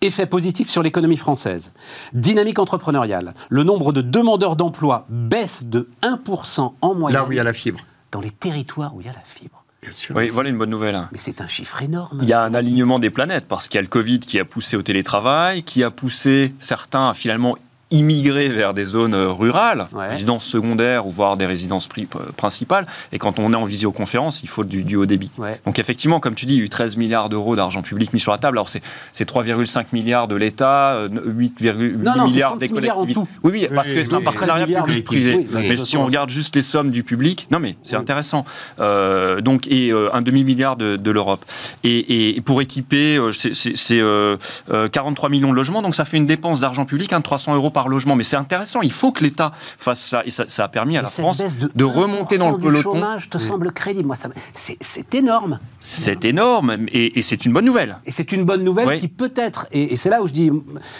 effet 0.00 0.26
positif 0.26 0.68
sur 0.68 0.82
l'économie 0.82 1.16
française. 1.16 1.74
Dynamique 2.12 2.58
entrepreneuriale. 2.58 3.34
Le 3.48 3.62
nombre 3.62 3.92
de 3.92 4.00
demandeurs 4.02 4.56
d'emploi 4.56 5.06
baisse 5.08 5.64
de 5.64 5.88
1% 6.02 6.72
en 6.80 6.94
moyenne 6.94 7.20
Là 7.20 7.26
où 7.26 7.32
il 7.32 7.36
y 7.36 7.40
a 7.40 7.44
la 7.44 7.52
fibre. 7.52 7.80
dans 8.12 8.20
les 8.20 8.30
territoires 8.30 8.94
où 8.94 9.00
il 9.00 9.06
y 9.06 9.10
a 9.10 9.12
la 9.12 9.20
fibre. 9.24 9.64
Bien 9.82 9.92
sûr. 9.92 10.16
Oui, 10.16 10.28
voilà 10.28 10.50
une 10.50 10.58
bonne 10.58 10.70
nouvelle. 10.70 10.96
hein. 10.96 11.08
Mais 11.12 11.18
c'est 11.18 11.40
un 11.40 11.46
chiffre 11.46 11.80
énorme. 11.82 12.18
Il 12.22 12.28
y 12.28 12.32
a 12.32 12.42
un 12.42 12.52
alignement 12.54 12.98
des 12.98 13.10
planètes 13.10 13.46
parce 13.46 13.68
qu'il 13.68 13.76
y 13.76 13.78
a 13.78 13.82
le 13.82 13.88
Covid 13.88 14.18
qui 14.20 14.38
a 14.40 14.44
poussé 14.44 14.76
au 14.76 14.82
télétravail, 14.82 15.62
qui 15.62 15.84
a 15.84 15.90
poussé 15.92 16.52
certains 16.58 17.10
à 17.10 17.14
finalement 17.14 17.56
immigrer 17.90 18.48
vers 18.48 18.74
des 18.74 18.84
zones 18.84 19.14
euh, 19.14 19.28
rurales, 19.32 19.88
Ouais. 19.92 20.08
résidences 20.08 20.44
secondaires 20.44 21.06
ou 21.06 21.10
voire 21.10 21.36
des 21.36 21.46
résidences 21.46 21.88
euh, 21.98 22.04
principales. 22.36 22.86
Et 23.12 23.18
quand 23.18 23.38
on 23.38 23.52
est 23.52 23.56
en 23.56 23.64
visioconférence, 23.64 24.42
il 24.42 24.48
faut 24.48 24.64
du, 24.64 24.84
du 24.84 24.96
haut 24.96 25.06
débit. 25.06 25.30
Ouais. 25.38 25.60
Donc 25.64 25.78
effectivement, 25.78 26.20
comme 26.20 26.34
tu 26.34 26.44
dis, 26.46 26.54
il 26.54 26.58
y 26.58 26.62
a 26.62 26.64
eu 26.64 26.68
13 26.68 26.96
milliards 26.96 27.28
d'euros 27.28 27.56
d'argent 27.56 27.80
public 27.82 28.12
mis 28.12 28.20
sur 28.20 28.32
la 28.32 28.38
table. 28.38 28.58
Alors 28.58 28.68
c'est 28.68 28.82
c'est 29.14 29.28
3,5 29.28 29.86
milliards 29.92 30.28
de 30.28 30.36
l'État, 30.36 30.92
euh, 30.94 31.08
8,8 31.08 31.96
Non, 31.96 32.12
non, 32.16 32.26
c'est 32.26 32.32
milliards 32.32 32.56
des 32.58 32.68
36 32.68 32.74
milliards 32.74 32.98
en 32.98 33.00
collectivités. 33.00 33.14
tout. 33.14 33.28
Oui, 33.44 33.52
oui, 33.54 33.68
parce 33.74 33.88
Oui, 33.88 33.94
que 33.94 34.04
c'est 34.04 34.14
un 34.14 34.18
oui, 34.18 34.24
partenariat 34.24 34.66
oui, 34.66 34.74
public-privé. 34.74 35.34
oui, 35.36 35.46
oui, 35.48 35.56
mais 35.68 35.70
oui. 35.78 35.86
si 35.86 35.96
on 35.96 36.04
regarde 36.04 36.28
juste 36.30 36.54
les 36.56 36.62
sommes 36.62 36.90
du 36.90 37.02
public, 37.04 37.46
non 37.50 37.58
mais 37.58 37.76
c'est 37.84 37.96
Oui. 37.96 38.02
intéressant. 38.02 38.44
Euh, 38.80 39.40
donc 39.40 39.66
et 39.68 39.90
euh, 39.92 40.10
un 40.14 40.20
demi 40.22 40.44
milliard 40.44 40.76
de, 40.76 40.96
de 40.96 41.10
l'Europe. 41.10 41.44
Et, 41.84 42.36
et 42.36 42.40
pour 42.42 42.60
équiper, 42.60 43.16
euh, 43.16 43.32
c'est- 43.32 43.54
c'est 43.54 43.76
c'est, 43.76 44.00
euh, 44.00 44.36
euh, 44.72 44.88
43 44.88 45.28
millions 45.30 45.50
de 45.50 45.54
logements, 45.56 45.82
donc 45.82 45.94
ça 45.94 46.04
fait 46.04 46.16
une 46.16 46.26
dépense 46.26 46.60
d'argent 46.60 46.84
public 46.84 47.12
hein, 47.12 47.18
de 47.20 47.24
300 47.24 47.54
euros 47.54 47.70
par 47.70 47.77
par 47.78 47.88
logement. 47.88 48.16
Mais 48.16 48.24
c'est 48.24 48.36
intéressant, 48.36 48.80
il 48.82 48.90
faut 48.90 49.12
que 49.12 49.22
l'État 49.22 49.52
fasse 49.78 50.00
ça. 50.04 50.22
Et 50.24 50.30
ça, 50.30 50.44
ça 50.48 50.64
a 50.64 50.68
permis 50.68 50.96
à 50.96 51.00
Et 51.00 51.02
la 51.04 51.08
France 51.08 51.40
de, 51.74 51.84
remonter 51.84 52.36
dans 52.38 52.50
le 52.50 52.58
peloton. 52.58 52.94
chômage 52.94 53.30
te 53.30 53.38
semble 53.38 53.70
crédible. 53.72 54.06
Moi, 54.08 54.16
ça, 54.16 54.28
c'est, 54.52 54.76
c'est 54.80 55.14
énorme. 55.14 55.58
C'est 55.80 56.24
énorme 56.24 56.76
et, 56.88 57.18
et 57.18 57.22
c'est 57.22 57.44
une 57.46 57.52
bonne 57.52 57.64
nouvelle. 57.64 57.96
Et 58.04 58.10
c'est 58.10 58.32
une 58.32 58.44
bonne 58.44 58.64
nouvelle 58.64 58.88
Oui. 58.88 58.98
qui 58.98 59.06
peut-être, 59.08 59.66
et, 59.70 59.92
et 59.92 59.96
c'est 59.96 60.10
là 60.10 60.20
où 60.22 60.26
je 60.26 60.32
dis, 60.32 60.50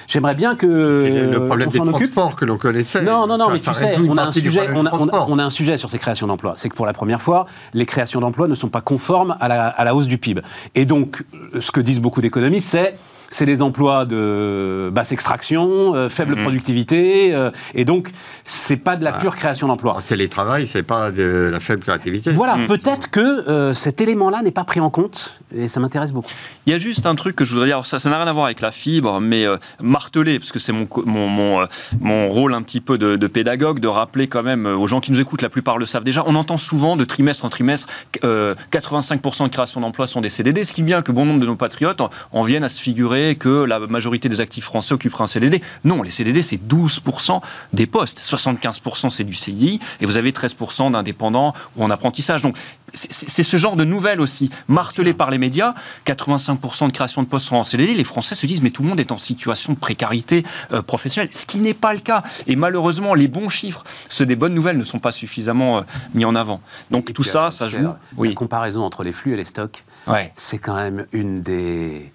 j'aimerais 0.07 0.37
bien 0.37 0.55
que 0.55 1.01
C'est 1.03 1.11
le, 1.11 1.31
le 1.33 1.47
problème 1.47 1.69
on 1.69 1.73
des 1.73 1.81
occupe. 1.81 2.13
transports 2.15 2.37
que 2.37 2.45
l'on 2.45 2.59
connaissait. 2.59 3.03
Non, 3.03 3.27
non, 3.27 3.37
non, 3.39 3.47
Ça- 3.47 3.53
mais 3.55 3.59
ça 3.59 3.73
tu 3.73 3.79
sais, 3.81 3.97
on 4.09 4.17
a, 4.17 4.23
un 4.23 4.33
sujet, 4.33 4.61
problème 4.61 4.77
on, 4.79 4.83
des 4.85 4.89
a, 4.89 4.93
on 4.93 4.95
a- 4.95 4.99
transports. 5.11 5.27
on 5.31 5.39
a 5.39 5.45
un 5.45 5.51
sujet 5.51 5.77
sur 5.79 5.91
ces 5.91 5.99
créations 5.99 6.27
d'emplois. 6.29 6.55
C'est 6.57 6.69
que 6.69 6.77
pour 6.77 6.87
la 6.87 6.93
première 6.93 7.21
fois, 7.21 7.47
les 7.75 7.87
créations 7.87 8.21
d'emplois 8.21 8.47
ne 8.47 8.55
sont 8.55 8.69
pas 8.69 8.81
conformes 8.81 9.37
à 9.41 9.49
la, 9.49 9.67
à 9.67 9.85
la 9.85 9.95
hausse 9.97 10.07
du 10.07 10.19
PIB. 10.19 10.43
Et 10.77 10.85
donc, 10.85 11.25
ce 11.59 11.71
que 11.73 11.81
disent 11.81 12.01
beaucoup 12.01 12.21
d'économistes, 12.21 12.69
c'est 12.69 12.97
c'est 13.31 13.47
des 13.47 13.61
emplois 13.63 14.07
de 14.07 14.91
basse 14.93 15.13
extraction, 15.13 15.95
euh, 15.95 16.09
faible 16.09 16.35
Mhm. 16.37 16.43
productivité, 16.43 17.35
euh, 17.35 17.51
et 17.75 17.85
donc 17.85 18.11
c'est 18.45 18.77
pas 18.77 18.97
de 18.97 19.05
la 19.05 19.13
pure 19.13 19.37
création 19.37 19.69
d'emplois. 19.69 19.97
En 19.97 20.01
télétravail, 20.01 20.67
c'est 20.67 20.83
pas 20.83 21.11
de 21.11 21.49
la 21.53 21.61
faible 21.61 21.83
créativité. 21.83 22.33
Voilà, 22.33 22.57
Mm. 22.57 22.67
peut-être 22.67 23.11
que 23.11 23.21
euh, 23.49 23.75
cet 23.75 24.01
élément-là 24.01 24.43
n'est 24.43 24.51
pas 24.51 24.65
pris 24.65 24.81
en 24.81 24.91
compte, 24.91 25.39
et 25.55 25.69
ça 25.69 25.79
m'intéresse 25.81 26.13
beaucoup. 26.13 26.31
Il 26.67 26.71
y 26.73 26.75
a 26.75 26.79
juste 26.79 27.07
un 27.07 27.15
truc 27.15 27.37
que 27.37 27.45
je 27.45 27.53
voudrais 27.53 27.67
dire, 27.69 27.77
alors 27.77 27.87
ça 27.87 27.99
ça 27.99 28.09
n'a 28.11 28.17
rien 28.19 28.27
à 28.27 28.33
voir 28.33 28.47
avec 28.47 28.61
la 28.61 28.71
fibre, 28.71 29.21
mais 29.21 29.45
marteler, 29.81 30.39
parce 30.39 30.53
que 30.53 30.59
c'est 30.59 30.73
mon, 30.73 30.89
mon, 31.05 31.29
mon, 31.29 31.67
mon 32.01 32.29
rôle 32.29 32.55
un 32.55 32.63
petit 32.63 32.81
peu 32.81 32.97
de, 32.99 33.17
de 33.17 33.27
pédagogue, 33.27 33.81
de 33.81 33.89
rappeler 33.89 34.27
quand 34.29 34.43
même 34.43 34.67
aux 34.67 34.87
gens 34.87 35.01
qui 35.01 35.13
nous 35.13 35.21
écoutent, 35.21 35.43
la 35.43 35.49
plupart 35.51 35.79
le 35.79 35.87
savent 35.87 36.05
déjà, 36.05 36.23
on 36.27 36.35
entend 36.35 36.57
souvent 36.57 36.97
de 36.97 37.05
trimestre 37.05 37.45
en 37.45 37.51
trimestre, 37.51 37.89
euh, 38.25 38.55
85% 38.73 39.45
de 39.45 39.49
création 39.53 39.81
d'emplois 39.81 40.07
sont 40.07 40.21
des 40.21 40.29
CDD, 40.29 40.65
ce 40.65 40.73
qui 40.73 40.81
est 40.81 40.85
bien 40.85 41.03
que 41.03 41.13
bon 41.13 41.25
nombre 41.27 41.41
de 41.41 41.47
nos 41.47 41.57
patriotes 41.57 42.01
en, 42.01 42.11
en 42.33 42.43
viennent 42.43 42.65
à 42.65 42.69
se 42.69 42.81
figurer 42.81 43.18
que 43.39 43.65
la 43.65 43.79
majorité 43.81 44.29
des 44.29 44.41
actifs 44.41 44.65
français 44.65 44.95
occuperaient 44.95 45.25
un 45.25 45.29
CDD. 45.29 45.63
Non, 45.85 46.03
les 46.03 46.11
CDD, 46.11 46.43
c'est 46.43 46.57
12% 46.57 47.41
des 47.73 47.87
postes, 47.87 48.21
75% 48.21 49.11
c'est 49.11 49.25
du 49.25 49.35
CDI, 49.35 49.81
et 50.01 50.07
vous 50.07 50.17
avez 50.17 50.33
13% 50.33 50.91
d'indépendants 50.93 51.55
ou 51.77 51.85
en 51.85 51.91
apprentissage. 51.91 52.43
Donc 52.43 52.57
c'est- 52.95 53.43
ce 53.43 53.57
genre 53.59 53.77
de 53.77 53.85
nouvelles 53.85 54.21
aussi, 54.21 54.51
martelées 54.67 55.13
par 55.15 55.31
les 55.31 55.39
médias. 55.39 55.75
85% 56.07 56.87
de 56.89 56.93
création 56.93 57.23
de 57.23 57.29
postes 57.29 57.47
sont 57.49 57.57
en 57.57 57.65
CDD. 57.65 57.95
Les 57.95 58.05
Français 58.05 58.35
se 58.35 58.47
disent, 58.47 58.63
mais 58.63 58.71
tout 58.71 58.83
le 58.83 58.89
monde 58.89 58.99
est 59.01 59.13
en 59.13 59.19
situation 59.19 59.73
de 59.75 59.79
précarité 59.79 60.45
euh, 60.73 60.81
professionnelle, 60.83 61.31
ce 61.33 61.45
qui 61.47 61.59
n'est 61.61 61.75
pas 61.75 61.93
le 61.93 61.99
cas. 61.99 62.23
Et 62.47 62.57
malheureusement, 62.57 63.15
les 63.15 63.29
bons 63.29 63.49
chiffres, 63.51 63.85
ceux 64.09 64.25
des 64.27 64.37
bonnes 64.37 64.55
nouvelles, 64.55 64.79
ne 64.79 64.85
sont 64.85 64.99
pas 65.01 65.13
suffisamment 65.13 65.79
euh, 65.79 65.83
mis 66.15 66.25
en 66.25 66.35
avant. 66.35 66.61
Donc 66.91 67.11
Et 67.11 67.13
tout 67.13 67.23
ça, 67.25 67.47
euh, 67.47 67.51
ça 67.51 67.67
joue. 67.69 67.79
Oui. 68.17 68.29
La 68.31 68.35
comparaison 68.35 68.83
entre 68.83 69.03
les 69.03 69.13
flux 69.13 69.35
et 69.35 69.37
les 69.37 69.45
stocks, 69.45 69.85
Ouais. 70.07 70.33
c'est 70.37 70.59
quand 70.59 70.75
même 70.77 71.07
une 71.13 71.43
des 71.43 72.11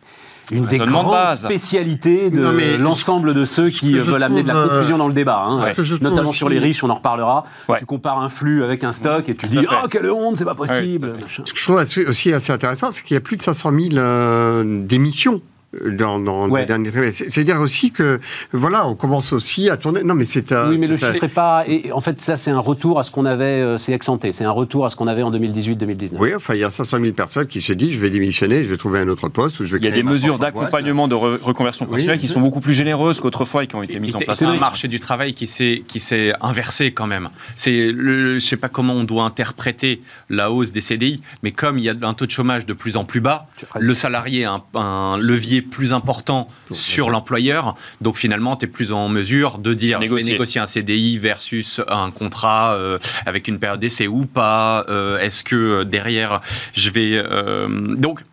une 0.52 0.66
des 0.66 0.78
Raisonnement 0.78 1.00
de 1.00 1.08
grandes 1.08 1.14
base. 1.14 1.44
spécialités 1.46 2.30
de 2.30 2.78
l'ensemble 2.78 3.34
de 3.34 3.46
ceux 3.46 3.70
ce 3.70 3.80
qui 3.80 3.94
veulent 3.98 4.24
amener 4.24 4.44
de 4.44 4.48
la 4.48 4.56
euh, 4.58 4.68
confusion 4.68 4.98
dans 4.98 5.08
le 5.08 5.14
débat, 5.14 5.44
hein. 5.48 5.62
notamment 6.02 6.30
aussi- 6.30 6.38
sur 6.38 6.50
les 6.50 6.60
riches, 6.60 6.84
on 6.84 6.90
en 6.90 6.96
reparlera. 6.96 7.44
Ouais. 7.70 7.80
Tu 7.80 7.86
compares 7.86 8.20
un 8.20 8.30
flux 8.30 8.64
avec 8.64 8.84
un 8.84 8.92
stock 8.92 9.30
et 9.30 9.36
tu 9.36 9.48
dis 9.48 9.60
oh 9.60 9.88
quelle 9.90 10.10
honte, 10.12 10.38
c'est 10.38 10.46
pas 10.46 10.56
possible. 10.56 11.16
Ce 11.28 11.42
que 11.42 11.60
je 11.60 11.64
trouve 11.64 11.84
aussi 12.08 12.34
assez 12.34 12.52
intéressant, 12.52 12.92
c'est 12.92 13.04
qu'il 13.04 13.14
y 13.16 13.18
a 13.18 13.22
plus 13.22 13.38
de 13.38 13.42
500 13.42 13.72
000 13.78 13.96
euh, 13.98 14.64
démissions 14.86 15.42
dans, 15.90 16.20
dans 16.20 16.50
Ouais. 16.50 16.62
le 16.62 16.68
dernier 16.68 16.92
trimestre. 16.92 17.18
C'est- 17.26 17.32
C'est-à-dire 17.34 17.60
aussi 17.62 17.92
que, 17.92 18.20
voilà, 18.52 18.88
on 18.88 18.96
commence 18.96 19.34
aussi 19.34 19.70
à 19.70 19.78
tourner. 19.78 20.04
Non, 20.04 20.14
mais 20.16 20.26
c'est 20.28 20.52
un. 20.52 20.70
oui, 20.70 20.78
mais 20.78 20.88
le 20.88 20.98
chiffre 20.98 21.24
est 21.24 21.28
pas. 21.28 21.64
Et 21.68 21.92
en 21.92 22.02
fait, 22.02 22.22
ça, 22.22 22.38
c'est 22.38 22.52
un 22.52 22.60
retour 22.60 23.00
à 23.00 23.04
ce 23.04 23.12
qu'on 23.12 23.26
avait. 23.26 23.44
euh, 23.44 23.78
c'est 23.78 23.94
excenté. 23.94 24.32
C'est 24.32 24.46
un 24.46 24.52
retour 24.52 24.86
à 24.86 24.90
ce 24.90 24.96
qu'on 24.96 25.08
avait 25.08 25.24
en 25.24 25.32
2018-2019. 25.32 26.18
Oui, 26.20 26.34
enfin, 26.36 26.54
il 26.56 26.60
y 26.60 26.64
a 26.64 26.70
500 26.70 27.00
000 27.00 27.14
personnes 27.14 27.48
qui 27.48 27.62
se 27.62 27.74
disent 27.74 27.94
je 27.94 28.00
vais 28.00 28.10
démissionner, 28.10 28.64
je 28.64 28.70
vais 28.70 28.78
trouver 28.78 29.00
un 29.00 29.08
autre 29.08 29.30
poste 29.30 29.60
ou 29.60 29.66
je 29.66 29.72
vais 29.76 29.80
Il 29.80 29.86
y 29.86 29.88
a 29.88 29.92
des 29.92 30.04
mesures 30.04 30.40
d'accompagnement 30.40 31.08
de 31.08 31.16
re- 31.16 31.42
reconversion 31.42 31.86
professionnelle 31.86 32.20
qui 32.20 32.28
sont 32.28 32.42
beaucoup 32.42 32.62
plus 32.62 32.74
généreuses 32.74 33.20
qu'autrefois 33.20 33.64
et 33.64 33.68
qui 33.68 33.76
ont 33.76 33.84
été 33.84 34.00
mises 34.00 34.16
en 34.16 34.20
place. 34.20 34.40
C'est 34.40 34.46
un 34.46 34.58
marché 34.58 34.88
du 34.88 35.00
travail 35.00 35.34
qui 35.34 35.48
s'est 35.48 35.84
qui 35.88 36.00
s'est 36.00 36.34
inversé 36.42 36.92
quand 36.92 37.08
même. 37.08 37.30
C'est 37.56 37.92
le, 37.92 38.36
je 38.40 38.46
sais 38.46 38.58
pas 38.58 38.70
comment 38.70 38.94
on 38.94 39.04
doit 39.04 39.24
interpréter 39.24 40.02
la 40.30 40.52
hausse 40.52 40.72
des 40.72 40.82
CDI, 40.82 41.22
mais 41.44 41.52
comme 41.52 41.78
il 41.80 41.86
y 41.86 41.90
a 41.90 41.94
un 42.02 42.14
taux 42.14 42.26
de 42.26 42.32
chômage 42.32 42.66
de 42.66 42.74
plus 42.74 42.98
en 42.98 43.06
plus 43.06 43.22
bas, 43.22 43.48
le 43.80 43.94
salarié 43.94 44.46
a 44.46 44.54
un, 44.54 44.80
un 44.80 45.18
levier 45.18 45.62
plus 45.64 45.94
important 45.94 46.48
sur 46.72 47.10
l'employeur. 47.10 47.76
Donc 48.02 48.18
finalement, 48.18 48.56
tu 48.56 48.66
es 48.66 48.68
plus 48.68 48.92
en 48.92 49.10
mesure 49.10 49.58
de 49.58 49.74
dire 49.74 50.02
je 50.02 50.14
vais 50.14 50.24
négocier 50.24 50.62
un 50.62 50.66
CDI 50.66 51.18
versus 51.18 51.82
un 51.88 52.12
contrat 52.12 52.74
euh, 52.74 53.00
avec 53.26 53.48
une 53.48 53.60
période 53.60 53.80
d'essai 53.80 54.08
ou 54.08 54.26
pas. 54.26 54.86
Euh, 54.90 55.20
Est-ce 55.20 55.44
que 55.44 55.56
euh, 55.56 55.84
derrière 55.86 56.42
je 56.74 56.90
vais 56.90 57.14
euh, 57.16 57.96
donc 57.96 58.24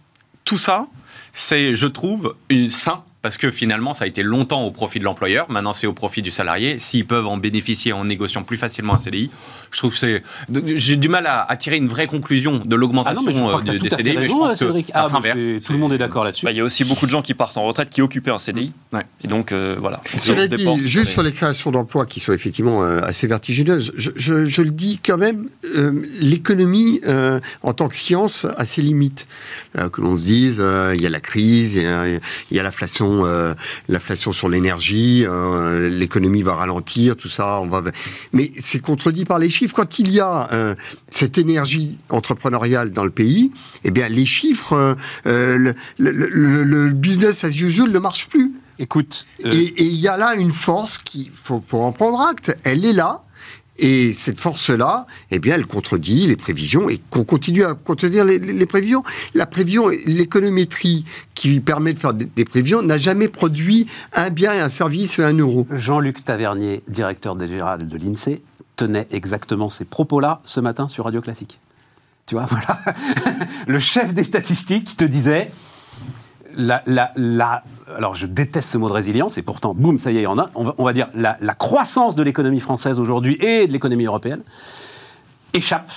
tout 0.45 0.59
ça, 0.59 0.87
c'est, 1.33 1.75
je 1.75 1.87
trouve, 1.87 2.35
une 2.49 2.71
sain. 2.71 3.05
Parce 3.23 3.37
que 3.37 3.51
finalement, 3.51 3.93
ça 3.93 4.05
a 4.05 4.09
été 4.09 4.23
longtemps 4.23 4.64
au 4.64 4.71
profit 4.71 4.99
de 4.99 5.05
l'employeur, 5.05 5.51
maintenant 5.51 5.75
c'est 5.75 5.87
au 5.87 5.93
profit 5.93 6.23
du 6.23 6.31
salarié. 6.31 6.79
S'ils 6.79 7.07
peuvent 7.07 7.27
en 7.27 7.37
bénéficier 7.37 7.93
en 7.93 8.07
négociant 8.07 8.43
plus 8.43 8.57
facilement 8.57 8.95
un 8.95 8.99
CDI, 8.99 9.31
je 9.71 9.79
trouve 9.79 9.93
que 9.93 9.99
c'est. 9.99 10.23
J'ai 10.77 10.97
du 10.97 11.09
mal 11.09 11.27
à, 11.27 11.43
à 11.43 11.57
tirer 11.57 11.77
une 11.77 11.89
vraie 11.89 12.07
conclusion 12.07 12.59
de 12.59 12.75
Ah 12.75 12.77
l'augmentation 12.77 13.33
crois 13.33 13.61
euh, 13.61 13.79
des 13.79 13.89
fait 13.89 13.97
CDI, 13.97 14.05
mais 14.05 14.13
je 14.15 14.19
raison, 14.21 14.39
pense 14.39 14.51
que 14.53 14.57
Cédric. 14.59 14.87
ça 14.93 14.93
Ah, 15.13 15.33
tout 15.65 15.73
le 15.73 15.79
monde 15.79 15.93
est 15.93 15.99
d'accord 15.99 16.25
là-dessus. 16.25 16.45
Bah, 16.45 16.51
il 16.53 16.57
y 16.57 16.61
a 16.61 16.65
aussi 16.65 16.85
beaucoup 16.85 17.07
de 17.07 17.11
gens 17.11 17.23
qui 17.23 17.35
partent 17.35 17.57
en 17.57 17.63
retraite 17.65 17.91
qui 17.91 18.03
occupaient 18.03 18.31
un 18.31 18.39
CDI. 18.39 18.73
Ouais. 18.93 19.05
Et 19.23 19.29
donc, 19.29 19.53
euh, 19.53 19.77
voilà. 19.79 20.01
Cela 20.17 20.43
On 20.45 20.47
dit, 20.47 20.57
dépend. 20.57 20.77
juste 20.79 21.11
sur 21.13 21.23
les 21.23 21.33
créations 21.33 21.71
d'emplois 21.71 22.07
qui 22.07 22.21
sont 22.21 22.33
effectivement 22.33 22.83
euh, 22.83 23.01
assez 23.03 23.27
vertigineuses, 23.27 23.93
je, 23.97 24.11
je- 24.17 24.45
je 24.45 24.63
le 24.63 24.71
dis 24.71 24.99
quand 25.05 25.19
même, 25.19 25.49
euh, 25.77 25.93
l'économie 26.19 27.01
euh, 27.07 27.39
en 27.63 27.73
tant 27.73 27.89
que 27.89 27.95
science 27.97 28.47
a 28.57 28.65
ses 28.67 28.83
limites. 28.83 29.27
Euh, 29.79 29.89
que 29.89 30.01
l'on 30.01 30.17
se 30.17 30.25
dise, 30.25 30.57
euh, 30.59 30.95
il 30.97 31.03
y 31.03 31.07
a 31.07 31.11
la 31.11 31.21
crise, 31.21 31.75
il 31.77 32.21
y 32.51 32.59
a, 32.59 32.63
l'inflation, 32.63 33.25
euh, 33.25 33.55
l'inflation 33.89 34.33
sur 34.33 34.49
l'énergie, 34.49 35.25
euh, 35.27 35.89
l'économie 35.89 36.43
va 36.43 36.55
ralentir, 36.55 37.17
tout 37.17 37.29
ça, 37.29 37.61
on 37.61 37.67
va. 37.69 37.83
Mais 38.33 38.51
c'est 38.57 38.81
contredit 38.81 39.25
par 39.25 39.39
les 39.39 39.49
chiffres. 39.49 39.60
Quand 39.68 39.99
il 39.99 40.11
y 40.12 40.20
a 40.20 40.49
euh, 40.53 40.75
cette 41.11 41.38
énergie 41.38 41.99
entrepreneuriale 42.09 42.90
dans 42.92 43.05
le 43.05 43.11
pays, 43.11 43.53
eh 43.85 43.90
bien 43.90 44.09
les 44.09 44.27
chiffres, 44.27 44.73
euh, 44.75 44.94
euh, 45.27 45.57
le, 45.99 46.11
le- 46.11 46.29
le- 46.29 46.64
le 46.64 46.90
business 46.90 47.44
as 47.44 47.49
usual 47.61 47.90
ne 47.90 47.99
marche 47.99 48.29
plus. 48.29 48.53
Écoute, 48.79 49.27
euh, 49.44 49.53
Et 49.53 49.64
et 49.83 49.85
il 49.85 49.96
y 50.01 50.09
a 50.09 50.16
là 50.16 50.35
une 50.35 50.53
force 50.53 50.99
qui 50.99 51.31
faut, 51.33 51.62
faut 51.66 51.81
en 51.83 51.92
prendre 51.92 52.20
acte. 52.20 52.57
Elle 52.64 52.85
est 52.87 52.94
là. 52.94 53.23
Et 53.83 54.12
cette 54.12 54.38
force-là, 54.40 55.07
eh 55.31 55.38
bien, 55.38 55.55
elle 55.55 55.64
contredit 55.66 56.27
les 56.27 56.37
prévisions 56.37 56.90
et 56.90 57.01
qu'on 57.09 57.25
continue 57.25 57.64
à 57.64 57.73
contredire 57.73 58.27
les, 58.27 58.38
les- 58.38 58.53
les 58.53 58.66
prévisions. 58.66 59.03
La 59.35 59.46
prévision, 59.46 59.88
l'économétrie 60.05 61.07
qui 61.35 61.61
permet 61.61 61.92
de 61.94 61.99
faire 61.99 62.12
des, 62.14 62.27
des 62.27 62.44
prévisions 62.44 62.83
n'a 62.83 62.99
jamais 62.99 63.29
produit 63.29 63.87
un 64.14 64.29
bien 64.31 64.53
et 64.53 64.61
un 64.61 64.68
service 64.68 65.18
à 65.18 65.27
un 65.29 65.33
euro. 65.38 65.66
Jean-Luc 65.75 66.25
Tavernier, 66.25 66.83
directeur 66.88 67.38
général 67.40 67.88
de 67.88 67.96
l'INSEE, 67.96 68.42
tenait 68.81 69.07
exactement 69.11 69.69
ces 69.69 69.85
propos-là 69.85 70.40
ce 70.45 70.59
matin 70.61 70.88
sur 70.88 71.05
Radio 71.05 71.21
Classique. 71.21 71.59
Tu 72.27 72.35
vois, 72.35 72.47
voilà. 72.51 72.79
Le 73.66 73.79
chef 73.79 74.14
des 74.14 74.25
statistiques 74.25 74.97
te 74.97 75.05
disait. 75.05 75.51
La, 76.57 76.83
la, 76.87 77.12
la- 77.14 77.62
alors, 77.97 78.14
je 78.16 78.27
déteste 78.27 78.71
ce 78.71 78.79
mot 78.79 78.88
de 78.88 78.93
résilience, 78.93 79.38
et 79.38 79.43
pourtant, 79.43 79.73
boum, 79.73 79.99
ça 80.01 80.11
y 80.11 80.16
est, 80.16 80.21
il 80.21 80.25
y 80.25 80.27
en 80.27 80.37
a. 80.38 80.51
On 80.57 80.64
va, 80.64 80.75
on 80.79 80.85
va 80.85 80.93
dire 80.93 81.09
la, 81.14 81.37
la 81.40 81.55
croissance 81.55 82.16
de 82.16 82.23
l'économie 82.25 82.59
française 82.61 82.99
aujourd'hui 82.99 83.35
et 83.40 83.69
de 83.69 83.73
l'économie 83.73 84.05
européenne 84.07 84.43
échappe 85.53 85.90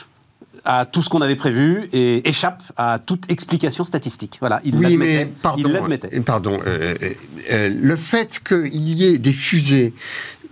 à 0.65 0.86
tout 0.86 1.02
ce 1.02 1.10
qu'on 1.10 1.22
avait 1.22 1.36
prévu 1.36 1.89
et 1.91 2.28
échappe 2.30 2.62
à 2.78 3.00
toute 3.04 3.30
explication 3.32 3.84
statistique. 3.84 4.38
Voilà, 4.41 4.62
il 4.63 4.76
Oui, 4.76 4.96
mais 4.98 5.26
l'admettait. 5.26 5.32
pardon, 5.41 6.10
Il 6.13 6.22
pardon 6.24 6.60
euh, 6.67 6.96
euh, 7.02 7.10
euh, 7.52 7.69
le 7.82 7.96
fait 7.96 8.39
qu'il 8.48 8.89
y 8.89 9.06
ait 9.06 9.17
des 9.17 9.34
fusées 9.34 9.93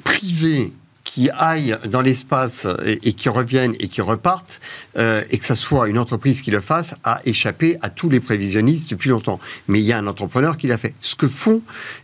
privées 0.03 0.73
qui 1.11 1.29
aillent 1.29 1.77
dans 1.89 1.99
l'espace 1.99 2.65
et, 2.85 3.09
et 3.09 3.11
qui 3.11 3.27
reviennent 3.27 3.75
et 3.81 3.89
qui 3.89 3.99
repartent, 3.99 4.61
euh, 4.97 5.25
et 5.29 5.39
que 5.39 5.45
ça 5.45 5.55
soit 5.55 5.89
une 5.89 5.97
entreprise 5.97 6.41
qui 6.41 6.51
le 6.51 6.61
fasse, 6.61 6.95
a 7.03 7.19
échappé 7.25 7.77
à 7.81 7.89
tous 7.89 8.09
les 8.09 8.21
prévisionnistes 8.21 8.89
depuis 8.89 9.09
longtemps. 9.09 9.37
Mais 9.67 9.81
il 9.81 9.85
y 9.85 9.91
a 9.91 9.97
un 9.97 10.07
entrepreneur 10.07 10.55
qui 10.55 10.67
l'a 10.67 10.77
fait. 10.77 10.93
Ce 11.01 11.17
que 11.17 11.27
font 11.27 11.63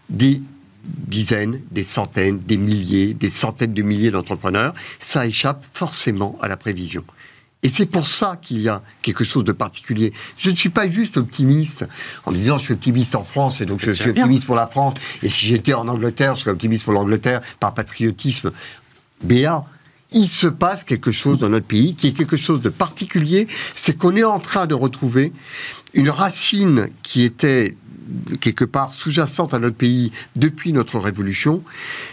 des 0.10 0.42
dizaines, 0.84 1.62
des 1.72 1.86
centaines, 1.86 2.40
des 2.40 2.58
milliers, 2.58 3.14
des 3.14 3.30
centaines 3.30 3.74
de 3.74 3.82
milliers 3.82 4.12
d'entrepreneurs, 4.12 4.74
ça 5.00 5.26
échappe 5.26 5.64
forcément 5.74 6.38
à 6.42 6.50
la 6.50 6.58
prévision. 6.58 7.06
Et 7.64 7.70
c'est 7.70 7.86
pour 7.86 8.10
ça 8.10 8.38
qu'il 8.42 8.62
y 8.62 8.68
a 8.68 8.84
quelque 9.02 9.24
chose 9.24 9.46
de 9.46 9.54
particulier. 9.54 10.12
Je 10.38 10.50
ne 10.50 10.56
suis 10.58 10.70
pas 10.70 10.90
juste 10.90 11.16
optimiste 11.16 11.88
en 12.26 12.32
me 12.32 12.38
disant 12.38 12.58
je 12.58 12.66
suis 12.66 12.74
optimiste 12.74 13.16
en 13.16 13.24
France 13.24 13.62
et 13.62 13.66
donc 13.66 13.80
je 13.80 13.92
suis 13.92 14.12
bien. 14.12 14.24
optimiste 14.24 14.46
pour 14.46 14.56
la 14.56 14.68
France. 14.68 14.96
Et 15.24 15.30
si 15.30 15.48
j'étais 15.48 15.74
en 15.74 15.88
Angleterre, 15.88 16.36
je 16.36 16.42
serais 16.42 16.52
optimiste 16.52 16.84
pour 16.84 16.94
l'Angleterre 16.94 17.40
par 17.62 17.74
patriotisme. 17.74 18.52
BA. 19.24 19.66
Il 20.12 20.28
se 20.28 20.48
passe 20.48 20.84
quelque 20.84 21.12
chose 21.12 21.40
dans 21.40 21.50
notre 21.50 21.66
pays 21.66 21.96
qui 21.96 22.08
est 22.08 22.14
quelque 22.14 22.38
chose 22.38 22.62
de 22.62 22.70
particulier. 22.70 23.48
C'est 23.76 23.98
qu'on 23.98 24.16
est 24.16 24.24
en 24.24 24.40
train 24.40 24.66
de 24.66 24.74
retrouver 24.74 25.34
une 25.94 26.10
racine 26.10 26.90
qui 27.04 27.24
était 27.24 27.76
quelque 28.40 28.66
part 28.66 28.94
sous-jacente 28.94 29.54
à 29.54 29.60
notre 29.60 29.76
pays 29.76 30.12
depuis 30.36 30.74
notre 30.74 31.00
révolution, 31.00 31.64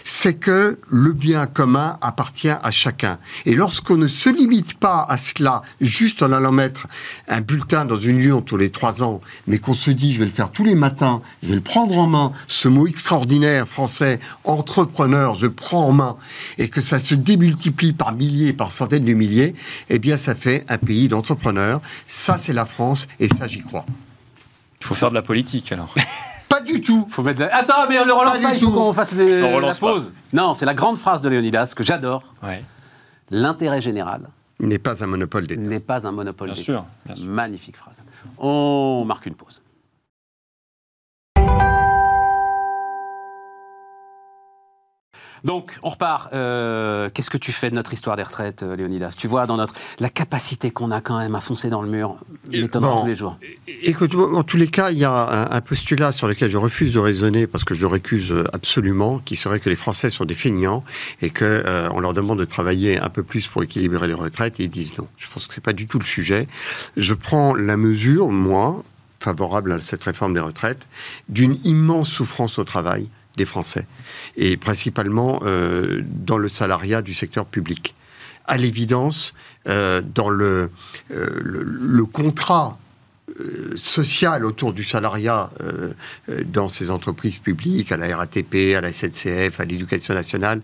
c'est 0.03 0.35
que 0.35 0.79
le 0.89 1.13
bien 1.13 1.45
commun 1.45 1.97
appartient 2.01 2.49
à 2.49 2.71
chacun. 2.71 3.19
Et 3.45 3.55
lorsqu'on 3.55 3.97
ne 3.97 4.07
se 4.07 4.29
limite 4.29 4.77
pas 4.79 5.05
à 5.07 5.17
cela, 5.17 5.61
juste 5.81 6.21
en 6.21 6.31
allant 6.31 6.51
mettre 6.51 6.87
un 7.27 7.41
bulletin 7.41 7.85
dans 7.85 7.99
une 7.99 8.19
urne 8.19 8.43
tous 8.43 8.57
les 8.57 8.69
trois 8.69 9.03
ans, 9.03 9.21
mais 9.47 9.59
qu'on 9.59 9.73
se 9.73 9.91
dit, 9.91 10.13
je 10.13 10.19
vais 10.19 10.25
le 10.25 10.31
faire 10.31 10.51
tous 10.51 10.63
les 10.63 10.75
matins, 10.75 11.21
je 11.43 11.49
vais 11.49 11.55
le 11.55 11.61
prendre 11.61 11.97
en 11.97 12.07
main, 12.07 12.31
ce 12.47 12.67
mot 12.67 12.87
extraordinaire 12.87 13.67
français, 13.67 14.19
entrepreneur, 14.43 15.35
je 15.35 15.47
prends 15.47 15.87
en 15.87 15.93
main, 15.93 16.17
et 16.57 16.69
que 16.69 16.81
ça 16.81 16.99
se 16.99 17.15
démultiplie 17.15 17.93
par 17.93 18.13
milliers, 18.13 18.53
par 18.53 18.71
centaines 18.71 19.05
de 19.05 19.13
milliers, 19.13 19.53
eh 19.89 19.99
bien, 19.99 20.17
ça 20.17 20.35
fait 20.35 20.65
un 20.69 20.77
pays 20.77 21.07
d'entrepreneurs. 21.07 21.81
Ça, 22.07 22.37
c'est 22.37 22.53
la 22.53 22.65
France, 22.65 23.07
et 23.19 23.27
ça, 23.27 23.47
j'y 23.47 23.61
crois. 23.61 23.85
Il 24.85 24.87
faut 24.87 24.93
faire 24.93 25.09
de 25.09 25.15
la 25.15 25.23
politique 25.23 25.71
alors. 25.71 25.91
Pas 26.49 26.61
du 26.61 26.79
tout. 26.79 27.07
Faut 27.09 27.23
mettre 27.23 27.41
la- 27.41 27.55
Attends, 27.55 27.87
mais 27.89 27.99
on 27.99 28.05
le 28.05 28.13
relance 28.13 28.35
Pas 28.37 28.41
pas, 28.43 28.49
du 28.51 28.55
il 28.57 28.59
faut 28.59 28.67
tout. 28.67 28.71
qu'on 28.73 28.93
fasse 28.93 29.11
les- 29.13 29.41
On 29.43 29.49
la 29.49 29.55
relance 29.55 29.79
pas. 29.79 29.91
pause. 29.93 30.13
Non, 30.31 30.53
c'est 30.53 30.65
la 30.67 30.75
grande 30.75 30.97
phrase 30.97 31.19
de 31.21 31.27
Léonidas 31.29 31.73
que 31.75 31.83
j'adore. 31.83 32.21
Ouais, 32.43 32.63
L'intérêt 33.31 33.81
général 33.81 34.29
n'est 34.59 34.77
pas 34.77 35.03
un 35.03 35.07
monopole 35.07 35.47
d'État. 35.47 35.59
n'est 35.61 35.79
pas 35.79 36.07
un 36.07 36.11
monopole 36.11 36.49
bien 36.49 36.53
d'État. 36.53 36.63
sûr. 36.65 36.85
bien 37.05 37.15
sûr. 37.15 37.25
Magnifique 37.25 37.75
phrase. 37.75 38.05
On 38.37 39.03
marque 39.07 39.25
une 39.25 39.33
pause. 39.33 39.61
Donc, 45.45 45.77
on 45.83 45.89
repart. 45.89 46.33
Euh, 46.33 47.09
Qu'est-ce 47.13 47.29
que 47.29 47.37
tu 47.37 47.51
fais 47.51 47.69
de 47.69 47.75
notre 47.75 47.93
histoire 47.93 48.15
des 48.17 48.23
retraites, 48.23 48.63
euh, 48.63 48.75
Léonidas? 48.75 49.13
Tu 49.15 49.27
vois, 49.27 49.45
dans 49.45 49.57
notre 49.57 49.75
la 49.99 50.09
capacité 50.09 50.71
qu'on 50.71 50.89
a 50.89 51.01
quand 51.01 51.19
même 51.19 51.35
à 51.35 51.39
foncer 51.39 51.69
dans 51.69 51.83
le 51.83 51.87
mur, 51.89 52.15
m'étonnera 52.49 52.95
Bon. 52.95 53.01
tous 53.01 53.07
les 53.07 53.15
jours. 53.15 53.37
Écoute, 53.83 54.15
en 54.15 54.41
tous 54.43 54.57
les 54.57 54.67
cas, 54.67 54.89
il 54.89 54.97
y 54.97 55.05
a 55.05 55.11
un, 55.11 55.55
un 55.55 55.61
postulat 55.61 56.11
sur 56.11 56.27
lequel 56.27 56.49
je 56.49 56.57
refuse 56.57 56.93
de 56.93 56.99
raisonner 56.99 57.45
parce 57.45 57.63
que 57.63 57.75
je 57.75 57.81
le 57.81 57.87
récuse 57.87 58.33
absolument, 58.53 59.19
qui 59.23 59.35
serait 59.35 59.59
que 59.59 59.69
les 59.69 59.75
Français 59.75 60.09
sont 60.09 60.25
des 60.25 60.33
feignants 60.35 60.83
et 61.21 61.29
que 61.29 61.45
euh, 61.45 61.89
on 61.93 61.99
leur 61.99 62.15
demande 62.15 62.39
de 62.39 62.45
travailler 62.45 62.99
un 62.99 63.09
peu 63.09 63.21
plus 63.21 63.45
pour 63.47 63.61
équilibrer 63.61 64.07
les 64.07 64.13
retraites 64.15 64.59
et 64.59 64.63
ils 64.63 64.69
disent 64.69 64.97
non. 64.97 65.07
Je 65.17 65.27
pense 65.31 65.45
que 65.45 65.53
c'est 65.53 65.61
pas 65.63 65.73
du 65.73 65.85
tout 65.85 65.99
le 65.99 66.05
sujet. 66.05 66.47
Je 66.97 67.13
prends 67.13 67.53
la 67.53 67.77
mesure, 67.77 68.29
moi, 68.31 68.83
favorable 69.19 69.71
à 69.73 69.81
cette 69.81 70.03
réforme 70.03 70.33
des 70.33 70.39
retraites, 70.39 70.87
d'une 71.29 71.55
immense 71.63 72.09
souffrance 72.09 72.57
au 72.57 72.63
travail 72.63 73.09
des 73.37 73.45
Français 73.45 73.85
et 74.37 74.57
principalement 74.57 75.41
euh, 75.43 76.01
dans 76.05 76.37
le 76.37 76.47
salariat 76.47 77.01
du 77.01 77.13
secteur 77.13 77.45
public. 77.45 77.95
À 78.45 78.57
l'évidence, 78.57 79.33
euh, 79.67 80.01
dans 80.01 80.29
le, 80.29 80.69
euh, 81.11 81.39
le, 81.41 81.63
le 81.63 82.05
contrat 82.05 82.77
social 83.75 84.45
autour 84.45 84.71
du 84.71 84.83
salariat 84.83 85.49
dans 86.45 86.69
ces 86.69 86.91
entreprises 86.91 87.37
publiques, 87.37 87.91
à 87.91 87.97
la 87.97 88.15
RATP, 88.15 88.75
à 88.77 88.81
la 88.81 88.93
SNCF, 88.93 89.59
à 89.59 89.65
l'éducation 89.65 90.13
nationale, 90.13 90.61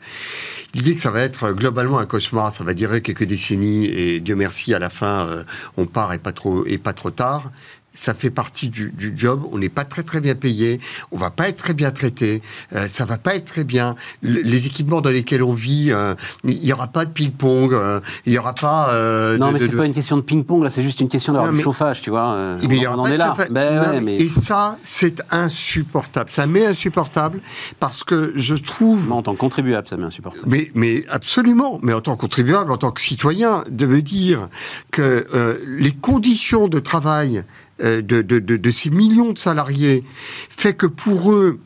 l'idée 0.75 0.93
que 0.93 1.01
ça 1.01 1.09
va 1.09 1.21
être 1.21 1.51
globalement 1.53 1.97
un 1.97 2.05
cauchemar, 2.05 2.53
ça 2.53 2.63
va 2.63 2.75
durer 2.75 3.01
quelques 3.01 3.25
décennies 3.25 3.87
et 3.87 4.19
Dieu 4.19 4.35
merci, 4.35 4.75
à 4.75 4.79
la 4.79 4.91
fin, 4.91 5.43
on 5.75 5.87
part 5.87 6.13
et 6.13 6.19
pas 6.19 6.33
trop, 6.33 6.63
et 6.67 6.77
pas 6.77 6.93
trop 6.93 7.09
tard. 7.09 7.51
Ça 7.93 8.13
fait 8.13 8.29
partie 8.29 8.69
du, 8.69 8.89
du 8.91 9.13
job. 9.15 9.43
On 9.51 9.57
n'est 9.57 9.67
pas 9.69 9.83
très 9.83 10.03
très 10.03 10.21
bien 10.21 10.33
payé. 10.35 10.79
On 11.11 11.17
va 11.17 11.29
pas 11.29 11.49
être 11.49 11.57
très 11.57 11.73
bien 11.73 11.91
traité. 11.91 12.41
Euh, 12.73 12.87
ça 12.87 13.03
va 13.03 13.17
pas 13.17 13.35
être 13.35 13.43
très 13.45 13.65
bien. 13.65 13.95
Le- 14.21 14.41
les 14.41 14.65
équipements 14.65 15.01
dans 15.01 15.09
lesquels 15.09 15.43
on 15.43 15.53
vit, 15.53 15.91
euh, 15.91 16.15
il 16.45 16.63
y 16.65 16.71
aura 16.71 16.87
pas 16.87 17.03
de 17.05 17.11
ping-pong. 17.11 17.73
euh, 17.73 17.99
il 18.25 18.31
y 18.33 18.37
aura 18.37 18.53
pas. 18.55 18.93
euh, 18.93 19.37
non, 19.37 19.47
de- 19.49 19.53
mais 19.53 19.59
c'est 19.59 19.67
de- 19.69 19.75
pas 19.77 19.85
une 19.85 19.93
question 19.93 20.15
de 20.15 20.21
ping-pong, 20.21 20.63
là, 20.63 20.69
c'est 20.69 20.83
juste 20.83 21.01
une 21.01 21.09
question 21.09 21.33
d'avoir 21.33 21.51
du 21.51 21.57
mais- 21.57 21.63
chauffage, 21.63 22.01
tu 22.01 22.09
vois. 22.11 22.29
euh, 22.31 22.59
Eh 22.61 22.65
il 22.65 22.75
y 22.75 22.87
on, 22.87 22.93
aura 22.93 23.01
en 23.01 23.03
pas 23.03 23.09
est 23.11 23.17
là. 23.17 23.35
Ben 23.49 23.75
Non, 23.75 23.81
ouais, 23.81 23.91
mais- 23.95 24.01
mais 24.01 24.15
Et 24.17 24.29
ça, 24.29 24.77
c'est 24.83 25.21
insupportable. 25.29 26.29
Ça 26.29 26.47
m'est 26.47 26.65
insupportable 26.65 27.41
parce 27.79 28.03
que 28.05 28.31
je 28.35 28.55
trouve 28.55 29.11
en 29.11 29.21
tant 29.21 29.33
que 29.33 29.39
contribuable, 29.39 29.87
ça 29.87 29.97
m'est 29.97 30.05
insupportable. 30.05 30.45
mais, 30.47 30.71
mais 30.75 31.05
absolument, 31.09 31.79
mais 31.83 31.91
en 31.93 31.99
tant 32.01 32.15
que 32.15 32.21
contribuable, 32.21 32.71
en 32.71 32.77
tant 32.77 32.91
que 32.91 33.01
citoyen, 33.01 33.63
de 33.69 33.85
me 33.85 34.01
dire 34.01 34.47
que 34.91 35.27
euh, 35.33 35.57
les 35.65 35.91
conditions 35.91 36.67
de 36.67 36.79
travail 36.79 37.39
euh, 37.39 37.43
de, 37.81 38.21
de- 38.21 38.69
ces 38.71 38.89
millions 38.89 39.33
de 39.33 39.37
salariés 39.39 40.03
fait 40.49 40.73
que 40.73 40.85
pour 40.85 41.31
eux, 41.31 41.59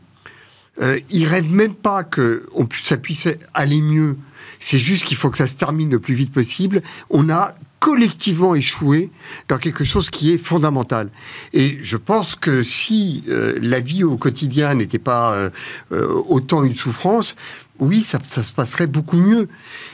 euh, 0.82 0.99
ils 1.10 1.25
rêvent 1.25 1.54
même 1.54 1.75
pas 1.75 2.04
que 2.04 2.47
ça 2.84 2.97
puisse 2.97 3.28
aller 3.54 3.82
mieux. 3.82 4.17
C'est 4.60 4.78
juste 4.78 5.04
qu'il 5.06 5.17
faut 5.17 5.30
que 5.30 5.38
ça 5.38 5.47
se 5.47 5.56
termine 5.56 5.89
le 5.89 5.99
plus 5.99 6.13
vite 6.15 6.32
possible. 6.32 6.82
On 7.10 7.30
a 7.30 7.56
collectivement 7.80 8.56
échoué 8.56 9.12
dans 9.47 9.58
quelque 9.60 9.84
chose 9.84 10.10
qui 10.10 10.32
est 10.32 10.38
fondamental. 10.39 11.12
Et 11.54 11.78
je 11.82 11.97
pense 11.97 12.36
que 12.36 12.63
si 12.63 13.23
euh, 13.30 13.58
la 13.62 13.80
vie 13.80 14.04
au 14.04 14.17
quotidien 14.17 14.73
n'était 14.73 14.97
pas 14.97 15.36
euh, 15.36 15.49
euh, 15.91 16.08
autant 16.28 16.63
une 16.63 16.73
souffrance, 16.75 17.36
oui, 17.80 18.04
ça, 18.04 18.20
se 18.24 18.54
passerait 18.54 18.88
beaucoup 18.88 19.18
mieux. 19.18 19.48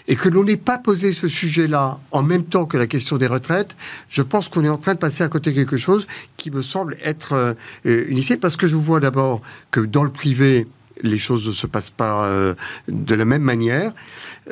Et 0.08 0.16
que 0.16 0.30
l'on 0.30 0.44
n'ait 0.44 0.58
pas 0.58 0.78
posé 0.78 1.14
ce 1.14 1.28
sujet-là 1.28 2.00
en 2.12 2.24
même 2.24 2.44
temps 2.44 2.66
que 2.66 2.78
la 2.78 2.88
question 2.88 3.18
des 3.18 3.28
retraites, 3.28 3.76
je 4.10 4.22
pense 4.22 4.50
qu'on 4.50 4.64
est 4.64 4.70
en 4.70 4.78
train 4.78 4.94
de 4.94 5.00
passer 5.00 5.24
à 5.24 5.28
côté 5.28 5.54
quelque 5.54 5.78
chose 5.78 6.08
qui 6.38 6.52
me 6.52 6.62
semble 6.62 6.98
être 7.04 7.56
euh, 7.86 8.06
issue. 8.10 8.38
Parce 8.38 8.58
que 8.58 8.68
je 8.68 8.76
vois 8.76 9.00
d'abord 9.00 9.42
que 9.72 9.80
dans 9.80 10.04
le 10.04 10.12
privé, 10.12 10.68
les 11.04 11.18
choses 11.18 11.48
ne 11.48 11.52
se 11.52 11.68
passent 11.68 11.90
pas 11.90 12.26
euh, 12.26 12.54
de 12.88 13.16
la 13.16 13.26
même 13.26 13.42
manière, 13.42 13.94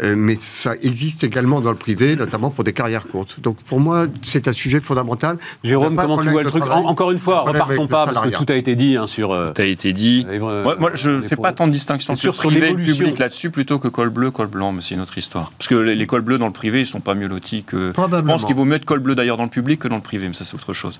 euh, 0.04 0.14
mais 0.16 0.36
ça 0.40 0.74
existe 0.84 1.24
également 1.24 1.62
dans 1.62 1.72
le 1.72 1.76
privé, 1.76 2.16
notamment 2.16 2.52
pour 2.52 2.64
des 2.64 2.74
carrières 2.74 3.08
courtes. 3.08 3.40
Donc 3.40 3.58
pour 3.64 3.80
moi, 3.80 4.06
c'est 4.22 4.48
un 4.48 4.54
sujet 4.54 4.80
fondamental. 4.80 5.38
Jérôme, 5.64 5.96
comment 5.96 6.20
tu 6.22 6.30
vois 6.30 6.44
le 6.44 6.50
truc 6.52 6.64
travail, 6.64 6.84
Encore 6.86 7.12
une 7.12 7.18
fois, 7.20 7.42
repartons 7.42 7.88
pas, 7.88 8.06
parce 8.06 8.30
que 8.30 8.36
tout 8.36 8.46
a 8.50 8.56
été 8.56 8.76
dit 8.76 8.98
hein, 8.98 9.08
sur. 9.08 9.32
euh, 9.32 9.52
Ça 9.58 9.64
a 9.64 9.66
été 9.66 9.92
dit. 9.94 10.26
euh, 10.30 10.64
Moi, 10.64 10.76
moi, 10.80 10.92
je 10.94 11.10
ne 11.10 11.22
fais 11.22 11.36
pas 11.36 11.52
tant 11.54 11.66
de 11.68 11.72
distinction 11.72 12.16
sûr, 12.16 12.36
sur 12.36 12.48
privé 12.50 12.74
public 12.74 13.18
là-dessus, 13.18 13.50
plutôt 13.50 13.80
que 13.80 13.88
col 13.88 14.10
bleu, 14.10 14.30
col 14.32 14.48
blanc, 14.48 14.72
mais 14.72 14.82
c'est 14.82 14.94
une 14.96 15.02
autre 15.02 15.18
histoire. 15.18 15.52
Parce 15.58 15.68
que 15.68 15.76
les, 15.76 15.96
les 15.96 16.06
cols 16.08 16.22
bleus 16.22 16.38
dans 16.38 16.48
le 16.48 16.54
privé, 16.54 16.82
ils 16.82 16.88
sont 16.88 17.00
pas 17.00 17.16
mieux 17.16 17.28
lotis 17.28 17.64
que. 17.64 17.92
Je 17.98 18.22
pense 18.22 18.46
qu'il 18.46 18.56
vaut 18.56 18.66
mieux 18.66 18.76
être 18.76 18.86
col 18.86 19.00
bleu 19.00 19.16
d'ailleurs 19.16 19.38
dans 19.38 19.44
le 19.44 19.50
public 19.50 19.80
que 19.80 19.88
dans 19.88 19.96
le 19.98 20.02
privé, 20.02 20.28
mais 20.28 20.34
ça 20.34 20.46
c'est 20.46 20.56
autre 20.56 20.74
chose. 20.74 21.00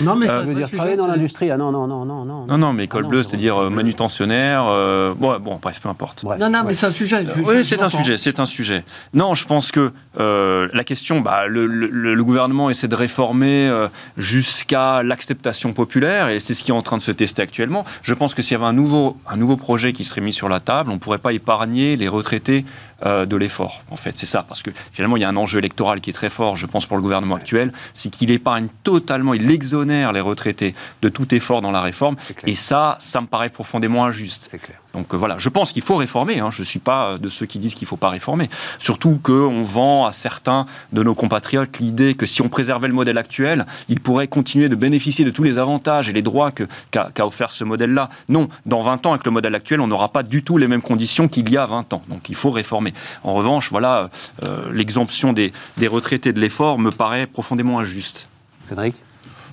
Non, 0.00 0.16
mais 0.16 0.26
Euh, 0.26 0.28
ça 0.28 0.38
Ça 0.40 0.42
veut 0.46 0.54
dire 0.54 0.70
travailler 0.70 0.96
dans 0.96 1.06
l'industrie 1.06 1.50
Ah 1.50 1.56
non, 1.58 1.70
non, 1.72 1.86
non, 1.86 2.04
non, 2.04 2.24
non. 2.24 2.46
Non, 2.46 2.58
non, 2.58 2.72
mais 2.72 2.86
col 2.86 3.00
Ah 3.00 3.02
non, 3.04 3.08
bleu, 3.10 3.22
c'est 3.22 3.30
c'est-à-dire 3.30 3.56
euh, 3.58 3.70
manutentionnaire. 3.70 4.64
euh, 4.66 5.14
bon, 5.16 5.38
bon, 5.40 5.58
bref, 5.60 5.80
peu 5.82 5.88
importe. 5.88 6.24
Non, 6.24 6.48
non, 6.50 6.62
mais 6.66 6.74
c'est 6.74 6.86
un 6.86 6.90
sujet. 6.90 7.24
je- 7.26 7.40
Oui, 7.42 7.64
c'est 7.64 7.82
un 7.82 7.88
sujet, 7.88 8.16
c'est 8.30 8.40
un 8.40 8.46
sujet. 8.46 8.84
Non, 9.14 9.34
je 9.34 9.44
pense 9.46 9.72
que 9.72 9.92
euh, 10.18 10.68
la 10.72 10.84
question, 10.84 11.20
bah, 11.20 11.46
le, 11.46 11.66
le- 11.66 12.14
le 12.14 12.24
gouvernement 12.24 12.70
essaie 12.70 12.88
de 12.88 12.94
réformer 12.94 13.68
euh, 13.68 13.88
jusqu'à 14.16 15.02
l'acceptation 15.02 15.72
populaire, 15.72 16.28
et 16.28 16.38
c'est 16.40 16.54
ce 16.54 16.62
qui 16.62 16.70
est 16.70 16.74
en 16.74 16.82
train 16.82 16.96
de 16.98 17.02
se 17.02 17.10
tester 17.10 17.42
actuellement. 17.42 17.84
Je 18.02 18.14
pense 18.14 18.34
que 18.34 18.42
s'il 18.42 18.52
y 18.52 18.56
avait 18.56 18.66
un 18.66 18.72
nouveau, 18.72 19.16
un 19.26 19.36
nouveau 19.36 19.56
projet 19.56 19.92
qui 19.92 20.04
serait 20.04 20.20
mis 20.20 20.32
sur 20.32 20.48
la 20.48 20.60
table, 20.60 20.90
on 20.90 20.94
ne 20.94 20.98
pourrait 20.98 21.18
pas 21.18 21.32
épargner 21.32 21.96
les 21.96 22.08
retraités 22.08 22.64
euh, 23.04 23.26
de 23.26 23.36
l'effort, 23.36 23.82
en 23.90 23.96
fait. 23.96 24.16
C'est 24.18 24.26
ça, 24.26 24.44
parce 24.46 24.62
que 24.62 24.70
finalement, 24.92 25.16
il 25.16 25.20
y 25.20 25.24
a 25.24 25.28
un 25.28 25.36
enjeu 25.36 25.58
électoral 25.58 26.00
qui 26.00 26.10
est 26.10 26.12
très 26.12 26.30
fort, 26.30 26.56
je 26.56 26.66
pense, 26.66 26.86
pour 26.86 26.96
le 26.96 27.02
gouvernement 27.02 27.34
actuel, 27.34 27.72
c'est 27.94 28.10
qu'il 28.10 28.30
épargne 28.30 28.68
totalement, 28.84 29.34
il 29.34 29.50
exonère 29.50 30.12
les 30.12 30.20
retraités 30.20 30.74
de 31.02 31.08
tout 31.08 31.34
effort 31.34 31.60
dans 31.62 31.72
la 31.72 31.80
réforme, 31.80 32.16
et 32.46 32.54
ça, 32.54 32.96
ça 33.00 33.20
me 33.20 33.26
paraît 33.26 33.50
profondément 33.50 34.04
injuste. 34.04 34.48
C'est 34.50 34.58
clair. 34.58 34.78
Donc 34.94 35.14
euh, 35.14 35.16
voilà, 35.16 35.36
je 35.38 35.48
pense 35.48 35.72
qu'il 35.72 35.82
faut 35.82 35.96
réformer. 35.96 36.40
hein. 36.40 36.50
Je 36.50 36.62
ne 36.62 36.66
suis 36.66 36.78
pas 36.78 37.18
de 37.18 37.28
ceux 37.28 37.46
qui 37.46 37.58
disent 37.58 37.74
qu'il 37.74 37.86
ne 37.86 37.88
faut 37.90 37.96
pas 37.96 38.08
réformer. 38.10 38.50
Surtout 38.78 39.20
qu'on 39.22 39.62
vend 39.62 40.06
à 40.06 40.12
certains 40.12 40.66
de 40.92 41.02
nos 41.02 41.14
compatriotes 41.14 41.78
l'idée 41.78 42.14
que 42.14 42.26
si 42.26 42.42
on 42.42 42.48
préservait 42.48 42.88
le 42.88 42.94
modèle 42.94 43.18
actuel, 43.18 43.66
ils 43.88 44.00
pourraient 44.00 44.28
continuer 44.28 44.68
de 44.68 44.74
bénéficier 44.74 45.24
de 45.24 45.30
tous 45.30 45.42
les 45.42 45.58
avantages 45.58 46.08
et 46.08 46.12
les 46.12 46.22
droits 46.22 46.50
qu'a 46.90 47.26
offert 47.26 47.52
ce 47.52 47.64
modèle-là. 47.64 48.10
Non, 48.28 48.48
dans 48.66 48.80
20 48.82 49.06
ans, 49.06 49.12
avec 49.12 49.24
le 49.24 49.30
modèle 49.30 49.54
actuel, 49.54 49.80
on 49.80 49.86
n'aura 49.86 50.08
pas 50.12 50.22
du 50.22 50.42
tout 50.42 50.58
les 50.58 50.68
mêmes 50.68 50.82
conditions 50.82 51.28
qu'il 51.28 51.48
y 51.50 51.56
a 51.56 51.66
20 51.66 51.92
ans. 51.92 52.02
Donc 52.08 52.28
il 52.28 52.34
faut 52.34 52.50
réformer. 52.50 52.92
En 53.22 53.34
revanche, 53.34 53.70
voilà, 53.70 54.10
euh, 54.44 54.72
l'exemption 54.72 55.32
des, 55.32 55.52
des 55.76 55.86
retraités 55.88 56.32
de 56.32 56.40
l'effort 56.40 56.78
me 56.78 56.90
paraît 56.90 57.26
profondément 57.26 57.78
injuste. 57.78 58.28
Cédric? 58.64 58.94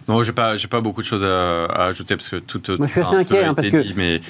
Non, 0.08 0.24
j'ai 0.24 0.32
pas, 0.32 0.56
j'ai 0.56 0.68
pas 0.68 0.80
beaucoup 0.82 1.02
de 1.02 1.06
choses 1.06 1.24
à, 1.26 1.66
à 1.66 1.86
ajouter 1.88 2.16
parce 2.16 2.30
que 2.30 2.38
tout. 2.38 2.62
Moi, 2.78 2.88
je 2.88 2.92
suis 2.92 3.02
assez 3.02 3.16
inquiet, 3.16 3.44
hein, 3.44 3.54
parce 3.54 3.70
que- 3.70 3.94
mais 3.96 4.22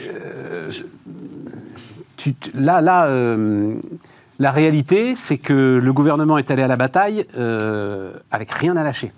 tu- 2.18 2.34
là, 2.56 2.82
là 2.82 3.06
euh, 3.08 3.76
la 4.40 4.52
réalité, 4.52 5.16
c'est 5.16 5.38
que 5.38 5.80
le 5.84 5.94
gouvernement 5.94 6.38
est 6.38 6.50
allé 6.52 6.64
à 6.64 6.68
la 6.68 6.76
bataille 6.78 7.26
euh, 7.38 8.12
avec 8.32 8.52
rien 8.52 8.76
à 8.76 8.84
lâcher. 8.84 9.12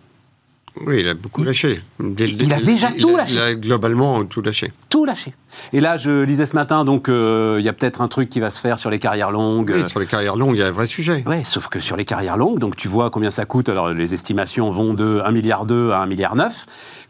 Oui, 0.86 1.00
il 1.02 1.08
a 1.10 1.14
beaucoup 1.14 1.44
lâché. 1.44 1.82
Dès- 2.00 2.26
Il 2.30 2.54
a 2.54 2.60
déjà 2.62 2.90
il 2.96 3.02
tout 3.02 3.16
lâché. 3.16 3.34
Il 3.34 3.40
a 3.40 3.54
globalement 3.56 4.24
tout 4.26 4.42
lâché. 4.42 4.72
Tout 4.90 5.06
lâché. 5.06 5.34
Et 5.74 5.80
là, 5.82 5.98
je 5.98 6.24
lisais 6.24 6.46
ce 6.46 6.56
matin, 6.56 6.86
donc 6.86 7.10
euh, 7.10 7.58
il 7.60 7.66
y 7.66 7.70
a 7.70 7.74
peut-être 7.74 8.02
un 8.02 8.08
truc 8.08 8.30
qui 8.30 8.40
va 8.40 8.50
se 8.52 8.60
faire 8.62 8.80
sur 8.80 8.90
les 8.90 9.00
carrières 9.00 9.32
longues. 9.32 9.74
Oui, 9.76 9.90
sur 9.90 10.00
les 10.00 10.06
carrières 10.06 10.36
longues, 10.36 10.56
il 10.56 10.60
y 10.60 10.64
a 10.64 10.68
un 10.68 10.72
vrai 10.72 10.86
sujet. 10.86 11.24
Ouais, 11.28 11.44
sauf 11.44 11.68
que 11.68 11.80
sur 11.80 11.96
les 11.98 12.06
carrières 12.06 12.38
longues, 12.38 12.60
donc 12.60 12.76
tu 12.76 12.88
vois 12.88 13.10
combien 13.10 13.32
ça 13.32 13.46
coûte. 13.46 13.70
Alors 13.70 13.90
les 13.94 14.14
estimations 14.14 14.70
vont 14.72 14.94
de 14.94 15.22
1,2 15.26 15.32
milliard 15.34 15.62
à 15.62 15.66
1,9 15.66 16.08
milliard. 16.08 16.36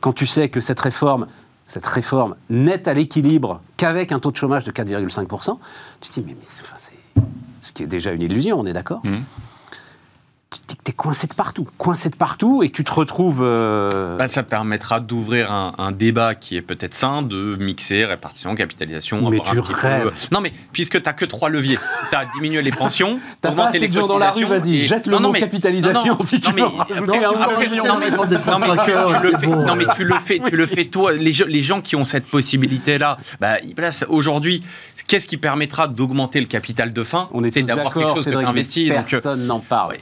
Quand 0.02 0.14
tu 0.14 0.26
sais 0.26 0.50
que 0.50 0.62
cette 0.62 0.80
réforme, 0.80 1.28
cette 1.66 1.86
réforme 1.86 2.36
n'est 2.50 2.88
à 2.90 2.94
l'équilibre 2.94 3.62
qu'avec 3.78 4.12
un 4.12 4.20
taux 4.20 4.32
de 4.32 4.38
chômage 4.38 4.64
de 4.64 4.72
4,5%, 4.72 5.60
tu 6.02 6.10
te 6.10 6.14
dis 6.20 6.24
mais, 6.26 6.34
mais 6.34 6.38
c'est- 6.44 6.64
enfin, 6.64 6.76
c'est 6.78 6.94
ce 7.62 7.72
qui 7.72 7.84
est 7.84 7.88
déjà 7.88 8.12
une 8.14 8.22
illusion, 8.22 8.60
on 8.60 8.66
est 8.66 8.74
d'accord? 8.74 9.02
Mhm. 9.04 9.12
Tu 9.12 9.18
te 9.18 9.22
dis 9.22 9.26
que 9.26 10.39
t'es 10.84 10.94
coincé 10.94 11.28
de 11.28 11.34
partout, 11.36 11.68
coincé 11.78 12.10
de 12.10 12.16
partout, 12.16 12.64
et 12.64 12.70
tu 12.72 12.84
te 12.84 12.92
retrouves. 12.92 13.42
euh, 13.44 14.18
Bah, 14.18 14.26
ça 14.28 14.42
permettra 14.42 15.00
d'ouvrir 15.00 15.52
un, 15.52 15.74
un 15.78 15.92
débat 15.92 16.34
qui 16.34 16.58
est 16.58 16.62
peut-être 16.64 16.96
sain, 16.96 17.22
de 17.22 17.56
mixer 17.60 18.06
répartition, 18.06 18.56
capitalisation. 18.56 19.30
Mais 19.30 19.40
tu 19.42 19.60
rêves. 19.60 20.06
peu- 20.06 20.12
Non, 20.32 20.42
mais 20.42 20.52
puisque 20.72 20.98
tu 21.00 21.04
n'as 21.06 21.14
que 21.14 21.26
trois 21.26 21.50
leviers, 21.50 21.78
tu 22.10 22.16
as 22.16 22.26
diminué 22.34 22.62
les 22.64 22.72
pensions, 22.72 23.20
T'as 23.42 23.50
pas 23.50 23.54
augmenté 23.54 23.70
assez 23.70 23.80
les 23.82 23.88
de 23.90 23.94
gens 23.94 24.08
dans 24.08 24.18
la 24.18 24.32
rue, 24.32 24.46
vas-y, 24.46 24.78
et- 24.78 24.86
jette 24.88 25.06
le 25.06 25.14
Non, 25.14 25.20
non, 25.20 25.28
mot 25.30 25.34
mais- 25.34 25.40
capitalisation 25.42 26.14
non, 26.16 26.22
si 26.22 26.42
tu 26.42 26.52
veux 26.52 26.60
non, 26.62 28.00
mais, 28.00 28.10
mettre 28.10 28.26
des 28.28 28.36
non, 28.36 28.42
mais 29.76 29.86
35 29.86 29.96
tu, 29.96 30.04
le 30.04 30.16
fais, 30.16 30.40
tu 30.40 30.56
le 30.58 30.66
fais, 30.66 30.86
toi. 30.86 31.14
Les, 31.14 31.32
gens- 31.32 31.46
les 31.48 31.62
gens 31.62 31.82
qui 31.82 31.96
ont 31.96 32.04
cette 32.04 32.26
possibilité-là, 32.26 33.18
bah, 33.40 33.58
aujourd'hui, 34.08 34.64
qu'est-ce 35.08 35.28
qui 35.28 35.38
permettra 35.38 35.88
d'augmenter 35.88 36.40
le 36.40 36.48
capital 36.48 36.92
de 36.94 37.04
fin? 37.04 37.30
On 37.34 37.44
est 37.44 37.52
C'est 37.52 37.62
d'avoir 37.64 37.94
quelque 37.94 38.10
chose 38.16 38.26
que 38.26 38.30
tu 38.32 38.36
investis. 38.46 38.90
Donc, 38.90 39.14
euh, 39.14 39.22
Personne 39.22 39.46
n'en 39.46 39.60
parle. 39.60 39.94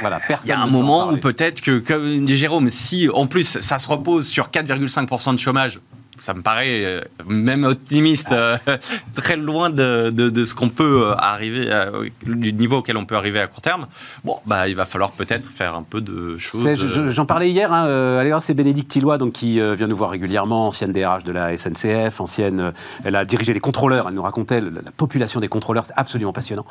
Voilà, 0.00 0.20
il 0.42 0.48
y 0.48 0.52
a 0.52 0.60
un 0.60 0.66
moment 0.66 1.10
où 1.10 1.16
peut-être 1.16 1.60
que, 1.60 1.78
comme 1.78 2.24
dit 2.24 2.36
Jérôme, 2.36 2.70
si 2.70 3.08
en 3.08 3.26
plus 3.26 3.58
ça 3.60 3.78
se 3.78 3.88
repose 3.88 4.26
sur 4.26 4.48
4,5% 4.48 5.34
de 5.34 5.38
chômage, 5.38 5.80
ça 6.24 6.32
me 6.34 6.40
paraît 6.42 6.84
euh, 6.84 7.00
même 7.26 7.64
optimiste, 7.64 8.32
euh, 8.32 8.56
très 9.14 9.36
loin 9.36 9.68
de, 9.68 10.08
de- 10.10 10.30
de 10.30 10.44
ce 10.46 10.54
qu'on 10.54 10.70
peut 10.70 11.02
euh, 11.08 11.14
arriver, 11.16 11.70
à- 11.70 11.90
du 12.26 12.52
niveau 12.54 12.78
auquel 12.78 12.96
on 12.96 13.04
peut 13.04 13.14
arriver 13.16 13.40
à 13.40 13.46
court 13.46 13.60
terme. 13.60 13.86
Bon, 14.24 14.38
bah, 14.46 14.66
il 14.68 14.74
va 14.74 14.86
falloir 14.86 15.10
peut-être 15.12 15.48
faire 15.50 15.74
un 15.74 15.82
peu 15.82 16.00
de 16.00 16.38
choses. 16.38 16.62
J'en 17.10 17.26
parlais 17.26 17.50
hier. 17.50 17.72
Hein, 17.72 17.86
euh, 17.88 18.18
allez 18.20 18.30
voir, 18.30 18.42
c'est 18.42 18.54
Bénédicte 18.54 18.90
Tillois, 18.90 19.18
donc 19.18 19.32
qui 19.32 19.60
euh, 19.60 19.74
vient 19.74 19.86
nous 19.86 19.96
voir 19.96 20.10
régulièrement, 20.10 20.68
ancienne 20.68 20.92
DRH 20.92 21.24
de 21.24 21.32
la 21.32 21.56
SNCF, 21.56 22.20
ancienne. 22.20 22.60
euh, 22.60 22.70
elle 23.04 23.16
a 23.16 23.24
dirigé 23.26 23.52
les 23.52 23.60
contrôleurs. 23.60 24.06
Elle 24.08 24.14
nous 24.14 24.22
racontait 24.22 24.60
la 24.62 24.90
population 24.96 25.40
des 25.40 25.48
contrôleurs. 25.48 25.84
C'est 25.86 25.94
absolument 25.96 26.32
passionnant. 26.32 26.64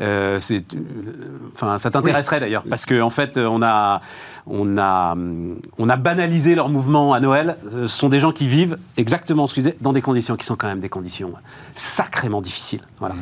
Euh, 0.00 0.38
c'est, 0.40 0.74
euh, 0.74 0.78
enfin, 1.54 1.78
ça 1.78 1.90
t'intéresserait 1.90 2.40
d'ailleurs, 2.40 2.64
parce 2.68 2.84
qu'en 2.84 3.00
en 3.00 3.10
fait, 3.10 3.38
on 3.38 3.62
a, 3.62 4.00
on 4.46 4.76
a, 4.78 5.12
hum, 5.12 5.58
on 5.78 5.88
a 5.88 5.96
banalisé 5.96 6.54
leur 6.54 6.68
mouvement 6.68 7.12
à 7.14 7.20
Noël. 7.20 7.56
Ce 7.72 7.86
sont 7.86 8.08
des 8.08 8.20
gens 8.20 8.32
qui 8.32 8.46
vivent 8.46 8.76
exactement, 8.96 9.44
excusez, 9.44 9.76
dans 9.80 9.92
des 9.92 10.02
conditions 10.02 10.36
qui 10.36 10.46
sont 10.46 10.56
quand 10.56 10.66
même 10.66 10.80
des 10.80 10.88
conditions 10.88 11.32
sacrément 11.74 12.40
difficiles. 12.40 12.82
Voilà. 12.98 13.14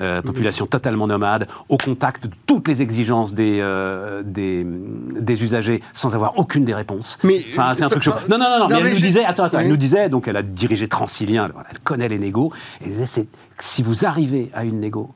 Euh, 0.00 0.22
population 0.22 0.66
totalement 0.66 1.06
nomade, 1.06 1.48
au 1.68 1.76
contact 1.76 2.26
de 2.26 2.34
toutes 2.46 2.68
les 2.68 2.82
exigences 2.82 3.34
des, 3.34 3.58
euh, 3.60 4.22
des, 4.24 4.64
des 4.64 5.42
usagers, 5.42 5.82
sans 5.94 6.14
avoir 6.14 6.38
aucune 6.38 6.64
des 6.64 6.74
réponses. 6.74 7.18
Mais, 7.22 7.44
enfin, 7.50 7.74
c'est 7.74 7.82
un 7.82 7.86
euh, 7.86 7.90
truc 7.90 8.02
chaud. 8.02 8.12
Non, 8.28 8.38
non, 8.38 8.50
non, 8.50 8.58
non, 8.60 8.68
mais 8.68 8.82
mais 8.82 8.88
elle 8.90 8.94
nous 8.94 9.00
disait, 9.00 9.24
attends, 9.24 9.44
attends, 9.44 9.58
elle 9.58 9.68
nous 9.68 9.76
disait, 9.76 10.08
donc 10.08 10.28
elle 10.28 10.36
a 10.36 10.42
dirigé 10.42 10.88
Transilien, 10.88 11.50
elle 11.70 11.78
connaît 11.80 12.08
les 12.08 12.18
négos, 12.18 12.52
et 12.80 12.84
elle 12.86 12.92
disait, 12.94 13.26
si 13.58 13.82
vous 13.82 14.04
arrivez 14.04 14.50
à 14.54 14.64
une 14.64 14.80
négo 14.80 15.14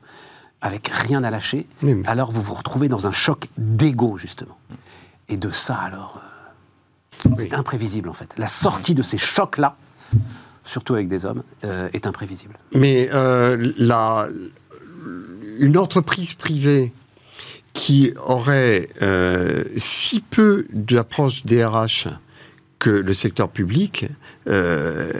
avec 0.61 0.89
rien 0.89 1.23
à 1.23 1.31
lâcher, 1.31 1.67
alors 2.05 2.31
vous 2.31 2.41
vous 2.41 2.53
retrouvez 2.53 2.87
dans 2.87 3.07
un 3.07 3.11
choc 3.11 3.47
d'ego, 3.57 4.17
justement. 4.17 4.57
Et 5.29 5.37
de 5.37 5.49
ça, 5.49 5.75
alors, 5.75 6.21
c'est 7.37 7.53
imprévisible, 7.53 8.09
en 8.09 8.13
fait. 8.13 8.33
La 8.37 8.47
sortie 8.47 8.93
de 8.93 9.03
ces 9.03 9.17
chocs-là, 9.17 9.75
surtout 10.65 10.93
avec 10.93 11.07
des 11.07 11.25
hommes, 11.25 11.43
euh, 11.65 11.89
est 11.93 12.07
imprévisible. 12.07 12.57
Mais 12.73 13.09
euh, 13.13 13.71
une 15.59 15.77
entreprise 15.77 16.33
privée 16.33 16.93
qui 17.73 18.13
aurait 18.25 18.89
euh, 19.01 19.63
si 19.77 20.21
peu 20.21 20.65
d'approche 20.71 21.45
DRH 21.45 22.07
que 22.79 22.89
le 22.89 23.13
secteur 23.13 23.49
public, 23.49 24.07
euh, 24.49 25.11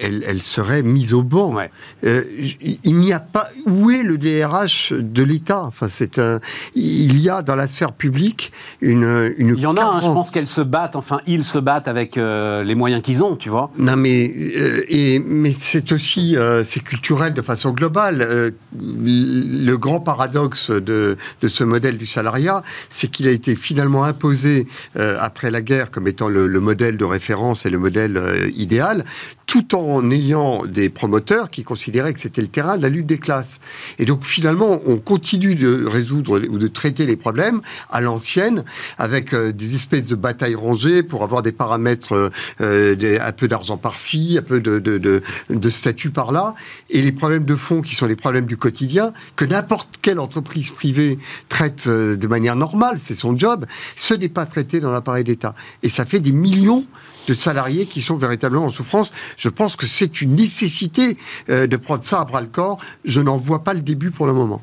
elle, 0.00 0.42
serait 0.42 0.82
mise 0.82 1.12
au 1.12 1.22
banc. 1.22 1.54
Ouais. 1.54 1.70
Euh, 2.04 2.24
il 2.60 2.98
n'y 2.98 3.12
a 3.12 3.20
pas. 3.20 3.48
Où 3.66 3.90
est 3.90 4.02
le 4.02 4.18
DRH 4.18 4.92
de 4.92 5.22
l'État? 5.22 5.62
Enfin, 5.62 5.86
c'est 5.88 6.18
un. 6.18 6.40
Il 6.74 7.20
y 7.20 7.30
a 7.30 7.42
dans 7.42 7.54
la 7.54 7.68
sphère 7.68 7.92
publique 7.92 8.52
une. 8.80 9.32
une 9.38 9.54
Il 9.56 9.60
y 9.60 9.66
en 9.66 9.76
a, 9.76 9.84
hein, 9.84 10.00
je 10.02 10.06
pense 10.06 10.30
qu'elles 10.32 10.48
se 10.48 10.60
battent, 10.60 10.96
enfin, 10.96 11.20
ils 11.26 11.44
se 11.44 11.58
battent 11.58 11.86
avec 11.86 12.18
euh, 12.18 12.64
les 12.64 12.74
moyens 12.74 13.02
qu'ils 13.02 13.22
ont, 13.22 13.36
tu 13.36 13.48
vois. 13.48 13.70
Non, 13.78 13.96
mais, 13.96 14.24
et, 14.24 15.20
mais 15.20 15.54
c'est 15.56 15.92
aussi 15.92 16.36
c'est 16.64 16.82
culturel 16.82 17.34
de 17.34 17.42
façon 17.42 17.70
globale. 17.70 18.52
Le 18.74 19.76
grand 19.76 20.00
paradoxe 20.00 20.70
de, 20.70 21.16
de 21.40 21.48
ce 21.48 21.62
modèle 21.62 21.96
du 21.96 22.06
salariat, 22.06 22.62
c'est 22.88 23.08
qu'il 23.08 23.28
a 23.28 23.30
été 23.30 23.54
finalement 23.54 24.04
imposé 24.04 24.66
après 24.96 25.50
la 25.50 25.62
guerre 25.62 25.90
comme 25.90 26.08
étant 26.08 26.28
le, 26.28 26.48
le 26.48 26.60
modèle 26.60 26.96
de 26.96 27.04
référence 27.04 27.66
et 27.66 27.70
le 27.70 27.78
modèle 27.78 28.16
euh, 28.32 28.50
idéal, 28.54 29.04
tout 29.52 29.74
en 29.74 30.10
ayant 30.10 30.64
des 30.64 30.88
promoteurs 30.88 31.50
qui 31.50 31.62
considéraient 31.62 32.14
que 32.14 32.20
c'était 32.20 32.40
le 32.40 32.48
terrain 32.48 32.78
de 32.78 32.82
la 32.82 32.88
lutte 32.88 33.04
des 33.04 33.18
classes. 33.18 33.60
Et 33.98 34.06
donc 34.06 34.24
finalement, 34.24 34.80
on 34.86 34.96
continue 34.96 35.56
de 35.56 35.84
résoudre 35.84 36.40
ou 36.48 36.56
de 36.56 36.68
traiter 36.68 37.04
les 37.04 37.18
problèmes 37.18 37.60
à 37.90 38.00
l'ancienne, 38.00 38.64
avec 38.96 39.34
euh, 39.34 39.52
des 39.52 39.74
espèces 39.74 40.08
de 40.08 40.14
batailles 40.14 40.54
rangées 40.54 41.02
pour 41.02 41.22
avoir 41.22 41.42
des 41.42 41.52
paramètres, 41.52 42.14
euh, 42.14 42.30
euh, 42.62 43.18
un 43.20 43.32
peu 43.32 43.46
d'argent 43.46 43.76
par-ci, 43.76 44.36
un 44.38 44.42
peu 44.42 44.60
de, 44.60 44.78
de, 44.78 45.68
statut 45.68 46.08
par-là, 46.08 46.54
et 46.88 47.02
les 47.02 47.12
problèmes 47.12 47.44
de 47.44 47.54
fond 47.54 47.82
qui 47.82 47.94
sont 47.94 48.06
les 48.06 48.16
problèmes 48.16 48.46
du 48.46 48.56
quotidien, 48.56 49.12
que 49.36 49.44
n'importe 49.44 49.98
quelle 50.00 50.18
entreprise 50.18 50.70
privée 50.70 51.18
traite 51.50 51.86
de 51.86 52.26
manière 52.26 52.56
normale, 52.56 52.98
c'est 53.02 53.18
son 53.18 53.36
job, 53.36 53.66
ce 53.96 54.14
n'est 54.14 54.30
pas 54.30 54.46
traité 54.46 54.80
dans 54.80 54.92
l'appareil 54.92 55.24
d'État. 55.24 55.54
Et 55.82 55.90
ça 55.90 56.06
fait 56.06 56.20
des 56.20 56.32
millions 56.32 56.86
de 57.28 57.34
salariés 57.34 57.86
qui 57.86 58.00
sont 58.00 58.16
véritablement 58.16 58.66
en 58.66 58.70
souffrance. 58.70 59.12
Je 59.36 59.48
pense 59.48 59.76
que 59.76 59.86
c'est 59.86 60.20
une 60.20 60.34
nécessité 60.34 61.16
euh, 61.48 61.66
de 61.66 61.76
prendre 61.76 62.04
ça 62.04 62.20
à 62.20 62.24
bras 62.24 62.40
le 62.40 62.46
corps. 62.48 62.78
Je 63.04 63.20
n'en 63.20 63.36
vois 63.36 63.64
pas 63.64 63.74
le 63.74 63.80
début 63.80 64.10
pour 64.10 64.26
le 64.26 64.32
moment. 64.32 64.62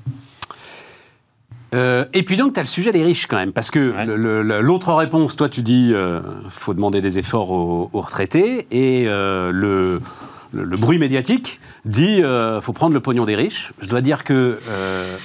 Euh, 1.76 2.05
et 2.14 2.24
puis 2.24 2.36
donc, 2.36 2.53
tu 2.53 2.60
as 2.60 2.64
le 2.64 2.68
sujet 2.68 2.91
des 2.91 3.03
riches 3.03 3.28
quand 3.28 3.38
même, 3.38 3.51
parce 3.53 3.70
que 3.70 3.93
Ouais. 3.93 4.62
l'autre 4.62 4.91
réponse, 4.93 5.36
toi, 5.36 5.49
tu 5.49 5.62
dis, 5.62 5.91
euh, 5.93 6.20
faut 6.49 6.74
demander 6.74 6.99
des 6.99 7.20
efforts 7.20 7.51
aux, 7.51 7.89
aux 7.93 8.01
retraités, 8.01 8.66
et 8.72 9.03
euh, 9.07 9.51
le, 9.51 10.01
le, 10.51 10.64
le 10.64 10.78
bruit 10.78 10.97
médiatique 10.97 11.62
dit, 11.86 12.24
euh, 12.24 12.60
faut 12.60 12.74
prendre 12.74 12.93
le 12.95 12.99
pognon 13.01 13.26
des 13.26 13.36
riches. 13.36 13.72
Je 13.82 13.88
dois 13.88 14.01
dire 14.01 14.24
que 14.24 14.57
euh, 14.68 15.18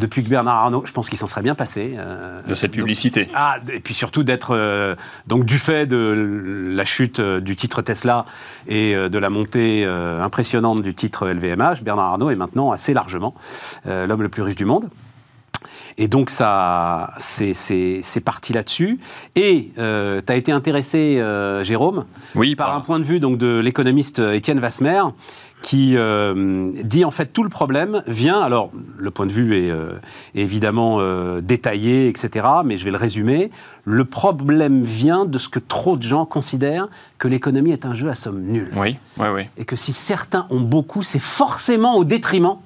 depuis 0.00 0.24
que 0.24 0.28
Bernard 0.28 0.56
Arnault, 0.56 0.82
je 0.86 0.92
pense 0.92 1.08
qu'il 1.08 1.18
s'en 1.18 1.26
serait 1.28 1.42
bien 1.42 1.54
passé. 1.54 1.94
euh, 1.96 2.42
de 2.42 2.54
cette 2.54 2.72
donc- 2.72 2.80
publicité. 2.80 3.28
ah, 3.34 3.58
et 3.72 3.78
puis 3.80 3.94
surtout 3.94 4.24
d'être 4.24 4.56
euh, 4.56 4.96
donc 5.28 5.44
du 5.44 5.58
fait 5.58 5.86
de 5.86 6.72
la 6.74 6.84
chute 6.84 7.20
euh, 7.20 7.40
du 7.40 7.54
titre 7.54 7.82
Tesla 7.82 8.24
et 8.66 8.96
euh, 8.96 9.08
de 9.08 9.18
la 9.18 9.30
montée 9.30 9.84
euh, 9.84 10.22
impressionnante 10.22 10.82
du 10.82 10.94
titre 10.94 11.28
LVMH, 11.28 11.82
Bernard 11.82 12.06
Arnault 12.12 12.30
est 12.30 12.36
maintenant 12.36 12.72
assez 12.72 12.92
largement 12.94 13.34
euh, 13.86 14.06
l'homme 14.06 14.22
le 14.22 14.28
plus 14.28 14.42
riche 14.42 14.56
du 14.56 14.64
monde. 14.64 14.88
Et 15.98 16.08
donc 16.08 16.30
ça, 16.30 17.10
c'est 17.18 17.52
c'est- 17.52 18.00
c'est 18.02 18.20
parti 18.20 18.54
là-dessus. 18.54 18.98
Et 19.36 19.70
tu 19.76 19.80
as 19.82 20.34
été 20.36 20.52
intéressé, 20.52 21.18
euh, 21.20 21.62
Jérôme, 21.64 22.06
Oui, 22.34 22.56
par 22.56 22.74
un 22.74 22.80
point 22.80 22.98
de 22.98 23.04
vue 23.04 23.20
donc 23.20 23.36
de 23.36 23.58
l'économiste 23.58 24.18
euh, 24.20 24.32
Étienne 24.32 24.60
Vasmer, 24.60 25.02
qui 25.62 25.96
euh, 25.96 26.72
dit 26.84 27.04
en 27.04 27.10
fait 27.10 27.26
tout 27.26 27.42
le 27.42 27.48
problème 27.48 28.02
vient. 28.06 28.40
Alors 28.40 28.70
le 28.98 29.10
point 29.10 29.26
de 29.26 29.32
vue 29.32 29.56
est, 29.56 29.70
euh, 29.70 29.92
est 30.34 30.40
évidemment 30.40 30.96
euh, 31.00 31.40
détaillé, 31.40 32.08
etc. 32.08 32.46
Mais 32.64 32.78
je 32.78 32.84
vais 32.84 32.90
le 32.90 32.96
résumer. 32.96 33.50
Le 33.84 34.04
problème 34.04 34.82
vient 34.82 35.24
de 35.24 35.38
ce 35.38 35.48
que 35.48 35.58
trop 35.58 35.96
de 35.96 36.02
gens 36.02 36.24
considèrent 36.24 36.88
que 37.18 37.28
l'économie 37.28 37.72
est 37.72 37.86
un 37.86 37.94
jeu 37.94 38.08
à 38.08 38.14
somme 38.14 38.42
nulle. 38.42 38.70
Oui, 38.76 38.96
oui, 39.18 39.26
oui. 39.34 39.42
Et 39.56 39.64
que 39.64 39.76
si 39.76 39.92
certains 39.92 40.46
ont 40.50 40.60
beaucoup, 40.60 41.02
c'est 41.02 41.18
forcément 41.18 41.96
au 41.96 42.04
détriment 42.04 42.56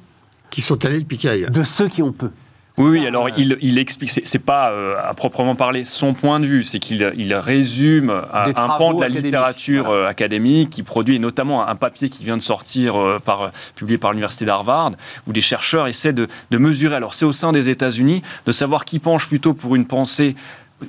Qui 0.51 0.61
sont 0.61 0.85
allés 0.85 0.99
le 0.99 1.05
piquer 1.05 1.31
ailleurs. 1.31 1.51
de 1.51 1.63
ceux 1.63 1.89
qui 1.89 2.03
ont 2.03 2.13
peu. 2.13 2.31
Oui, 2.77 2.91
oui, 2.99 3.07
alors 3.07 3.27
euh, 3.27 3.31
il, 3.37 3.57
il 3.61 3.79
explique, 3.79 4.11
c'est 4.11 4.39
pas 4.41 4.72
euh, 4.72 4.97
à 5.01 5.14
proprement 5.14 5.55
parler 5.55 5.85
son 5.85 6.12
point 6.12 6.41
de 6.41 6.47
vue, 6.47 6.64
c'est 6.64 6.81
qu'il 6.81 7.12
il 7.16 7.33
résume 7.35 8.11
euh, 8.11 8.45
Des 8.47 8.53
un 8.57 8.66
pan 8.66 8.95
de 8.95 9.01
la 9.01 9.09
littérature 9.09 9.85
voilà. 9.85 10.07
euh, 10.07 10.09
académique 10.09 10.70
qui 10.70 10.83
produit 10.83 11.20
notamment 11.20 11.68
un 11.68 11.77
papier 11.77 12.09
qui 12.09 12.25
vient 12.25 12.37
de 12.37 12.43
sortir, 12.43 12.97
euh, 12.97 13.20
par, 13.20 13.53
publié 13.77 13.97
par 13.97 14.11
l'université 14.11 14.45
d'Harvard, 14.45 14.91
où 15.29 15.33
des 15.33 15.41
chercheurs 15.41 15.87
essaient 15.87 16.12
de, 16.12 16.27
de 16.51 16.59
mesurer, 16.59 16.97
alors 16.97 17.14
c'est 17.14 17.25
au 17.25 17.33
sein 17.33 17.53
des 17.53 17.70
États-Unis, 17.70 18.22
de 18.45 18.51
savoir 18.51 18.85
qui 18.85 18.99
penche 18.99 19.29
plutôt 19.29 19.55
pour 19.55 19.77
une 19.77 19.87
pensée 19.87 20.35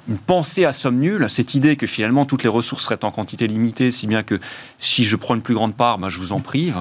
une 0.09 0.17
pensée 0.17 0.65
à 0.65 0.71
somme 0.71 0.97
nulle, 0.97 1.29
cette 1.29 1.53
idée 1.53 1.75
que 1.75 1.87
finalement 1.87 2.25
toutes 2.25 2.41
les 2.43 2.49
ressources 2.49 2.83
seraient 2.83 3.05
en 3.05 3.11
quantité 3.11 3.47
limitée, 3.47 3.91
si 3.91 4.07
bien 4.07 4.23
que 4.23 4.39
si 4.79 5.05
je 5.05 5.15
prends 5.15 5.35
une 5.35 5.41
plus 5.41 5.53
grande 5.53 5.75
part, 5.75 5.99
ben, 5.99 6.09
je 6.09 6.19
vous 6.19 6.33
en 6.33 6.39
prive, 6.39 6.77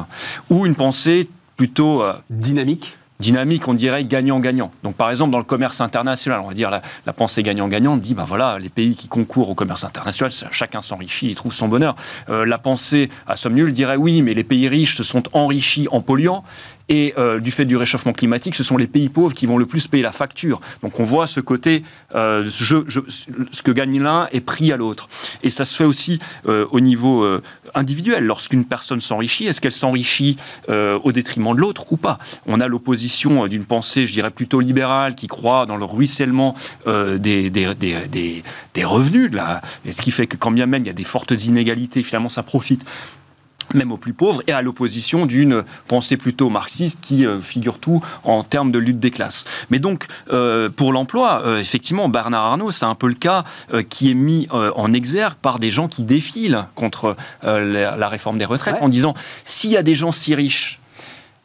ou 0.50 0.66
une 0.66 0.74
pensée 0.74 1.28
plutôt 1.56 2.02
euh, 2.02 2.14
Dynamique. 2.30 2.96
Dynamique, 3.20 3.68
on 3.68 3.74
dirait 3.74 4.04
gagnant-gagnant. 4.04 4.70
Donc, 4.82 4.96
par 4.96 5.10
exemple, 5.10 5.30
dans 5.30 5.38
le 5.38 5.44
commerce 5.44 5.80
international, 5.80 6.40
on 6.40 6.48
va 6.48 6.54
dire 6.54 6.70
la, 6.70 7.12
pensée 7.12 7.42
gagnant-gagnant 7.42 7.96
dit, 7.96 8.14
ben 8.14 8.24
voilà, 8.24 8.58
les 8.58 8.68
pays 8.68 8.96
qui 8.96 9.08
concourent 9.08 9.50
au 9.50 9.54
commerce 9.54 9.84
international, 9.84 10.32
chacun 10.50 10.80
s'enrichit 10.80 11.30
et 11.30 11.34
trouve 11.34 11.54
son 11.54 11.68
bonheur. 11.68 11.94
Euh, 12.28 12.44
la 12.44 12.58
pensée 12.58 13.10
à 13.26 13.36
somme 13.36 13.54
nulle 13.54 13.72
dirait, 13.72 13.96
oui, 13.96 14.22
mais 14.22 14.34
les 14.34 14.44
pays 14.44 14.68
riches 14.68 14.96
se 14.96 15.02
sont 15.04 15.22
enrichis 15.32 15.86
en 15.90 16.00
polluant. 16.00 16.44
Et 16.88 17.14
euh, 17.16 17.40
du 17.40 17.50
fait 17.50 17.64
du 17.64 17.76
réchauffement 17.76 18.12
climatique, 18.12 18.54
ce 18.54 18.62
sont 18.62 18.76
les 18.76 18.86
pays 18.86 19.08
pauvres 19.08 19.32
qui 19.32 19.46
vont 19.46 19.56
le 19.56 19.66
plus 19.66 19.86
payer 19.86 20.02
la 20.02 20.12
facture. 20.12 20.60
Donc 20.82 21.00
on 21.00 21.04
voit 21.04 21.26
ce 21.26 21.40
côté, 21.40 21.82
euh, 22.14 22.50
ce 22.50 23.62
que 23.62 23.70
gagne 23.70 24.02
l'un 24.02 24.28
est 24.32 24.40
pris 24.40 24.72
à 24.72 24.76
l'autre. 24.76 25.08
Et 25.42 25.50
ça 25.50 25.64
se 25.64 25.74
fait 25.76 25.84
aussi 25.84 26.18
euh, 26.46 26.66
au 26.70 26.80
niveau 26.80 27.26
individuel. 27.74 28.24
Lorsqu'une 28.24 28.64
personne 28.64 29.00
s'enrichit, 29.00 29.46
est-ce 29.46 29.60
qu'elle 29.60 29.72
s'enrichit 29.72 30.36
au 30.68 31.12
détriment 31.12 31.54
de 31.54 31.60
l'autre 31.60 31.92
ou 31.92 31.96
pas? 31.96 32.18
On 32.46 32.60
a 32.60 32.68
l'opposition 32.68 32.94
position 32.94 33.46
d'une 33.48 33.64
pensée, 33.64 34.06
je 34.06 34.12
dirais, 34.12 34.30
plutôt 34.30 34.60
libérale, 34.60 35.14
qui 35.14 35.26
croit 35.26 35.66
dans 35.66 35.76
le 35.76 35.84
ruissellement 35.84 36.54
des, 36.86 37.50
revenus, 38.84 39.32
là, 39.32 39.62
et 39.84 39.92
ce 39.92 40.02
qui 40.02 40.10
fait 40.10 40.26
que 40.26 40.36
quand 40.36 40.50
bien 40.50 40.66
même 40.66 40.82
il 40.82 40.86
y 40.86 40.90
a 40.90 40.94
des 40.94 41.04
fortes 41.04 41.32
inégalités, 41.32 42.02
finalement 42.02 42.28
ça 42.28 42.42
profite 42.42 42.84
même 43.74 43.92
aux 43.92 43.96
plus 43.96 44.12
pauvres, 44.12 44.42
et 44.46 44.52
à 44.52 44.62
l'opposition 44.62 45.26
d'une 45.26 45.64
pensée 45.88 46.16
plutôt 46.16 46.50
marxiste 46.50 47.00
qui 47.00 47.26
euh, 47.26 47.40
figure 47.40 47.78
tout 47.78 48.02
en 48.24 48.42
termes 48.42 48.72
de 48.72 48.78
lutte 48.78 49.00
des 49.00 49.10
classes. 49.10 49.44
Mais 49.70 49.78
donc, 49.78 50.06
euh, 50.32 50.68
pour 50.68 50.92
l'emploi, 50.92 51.42
euh, 51.44 51.58
effectivement, 51.58 52.08
Bernard 52.08 52.44
Arnault, 52.44 52.70
c'est 52.70 52.84
un 52.84 52.94
peu 52.94 53.08
le 53.08 53.14
cas 53.14 53.44
qui 53.88 54.10
est 54.10 54.14
mis 54.14 54.48
en 54.50 54.92
exergue 54.92 55.36
par 55.40 55.58
des 55.58 55.70
gens 55.70 55.88
qui 55.88 56.04
défilent 56.04 56.66
contre 56.74 57.16
la, 57.42 58.08
réforme 58.08 58.38
des 58.38 58.44
retraites 58.44 58.76
en 58.80 58.88
disant, 58.88 59.14
s'il 59.44 59.70
y 59.70 59.76
a 59.76 59.82
des 59.82 59.94
gens 59.94 60.12
si 60.12 60.34
riches, 60.34 60.78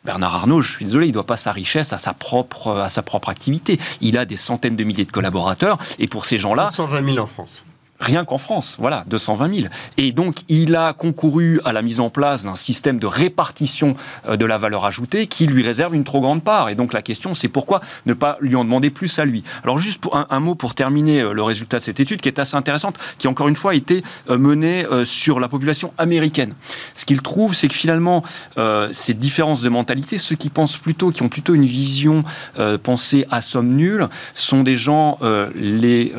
Bernard 0.06 0.36
Arnault, 0.36 0.62
je 0.62 0.72
suis 0.72 0.86
désolé, 0.86 1.08
il 1.08 1.10
ne 1.10 1.14
doit 1.14 1.26
pas 1.26 1.38
sa 1.38 1.52
richesse 1.52 1.94
à 1.94 1.98
sa 1.98 2.14
propre 2.14 2.78
à 2.78 2.90
sa 2.90 3.02
propre 3.02 3.30
activité. 3.30 3.80
Il 4.02 4.18
a 4.18 4.26
des 4.26 4.38
centaines 4.38 4.76
de 4.76 4.84
milliers 4.84 5.06
de 5.06 5.12
collaborateurs 5.12 5.78
et 5.98 6.08
pour 6.08 6.26
ces 6.26 6.38
gens-là, 6.38 6.72
120 6.74 7.14
000 7.14 7.18
en 7.18 7.28
France 7.28 7.64
rien 8.00 8.26
qu'en 8.26 8.38
France, 8.38 8.78
voilà, 8.80 9.04
220 9.08 9.54
000. 9.54 9.68
Et 9.98 10.12
donc, 10.12 10.38
il 10.48 10.76
a 10.76 10.94
concouru 10.94 11.60
à 11.66 11.74
la 11.74 11.82
mise 11.82 12.00
en 12.00 12.10
place 12.10 12.44
d'un 12.46 12.56
système 12.56 13.00
de 13.00 13.06
répartition 13.06 13.96
euh, 14.28 14.38
de 14.38 14.46
la 14.46 14.58
valeur 14.58 14.86
ajoutée 14.86 15.28
qui 15.28 15.46
lui 15.46 15.64
réserve 15.64 15.96
une 15.96 16.04
trop 16.04 16.22
grande 16.22 16.44
part. 16.44 16.70
Et 16.70 16.76
donc, 16.76 16.94
la 16.94 17.02
question, 17.02 17.34
c'est 17.34 17.50
pourquoi 17.50 17.82
ne 18.06 18.14
pas 18.14 18.38
lui 18.40 18.56
en 18.56 18.64
demander 18.64 18.90
plus 18.90 19.20
à 19.20 19.26
lui? 19.26 19.44
Alors, 19.64 19.78
juste 19.78 20.02
un, 20.30 20.40
mot 20.40 20.56
pour 20.56 20.74
terminer 20.74 21.22
euh, 21.22 21.34
le 21.34 21.44
résultat 21.44 21.80
de 21.80 21.84
cette 21.84 22.00
étude, 22.00 22.22
qui 22.22 22.30
est 22.30 22.40
assez 22.40 22.56
intéressante, 22.56 22.98
qui, 23.18 23.28
encore 23.28 23.50
une 23.50 23.56
fois, 23.56 23.72
a 23.72 23.76
été 23.76 24.04
euh, 24.30 24.38
menée 24.38 24.86
sur 25.04 25.40
la 25.40 25.48
population 25.48 25.92
américaine. 25.98 26.54
Ce 26.94 27.06
qu'il 27.06 27.22
trouve, 27.22 27.54
c'est 27.54 27.68
que 27.68 27.74
finalement, 27.74 28.24
ces 28.92 29.14
différences 29.14 29.62
de 29.62 29.70
mentalité, 29.70 30.18
ceux 30.18 30.36
qui 30.36 30.50
pensent 30.50 30.78
plutôt, 30.78 31.12
qui 31.12 31.22
ont 31.22 31.30
plutôt 31.30 31.54
une 31.54 31.66
vision 31.66 32.24
pensée 32.84 33.26
à 33.30 33.42
somme 33.42 33.76
nulle, 33.76 34.08
sont 34.34 34.64
des 34.64 34.78
gens 34.78 35.20
les 35.56 36.14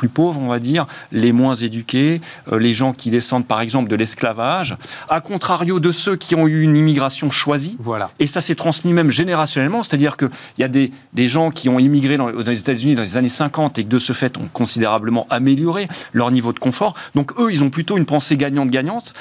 plus 0.00 0.08
pauvres, 0.08 0.40
on 0.40 0.48
va 0.48 0.60
dire, 0.60 0.86
les 1.12 1.30
moins 1.30 1.54
éduqués, 1.54 2.22
euh, 2.50 2.58
les 2.58 2.72
gens 2.72 2.94
qui 2.94 3.10
descendent 3.10 3.46
par 3.46 3.60
exemple 3.60 3.90
de 3.90 3.96
l'esclavage, 3.96 4.78
à 5.10 5.20
contrario 5.20 5.78
de 5.78 5.92
ceux 5.92 6.16
qui 6.16 6.34
ont 6.34 6.48
eu 6.48 6.62
une 6.62 6.74
immigration 6.74 7.30
choisie. 7.30 7.76
Voilà. 7.78 8.10
Et 8.18 8.26
ça 8.26 8.40
s'est 8.40 8.54
transmis 8.54 8.94
même 8.94 9.10
générationnellement, 9.10 9.82
c'est-à-dire 9.82 10.16
qu'il 10.16 10.30
y 10.56 10.62
a 10.62 10.68
des, 10.68 10.90
des, 11.12 11.28
gens 11.28 11.50
qui 11.50 11.68
ont 11.68 11.78
immigré 11.78 12.16
dans, 12.16 12.28
les 12.28 12.60
États-Unis 12.60 12.94
dans 12.94 13.02
les 13.02 13.18
années 13.18 13.28
50 13.28 13.78
et 13.78 13.84
que 13.84 13.90
de 13.90 13.98
ce 13.98 14.14
fait 14.14 14.38
ont 14.38 14.48
considérablement 14.50 15.26
amélioré 15.28 15.86
leur 16.14 16.30
niveau 16.30 16.54
de 16.54 16.58
confort. 16.58 16.94
Donc 17.14 17.38
eux, 17.38 17.52
ils 17.52 17.62
ont 17.62 17.68
plutôt 17.68 17.98
une 17.98 18.06
pensée 18.06 18.38
gagnante-gagnante. 18.38 19.12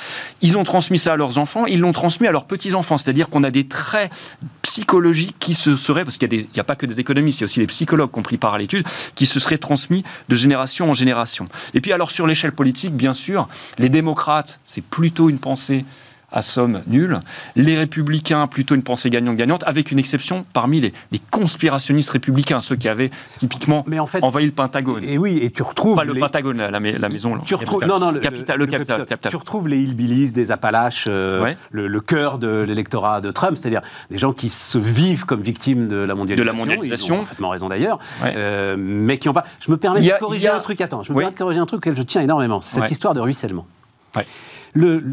Ils 0.41 0.57
ont 0.57 0.63
transmis 0.63 0.97
ça 0.97 1.11
à 1.11 1.15
leurs 1.17 1.39
enfants, 1.39 1.65
ils 1.65 1.81
l'ont 1.81 1.91
transmis 1.91 2.27
à 2.27 2.31
leurs 2.31 2.45
petits-enfants, 2.45 2.95
c'est-à-dire 2.95 3.27
qu'on 3.27 3.43
a 3.43 3.51
des 3.51 3.67
traits 3.67 4.13
psychologiques 4.61 5.35
qui 5.39 5.55
se 5.55 5.75
seraient, 5.75 6.05
parce 6.05 6.17
qu'il 6.17 6.29
n'y 6.29 6.45
a, 6.55 6.61
a, 6.61 6.63
pas 6.63 6.77
que 6.77 6.85
des 6.85 7.01
économistes, 7.01 7.39
il 7.39 7.41
y 7.41 7.43
a 7.43 7.47
aussi 7.47 7.59
les 7.59 7.67
psychologues 7.67 8.11
compris 8.11 8.37
par 8.37 8.57
l'étude, 8.57 8.85
qui 9.15 9.25
se 9.25 9.41
seraient 9.41 9.57
transmis 9.57 10.05
de 10.29 10.35
génération 10.35 10.68
en 10.79 10.93
génération. 10.93 11.47
Et 11.73 11.81
puis 11.81 11.93
alors 11.93 12.11
sur 12.11 12.27
l'échelle 12.27 12.51
politique, 12.51 12.93
bien 12.93 13.13
sûr, 13.13 13.47
les 13.77 13.89
démocrates, 13.89 14.59
c'est 14.65 14.83
plutôt 14.83 15.29
une 15.29 15.39
pensée 15.39 15.85
à 16.31 16.41
somme 16.41 16.81
nulle. 16.87 17.19
Les 17.55 17.77
républicains, 17.77 18.47
plutôt 18.47 18.75
une 18.75 18.83
pensée 18.83 19.09
gagnante-gagnante, 19.09 19.63
avec 19.65 19.91
une 19.91 19.99
exception 19.99 20.45
parmi 20.53 20.81
les, 20.81 20.93
conspirationnistes 21.31 22.11
républicains, 22.11 22.61
ceux 22.61 22.75
qui 22.75 22.87
avaient 22.87 23.11
typiquement 23.37 23.83
Mais 23.87 23.99
en 23.99 24.05
fait, 24.05 24.23
envahi 24.23 24.45
le 24.45 24.51
Pentagone. 24.51 25.03
Et 25.03 25.17
oui, 25.17 25.39
et 25.41 25.51
tu 25.51 25.63
retrouves. 25.63 25.95
Pas 25.95 26.03
le 26.03 26.15
Pentagone, 26.15 26.57
la, 26.57 26.79
maison. 26.79 27.37
Tu 27.45 27.55
retrouves, 27.55 27.85
non, 27.85 27.99
non, 27.99 28.11
le, 28.11 28.19
capital, 28.19 28.57
le, 28.57 28.65
capital, 28.65 29.05
Tu 29.29 29.35
retrouves 29.35 29.67
les 29.67 29.81
hillbillies 29.81 30.31
des 30.31 30.51
Appalaches, 30.51 31.05
euh, 31.07 31.53
le, 31.71 32.01
cœur 32.01 32.37
de 32.37 32.61
l'électorat 32.61 33.21
de 33.21 33.31
Trump, 33.31 33.57
c'est-à-dire 33.59 33.81
des 34.09 34.17
gens 34.17 34.33
qui 34.33 34.49
se 34.49 34.77
vivent 34.77 35.25
comme 35.25 35.41
victimes 35.41 35.87
de 35.87 35.97
la 35.97 36.15
mondialisation. 36.15 36.53
De 36.53 36.57
la 36.57 36.65
mondialisation. 36.65 37.15
Ils 37.15 37.17
ont 37.17 37.21
parfaitement 37.21 37.49
raison 37.49 37.69
d'ailleurs. 37.69 37.99
Euh, 38.23 38.75
mais 38.77 39.17
qui 39.17 39.27
n'ont 39.27 39.33
pas. 39.33 39.43
Je 39.59 39.71
me 39.71 39.77
permets 39.77 40.01
de 40.01 40.19
corriger 40.19 40.49
un 40.49 40.59
truc, 40.59 40.81
attends, 40.81 41.03
je 41.03 41.11
me 41.11 41.17
permets 41.17 41.33
de 41.33 41.37
corriger 41.37 41.59
un 41.59 41.65
truc 41.65 41.79
auquel 41.79 41.95
je 41.95 42.03
tiens 42.03 42.21
énormément. 42.21 42.61
C'est 42.61 42.79
cette 42.79 42.91
histoire 42.91 43.13
de 43.13 43.19
ruissellement. 43.19 43.67
Le, 44.73 45.03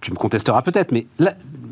tu 0.00 0.10
me 0.10 0.16
contesteras 0.16 0.62
peut-être, 0.62 0.92
mais 0.92 1.06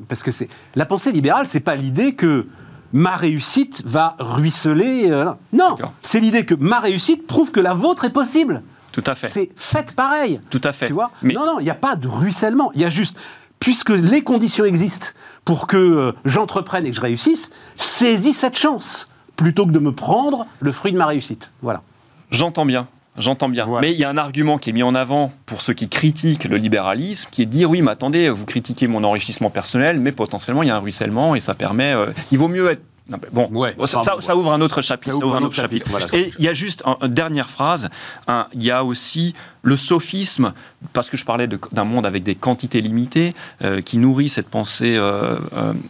parce 0.09 0.22
que 0.22 0.30
c'est 0.30 0.49
la 0.74 0.86
pensée 0.86 1.12
libérale, 1.12 1.47
c'est 1.47 1.61
pas 1.61 1.76
l'idée 1.76 2.14
que 2.14 2.47
ma 2.93 3.16
réussite 3.16 3.82
va 3.84 4.16
ruisseler. 4.18 5.11
Euh, 5.11 5.30
non, 5.53 5.76
c'est 6.03 6.20
l'idée 6.20 6.45
que 6.45 6.55
ma 6.55 6.80
réussite 6.80 7.26
prouve 7.26 7.51
que 7.51 7.61
la 7.61 7.74
vôtre 7.74 8.05
est 8.05 8.12
possible. 8.12 8.62
Tout 8.93 9.05
à 9.07 9.14
fait. 9.14 9.28
C'est 9.28 9.51
fait 9.57 9.93
pareil. 9.95 10.41
Tout 10.51 10.61
à 10.64 10.72
fait. 10.72 10.89
Tu 10.89 10.93
vois? 10.93 11.11
Non, 11.22 11.47
non, 11.47 11.61
il 11.61 11.64
n'y 11.64 11.70
a 11.70 11.74
pas 11.74 11.95
de 11.95 12.09
ruissellement. 12.09 12.72
Il 12.74 12.80
y 12.80 12.84
a 12.84 12.91
juste, 12.91 13.16
puisque 13.61 13.91
les 13.91 14.22
conditions 14.22 14.64
existent 14.64 15.09
pour 15.45 15.66
que 15.66 15.76
euh, 15.76 16.12
j'entreprenne 16.24 16.86
et 16.86 16.91
que 16.91 16.97
je 16.97 17.01
réussisse, 17.01 17.51
saisis 17.76 18.32
cette 18.32 18.59
chance 18.59 19.09
plutôt 19.36 19.66
que 19.66 19.72
de 19.72 19.78
me 19.78 19.93
prendre 19.93 20.47
le 20.61 20.72
fruit 20.72 20.93
de 20.93 20.99
ma 20.99 21.07
réussite. 21.07 21.53
Voilà. 21.62 21.82
J'entends 22.30 22.66
bien. 22.66 22.89
J'entends 23.18 23.48
bien. 23.48 23.66
Mais 23.80 23.92
il 23.92 23.98
y 23.98 24.04
a 24.04 24.08
un 24.08 24.16
argument 24.16 24.58
qui 24.58 24.70
est 24.70 24.72
mis 24.72 24.82
en 24.82 24.94
avant 24.94 25.32
pour 25.46 25.60
ceux 25.60 25.74
qui 25.74 25.88
critiquent 25.88 26.44
le 26.44 26.56
libéralisme, 26.56 27.28
qui 27.30 27.42
est 27.42 27.46
de 27.46 27.50
dire 27.50 27.70
oui, 27.70 27.82
mais 27.82 27.90
attendez, 27.90 28.30
vous 28.30 28.46
critiquez 28.46 28.86
mon 28.86 29.04
enrichissement 29.04 29.50
personnel, 29.50 30.00
mais 30.00 30.12
potentiellement 30.12 30.62
il 30.62 30.68
y 30.68 30.70
a 30.70 30.76
un 30.76 30.80
ruissellement 30.80 31.34
et 31.34 31.40
ça 31.40 31.54
permet. 31.54 31.94
Euh, 31.94 32.12
il 32.30 32.38
vaut 32.38 32.48
mieux 32.48 32.70
être 32.70 32.82
bon, 33.32 33.50
ça, 33.86 34.36
ouvre 34.36 34.52
un 34.52 34.60
autre 34.60 34.82
chapitre. 34.82 35.16
un 35.34 35.42
autre 35.42 35.54
chapitre. 35.54 35.88
et 36.14 36.30
il 36.38 36.44
y 36.44 36.48
a 36.48 36.52
juste 36.52 36.82
une 37.00 37.08
dernière 37.08 37.48
phrase. 37.48 37.88
il 38.52 38.62
y 38.62 38.70
a 38.70 38.84
aussi 38.84 39.34
le 39.68 39.76
sophisme, 39.76 40.52
parce 40.92 41.10
que 41.10 41.16
je 41.16 41.24
parlais 41.24 41.46
d'un 41.46 41.84
monde 41.84 42.06
avec 42.06 42.22
des 42.22 42.34
quantités 42.34 42.80
limitées, 42.80 43.34
euh, 43.62 43.80
qui 43.80 43.98
nourrit 43.98 44.28
cette 44.28 44.48
pensée 44.48 44.96
euh, 44.96 45.36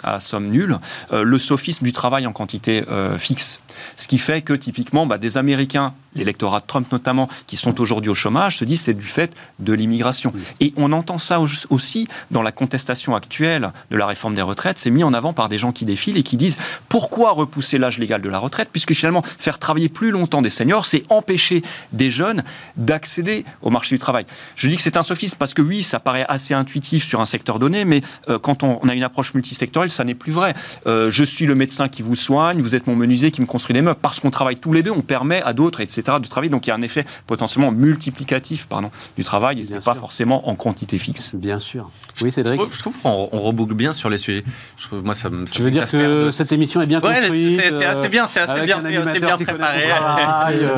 à 0.02 0.20
somme 0.20 0.48
nulle, 0.48 0.78
le 1.12 1.38
sophisme 1.38 1.84
du 1.84 1.92
travail 1.92 2.26
en 2.26 2.32
quantité 2.32 2.82
fixe. 3.16 3.60
Ce 3.96 4.08
qui 4.08 4.18
fait 4.18 4.42
que 4.42 4.52
typiquement, 4.52 5.06
bah, 5.06 5.18
des 5.18 5.38
Américains 5.38 5.94
l'électorat 6.18 6.60
de 6.60 6.66
Trump 6.66 6.90
notamment, 6.92 7.28
qui 7.46 7.56
sont 7.56 7.80
aujourd'hui 7.80 8.10
au 8.10 8.14
chômage, 8.14 8.58
se 8.58 8.64
disent 8.64 8.82
c'est 8.82 8.94
du 8.94 9.06
fait 9.06 9.34
de 9.58 9.72
l'immigration. 9.72 10.32
Et 10.60 10.72
on 10.76 10.92
entend 10.92 11.18
ça 11.18 11.40
aussi 11.70 12.08
dans 12.30 12.42
la 12.42 12.52
contestation 12.52 13.14
actuelle 13.14 13.72
de 13.90 13.96
la 13.96 14.06
réforme 14.06 14.34
des 14.34 14.42
retraites, 14.42 14.78
c'est 14.78 14.90
mis 14.90 15.04
en 15.04 15.14
avant 15.14 15.32
par 15.32 15.48
des 15.48 15.58
gens 15.58 15.72
qui 15.72 15.84
défilent 15.84 16.18
et 16.18 16.22
qui 16.22 16.36
disent 16.36 16.58
pourquoi 16.88 17.32
repousser 17.32 17.78
l'âge 17.78 17.98
légal 17.98 18.20
de 18.20 18.28
la 18.28 18.38
retraite, 18.38 18.68
puisque 18.70 18.92
finalement 18.94 19.22
faire 19.38 19.58
travailler 19.58 19.88
plus 19.88 20.10
longtemps 20.10 20.42
des 20.42 20.50
seniors, 20.50 20.86
c'est 20.86 21.04
empêcher 21.08 21.62
des 21.92 22.10
jeunes 22.10 22.42
d'accéder 22.76 23.44
au 23.68 23.70
marché 23.70 23.94
du 23.94 23.98
travail. 23.98 24.24
Je 24.56 24.68
dis 24.68 24.76
que 24.76 24.82
c'est 24.82 24.96
un 24.96 25.02
sophisme 25.02 25.36
parce 25.38 25.54
que 25.54 25.62
oui, 25.62 25.82
ça 25.82 26.00
paraît 26.00 26.26
assez 26.28 26.54
intuitif 26.54 27.04
sur 27.04 27.20
un 27.20 27.26
secteur 27.26 27.58
donné, 27.58 27.84
mais 27.84 28.00
euh, 28.28 28.38
quand 28.38 28.62
on, 28.62 28.78
a 28.88 28.94
une 28.94 29.02
approche 29.02 29.34
multisectorielle, 29.34 29.90
ça 29.90 30.04
n'est 30.04 30.14
plus 30.14 30.32
vrai. 30.32 30.54
Euh, 30.86 31.10
je 31.10 31.24
suis 31.24 31.46
le 31.46 31.54
médecin 31.54 31.88
qui 31.88 32.02
vous 32.02 32.16
soigne, 32.16 32.60
vous 32.60 32.74
êtes 32.74 32.86
mon 32.86 32.96
menuisier 32.96 33.30
qui 33.30 33.40
me 33.40 33.46
construit 33.46 33.74
des 33.74 33.82
meubles. 33.82 34.00
Parce 34.00 34.20
qu'on 34.20 34.30
travaille 34.30 34.56
tous 34.56 34.72
les 34.72 34.82
deux, 34.82 34.90
on 34.90 35.02
permet 35.02 35.42
à 35.42 35.52
d'autres, 35.52 35.80
etc., 35.80 36.02
de 36.20 36.26
travailler. 36.26 36.50
Donc 36.50 36.66
il 36.66 36.70
y 36.70 36.72
a 36.72 36.76
un 36.76 36.82
effet 36.82 37.04
potentiellement 37.26 37.70
multiplicatif 37.70 38.66
pardon, 38.66 38.90
du 39.16 39.24
travail 39.24 39.60
et 39.60 39.64
ce 39.64 39.74
n'est 39.74 39.80
pas 39.80 39.94
forcément 39.94 40.48
en 40.48 40.54
quantité 40.54 40.98
fixe. 40.98 41.34
Bien 41.34 41.58
sûr. 41.58 41.90
Oui, 42.22 42.32
Cédric. 42.32 42.60
Je 42.70 42.78
trouve, 42.78 42.96
qu'on 42.98 43.26
reboucle 43.26 43.74
bien 43.74 43.92
sur 43.92 44.10
les 44.10 44.18
sujets. 44.18 44.44
moi, 44.92 45.14
ça, 45.14 45.30
tu 45.52 45.62
veux 45.62 45.70
dire 45.70 45.84
que 45.84 46.30
cette 46.30 46.52
émission 46.52 46.80
est 46.80 46.86
bien 46.86 47.00
construite 47.00 47.60
C'est 47.60 47.84
assez 47.84 48.08
bien, 48.08 48.26
c'est 48.26 48.40
assez 48.40 48.64
bien, 48.64 48.82
c'est 49.12 49.20
bien 49.20 49.36
préparé. 49.36 49.84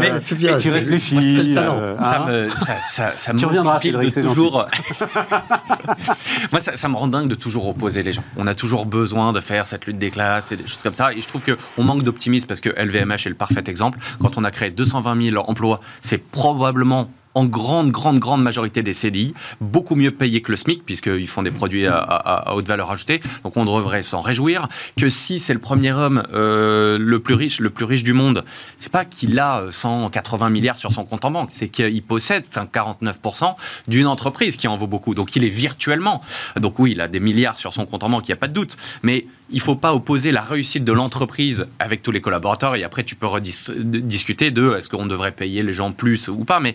mais, 0.01 0.11
c'est 0.25 0.37
bien. 0.37 0.59
tu 0.59 0.71
réfléchis. 0.71 1.57
Euh, 1.57 1.97
ça 2.01 2.27
me, 2.27 2.49
ça, 2.91 3.13
ça, 3.17 3.35
tu 3.35 3.47
reviendras, 3.47 3.81
Cédric, 3.81 4.15
toujours. 4.15 4.67
moi, 6.53 6.61
ça, 6.61 6.89
me 6.89 6.97
rend 6.97 7.09
dingue 7.09 7.29
de 7.29 7.35
toujours 7.35 7.69
opposer 7.69 8.03
les 8.03 8.13
gens. 8.13 8.25
On 8.37 8.47
a 8.47 8.55
toujours 8.55 8.87
besoin 8.87 9.33
de 9.33 9.41
faire 9.41 9.67
cette 9.67 9.87
lutte 9.87 9.99
des 9.99 10.11
classes 10.11 10.53
et 10.53 10.57
des 10.57 10.67
choses 10.67 10.83
comme 10.83 10.95
ça. 10.95 11.13
Et 11.13 11.21
je 11.21 11.29
trouve 11.29 11.43
qu'on 11.43 11.83
manque 11.83 12.03
d'optimisme 12.03 12.47
parce 12.47 12.61
que 12.61 12.71
LVMH 12.71 13.27
est 13.27 13.29
le 13.29 13.35
parfait 13.35 13.65
exemple. 13.67 13.99
Quand 14.21 14.39
on 14.39 14.45
a 14.45 14.51
créé 14.51 14.71
220 14.71 15.31
000 15.31 15.45
emplois, 15.49 15.81
c'est 16.03 16.19
probablement 16.19 17.11
en 17.35 17.45
grande, 17.45 17.91
grande, 17.91 18.19
grande 18.19 18.43
majorité 18.43 18.83
des 18.83 18.93
CDI, 18.93 19.35
beaucoup 19.61 19.95
mieux 19.95 20.11
payés 20.11 20.43
que 20.43 20.51
le 20.51 20.57
SMIC, 20.57 20.85
puisqu'ils 20.85 21.29
font 21.29 21.43
des 21.43 21.51
produits 21.51 21.87
à, 21.87 22.55
haute 22.55 22.67
valeur 22.67 22.91
ajoutée. 22.91 23.21
Donc 23.45 23.57
on 23.57 23.65
devrait 23.65 24.03
s'en 24.03 24.21
réjouir. 24.21 24.69
Que 24.97 25.09
si 25.09 25.39
c'est 25.39 25.55
le 25.55 25.61
premier 25.61 25.93
homme 25.93 26.25
euh, 26.33 26.99
le 26.99 27.21
plus 27.21 27.35
riche, 27.35 27.61
le 27.61 27.71
plus 27.71 27.85
riche 27.85 28.03
du 28.03 28.13
monde, 28.13 28.45
c'est 28.79 28.91
pas 28.91 29.05
qu'il 29.05 29.39
a 29.39 29.65
180 29.71 30.47
euh, 30.47 30.51
milliards 30.51 30.79
sur 30.79 30.93
son 30.93 31.05
compte 31.05 31.25
en 31.25 31.31
banque, 31.31 31.51
c'est 31.53 31.69
qu'il 31.69 32.03
possède 32.03 32.45
49% 32.45 33.55
d'une 33.89 34.07
entreprise 34.07 34.57
qui 34.57 34.67
en 34.69 34.77
vaut 34.77 34.87
beaucoup. 34.87 35.15
Donc 35.15 35.37
il 35.37 35.45
est 35.45 35.49
virtuellement. 35.49 36.21
Donc 36.57 36.79
oui, 36.79 36.93
il 36.93 37.01
a 37.01 37.09
des 37.09 37.21
milliards 37.21 37.59
sur 37.59 37.73
son 37.73 37.87
compte 37.87 38.03
en 38.03 38.09
banque, 38.09 38.27
il 38.29 38.31
n'y 38.31 38.35
a 38.35 38.39
pas 38.39 38.49
de 38.49 38.53
doute. 38.53 38.77
Mais 39.03 39.27
il 39.51 39.57
ne 39.57 39.63
faut 39.63 39.77
pas 39.77 39.95
opposer 39.95 40.33
la 40.33 40.43
réussite 40.43 40.85
de 40.85 40.93
l'entreprise 40.93 41.67
avec 41.79 42.03
tous 42.03 42.13
les 42.13 42.21
collaborateurs 42.21 42.77
et 42.77 42.85
après 42.85 43.05
tu 43.05 43.15
peux 43.15 43.29
discuter 43.41 44.51
de 44.51 44.77
est-ce 44.77 44.89
qu'on 44.89 45.07
devrait 45.07 45.33
payer 45.33 45.63
les 45.63 45.73
gens 45.73 45.93
plus 45.93 46.29
ou 46.29 46.45
pas. 46.45 46.61
Mais 46.61 46.75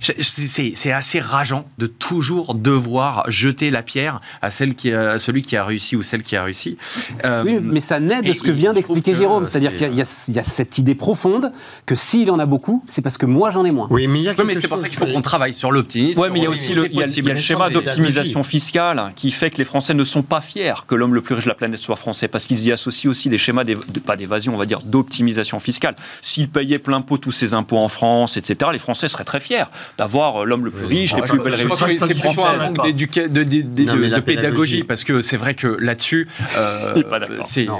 C'est 0.00 0.92
assez 0.92 1.20
rageant 1.20 1.66
de 1.78 1.86
toujours 1.86 2.54
devoir 2.54 3.24
jeter 3.28 3.70
la 3.70 3.82
pierre 3.82 4.20
à, 4.42 4.50
celle 4.50 4.74
qui 4.74 4.92
a- 4.92 5.12
à 5.12 5.18
celui 5.18 5.42
qui 5.42 5.56
a 5.56 5.64
réussi 5.64 5.96
ou 5.96 6.02
celle 6.02 6.22
qui 6.22 6.36
a 6.36 6.42
réussi. 6.44 6.76
Euh, 7.24 7.42
Oui, 7.44 7.58
mais 7.62 7.80
ça 7.80 8.00
naît 8.00 8.22
de 8.22 8.32
ce 8.32 8.40
que 8.42 8.50
vient 8.50 8.72
d'expliquer 8.72 9.12
que 9.12 9.18
Jérôme. 9.18 9.46
C'est-à-dire 9.46 9.72
c'est- 9.76 9.88
qu'il 9.88 9.96
y, 9.96 10.00
a- 10.00 10.40
y 10.42 10.44
cette 10.44 10.78
idée 10.78 10.94
profonde 10.94 11.52
que 11.86 11.94
s'il 11.96 12.30
en 12.30 12.38
a 12.38 12.46
beaucoup, 12.46 12.82
c'est 12.86 13.02
parce 13.02 13.18
que 13.18 13.26
moi 13.26 13.50
j'en 13.50 13.64
ai 13.64 13.70
moins. 13.70 13.86
Oui, 13.90 14.06
mais 14.06 14.20
il 14.20 14.22
y 14.24 14.28
a 14.28 14.32
Ouais, 14.34 14.44
mais 14.44 14.54
c'est 14.60 14.68
pour 14.68 14.78
ça 14.78 14.88
qu'il 14.88 14.98
faut 14.98 15.06
qu'on 15.06 15.22
travaille 15.22 15.54
sur 15.54 15.72
l'optimisme. 15.72 16.20
Ouais, 16.20 16.30
mais 16.30 16.40
il 16.40 16.42
y 16.44 16.46
a 16.46 16.50
aussi 16.50 16.74
le, 16.74 16.86
il 16.86 16.96
y 16.96 17.02
a- 17.02 17.06
il 17.06 17.10
y 17.16 17.18
a 17.18 17.22
le 17.22 17.22
possibles. 17.34 17.36
schéma 17.38 17.70
d'optimisation 17.70 18.42
fiscale 18.42 19.12
qui 19.16 19.30
fait 19.30 19.50
que 19.50 19.58
les 19.58 19.64
Français 19.64 19.94
ne 19.94 20.04
sont 20.04 20.22
pas 20.22 20.40
fiers 20.40 20.74
que 20.86 20.94
l'homme 20.94 21.14
le 21.14 21.22
plus 21.22 21.34
riche 21.34 21.44
de 21.44 21.48
la 21.48 21.54
planète 21.54 21.80
soit 21.80 21.96
français 21.96 22.28
parce 22.28 22.46
qu'ils 22.46 22.64
y 22.64 22.72
associent 22.72 23.10
aussi 23.10 23.28
des 23.28 23.38
schémas, 23.38 23.64
de- 23.64 23.74
pas 23.74 24.16
d'évasion, 24.16 24.54
on 24.54 24.58
va 24.58 24.66
dire 24.66 24.80
d'optimisation 24.80 25.58
fiscale. 25.58 25.96
S'ils 26.22 26.48
payaient 26.48 26.78
plein 26.78 27.00
pot 27.00 27.18
tous 27.18 27.32
ces 27.32 27.54
impôts 27.54 27.78
en 27.78 27.88
France, 27.88 28.36
etc., 28.36 28.70
les 28.72 28.78
Français 28.78 29.08
seraient 29.08 29.24
très 29.24 29.40
fiers 29.40 29.64
d'avoir 29.96 30.42
euh, 30.42 30.44
l'homme 30.44 30.64
le 30.64 30.70
plus 30.70 30.84
riche, 30.86 31.14
les 31.14 31.22
Ah, 31.22 31.26
plus 31.26 31.38
je- 31.38 31.42
belles 31.42 31.54
réussites 31.54 31.98
c'est 32.00 32.14
plutôt 32.14 32.32
française. 32.32 32.60
un 32.62 32.66
manque 32.70 32.84
d'éduca- 32.86 33.28
de, 33.28 33.42
de- 33.42 33.62
de- 33.62 33.84
Non, 33.84 33.96
mais 33.96 34.06
de 34.08 34.12
la 34.12 34.20
pédagogie, 34.20 34.24
pédagogie. 34.24 34.82
parce 34.84 35.04
que 35.04 35.20
c'est 35.20 35.36
vrai 35.36 35.54
que 35.54 35.68
là-dessus, 35.80 36.28
euh, 36.56 36.92
Il 36.96 37.00
est 37.00 37.04
pas 37.04 37.20
d'accord. 37.20 37.46
c'est. 37.48 37.64
Non. 37.66 37.78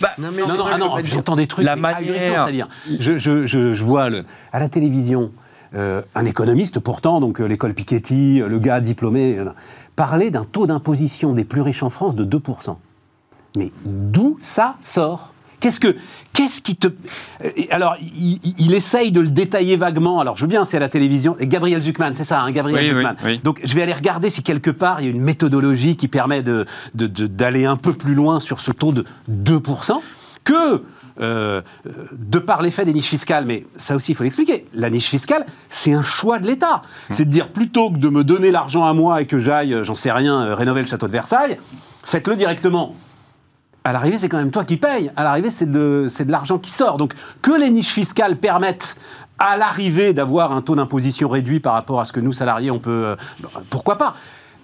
Bah, 0.00 0.10
Non, 0.18 0.28
mais 0.34 0.42
Non, 0.42 0.48
non, 0.56 0.64
ah 0.72 0.78
non, 0.78 0.92
j'entends 1.04 1.36
des 1.36 1.46
trucs 1.46 1.64
La 1.64 1.76
manière- 1.76 1.98
ahurissants, 1.98 2.44
c'est-à-dire, 2.44 2.68
je, 2.98 3.18
je, 3.18 3.46
je, 3.46 3.74
je 3.74 3.84
vois 3.84 4.10
le, 4.10 4.24
à 4.52 4.58
la 4.58 4.68
télévision 4.68 5.30
euh, 5.74 6.02
un 6.14 6.24
économiste, 6.24 6.78
pourtant, 6.80 7.20
donc 7.20 7.40
euh, 7.40 7.46
l'école 7.46 7.74
Piketty, 7.74 8.40
euh, 8.40 8.48
le 8.48 8.58
gars 8.58 8.80
diplômé, 8.80 9.38
euh, 9.38 9.44
parler 9.94 10.30
d'un 10.30 10.44
taux 10.44 10.66
d'imposition 10.66 11.32
des 11.34 11.44
plus 11.44 11.60
riches 11.60 11.82
en 11.82 11.90
France 11.90 12.14
de 12.16 12.24
2%. 12.24 12.76
Mais 13.56 13.70
d'où 13.84 14.36
ça 14.40 14.76
sort? 14.80 15.32
Qu'est-ce 15.66 15.80
que, 15.80 15.96
qu'est-ce 16.32 16.60
qui 16.60 16.76
te, 16.76 16.86
Euh, 17.44 17.50
alors 17.70 17.96
il, 18.00 18.72
essaye 18.72 19.10
de 19.10 19.20
le 19.20 19.30
détailler 19.30 19.76
vaguement. 19.76 20.20
Alors 20.20 20.36
je 20.36 20.42
veux 20.42 20.46
bien, 20.48 20.64
c'est 20.64 20.76
à 20.76 20.80
la 20.80 20.88
télévision. 20.88 21.34
Et 21.40 21.48
Gabriel 21.48 21.82
Zuckman, 21.82 22.12
c'est 22.14 22.22
ça, 22.22 22.40
hein, 22.42 22.52
Gabriel 22.52 22.94
Oui, 22.94 23.02
oui. 23.24 23.40
Donc 23.42 23.60
je 23.64 23.74
vais 23.74 23.82
aller 23.82 23.92
regarder 23.92 24.30
si 24.30 24.44
quelque 24.44 24.70
part 24.70 25.00
il 25.00 25.06
y 25.06 25.08
a 25.08 25.10
une 25.10 25.20
méthodologie 25.22 25.96
qui 25.96 26.06
permet 26.06 26.44
de, 26.44 26.64
de- 26.94 27.08
de- 27.08 27.26
d'aller 27.26 27.64
un 27.64 27.74
peu 27.76 27.92
plus 27.94 28.14
loin 28.14 28.38
sur 28.38 28.60
ce 28.60 28.70
taux 28.70 28.92
de 28.92 29.04
2%, 29.28 30.00
que, 30.44 30.84
euh, 31.20 31.62
de 32.12 32.38
par 32.38 32.62
l'effet 32.62 32.84
des 32.84 32.92
niches 32.92 33.08
fiscales, 33.08 33.44
mais 33.44 33.66
ça 33.76 33.96
aussi 33.96 34.12
il 34.12 34.14
faut 34.14 34.22
l'expliquer, 34.22 34.66
la 34.72 34.88
niche 34.88 35.08
fiscale, 35.08 35.46
c'est 35.68 35.94
un 35.94 36.04
choix 36.04 36.38
de 36.38 36.46
l'État. 36.46 36.82
C'est 37.10 37.24
de 37.24 37.30
dire 37.30 37.48
plutôt 37.48 37.90
que 37.90 37.96
de 37.98 38.08
me 38.08 38.22
donner 38.22 38.52
l'argent 38.52 38.84
à 38.84 38.92
moi 38.92 39.20
et 39.20 39.26
que 39.26 39.40
j'aille, 39.40 39.74
euh, 39.74 39.82
j'en 39.82 39.96
sais 39.96 40.12
rien, 40.12 40.54
rénover 40.54 40.82
le 40.82 40.86
château 40.86 41.08
de 41.08 41.12
Versailles, 41.12 41.58
faites-le 42.04 42.36
directement. 42.36 42.94
À 43.86 43.92
l'arrivée, 43.92 44.18
c'est 44.18 44.28
quand 44.28 44.38
même 44.38 44.50
toi 44.50 44.64
qui 44.64 44.78
payes. 44.78 45.12
À 45.14 45.22
l'arrivée, 45.22 45.52
c'est 45.52 45.70
de, 45.70 46.08
l'argent 46.26 46.58
qui 46.58 46.72
sort. 46.72 46.96
Donc, 46.96 47.12
que 47.40 47.52
les 47.52 47.70
niches 47.70 47.92
fiscales 47.92 48.36
permettent 48.36 48.96
à 49.38 49.56
l'arrivée 49.56 50.12
d'avoir 50.12 50.50
un 50.50 50.60
taux 50.60 50.74
d'imposition 50.74 51.28
réduit 51.28 51.60
par 51.60 51.74
rapport 51.74 52.00
à 52.00 52.04
ce 52.04 52.12
que 52.12 52.18
nous, 52.18 52.32
salariés, 52.32 52.72
on 52.72 52.80
peut... 52.80 53.14
euh, 53.14 53.16
pourquoi 53.70 53.96
pas? 53.96 54.16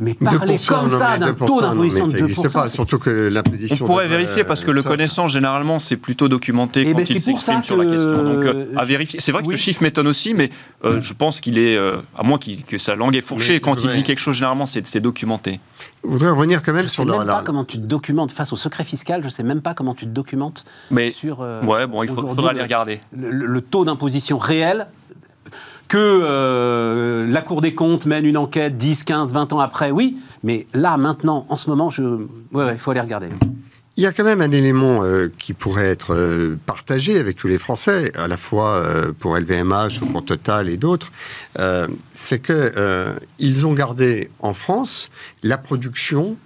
Mais 0.02 0.14
parler 0.14 0.56
2%, 0.56 0.66
comme 0.66 0.90
non, 0.90 0.98
ça 0.98 1.16
d'un 1.18 1.32
2%, 1.32 1.46
taux 1.46 1.60
d'imposition 1.60 2.06
de 2.06 2.10
ça 2.12 2.16
n'existe 2.20 2.44
2%, 2.46 2.52
pas, 2.52 2.66
surtout 2.66 2.98
que 2.98 3.28
On 3.28 3.30
l'imposition. 3.30 3.86
pourrait 3.86 4.04
devrait, 4.04 4.18
vérifier 4.18 4.44
parce 4.44 4.64
que 4.64 4.70
le 4.70 4.76
sortir. 4.82 4.90
connaissant, 4.90 5.28
généralement, 5.28 5.78
c'est 5.78 5.96
plutôt 5.96 6.28
documenté 6.28 6.80
Eh 6.82 6.84
quand 6.90 6.96
ben, 6.96 7.00
il 7.02 7.06
c'est 7.06 7.14
pour 7.14 7.22
s'exprime 7.38 7.56
ça 7.58 7.62
sur 7.62 7.76
la 7.76 7.84
que- 7.84 7.90
question. 7.90 8.10
Donc, 8.22 8.44
euh, 8.44 8.66
à 8.76 8.84
vérifier. 8.84 9.20
C'est 9.20 9.30
vrai 9.32 9.42
que 9.42 9.48
Oui. 9.48 9.54
ce 9.56 9.60
chiffre 9.62 9.82
m'étonne 9.82 10.08
aussi, 10.08 10.34
mais 10.34 10.50
euh, 10.84 11.00
je 11.00 11.14
pense 11.14 11.40
qu'il 11.40 11.56
est, 11.58 11.76
euh, 11.76 11.96
à 12.18 12.22
moins 12.24 12.38
que 12.38 12.78
sa 12.78 12.94
langue 12.96 13.14
est 13.16 13.20
fourchée, 13.20 13.60
quand 13.60 13.82
il 13.82 13.90
dit 13.92 14.02
quelque 14.02 14.18
chose, 14.18 14.34
généralement, 14.34 14.66
c'est 14.66 15.00
documenté. 15.00 15.60
Je 16.04 16.08
voudrais 16.10 16.30
revenir 16.30 16.62
quand 16.62 16.72
même 16.72 16.82
Je 16.82 16.88
sais 16.88 16.94
sur 16.94 17.04
même 17.06 17.20
le- 17.20 17.26
pas 17.26 17.36
la- 17.38 17.42
comment 17.44 17.64
tu 17.64 17.76
te 17.78 17.86
documentes 17.86 18.32
face 18.32 18.52
au 18.52 18.56
secret 18.56 18.82
fiscal. 18.84 19.22
Je 19.22 19.28
sais 19.28 19.42
même 19.44 19.60
pas 19.62 19.72
comment 19.74 19.94
tu 19.94 20.04
te 20.06 20.10
documentes 20.10 20.64
Mais 20.90 21.12
sur. 21.12 21.42
euh, 21.42 21.62
ouais, 21.62 21.86
bon, 21.86 22.02
il 22.02 22.08
faudra 22.08 22.52
le- 22.52 22.58
les 22.58 22.62
regarder. 22.64 22.98
Le 23.16 23.60
taux 23.60 23.84
d'imposition 23.84 24.36
réel 24.38 24.86
que 25.92 25.98
euh, 25.98 27.26
la 27.26 27.42
Cour 27.42 27.60
des 27.60 27.74
comptes 27.74 28.06
mène 28.06 28.24
une 28.24 28.38
enquête 28.38 28.78
10, 28.78 29.04
15, 29.04 29.34
20 29.34 29.52
ans 29.52 29.60
après, 29.60 29.90
oui, 29.90 30.16
mais 30.42 30.66
là, 30.72 30.96
maintenant, 30.96 31.44
en 31.50 31.58
ce 31.58 31.68
moment, 31.68 31.90
il 31.90 32.78
faut 32.78 32.92
aller 32.92 33.00
regarder. 33.00 33.26
Il 33.98 34.02
y 34.02 34.06
a 34.06 34.12
quand 34.12 34.24
même 34.24 34.40
un 34.40 34.52
élément 34.52 35.04
euh, 35.04 35.30
qui 35.36 35.52
pourrait 35.52 35.90
être 35.90 36.14
euh, 36.14 36.58
partagé 36.64 37.18
avec 37.18 37.36
tous 37.36 37.46
les 37.46 37.58
Français, 37.58 38.10
à 38.16 38.26
la 38.26 38.38
fois 38.38 38.82
pour 39.18 39.36
LVMH 39.36 40.00
ou 40.00 40.06
pour 40.06 40.24
Total 40.24 40.70
et 40.70 40.78
d'autres, 40.78 41.12
c'est 42.14 42.38
que 42.38 43.14
ils 43.38 43.66
ont 43.66 43.74
gardé 43.74 44.30
en 44.40 44.54
France 44.54 45.10
la 45.42 45.58
production. 45.58 46.38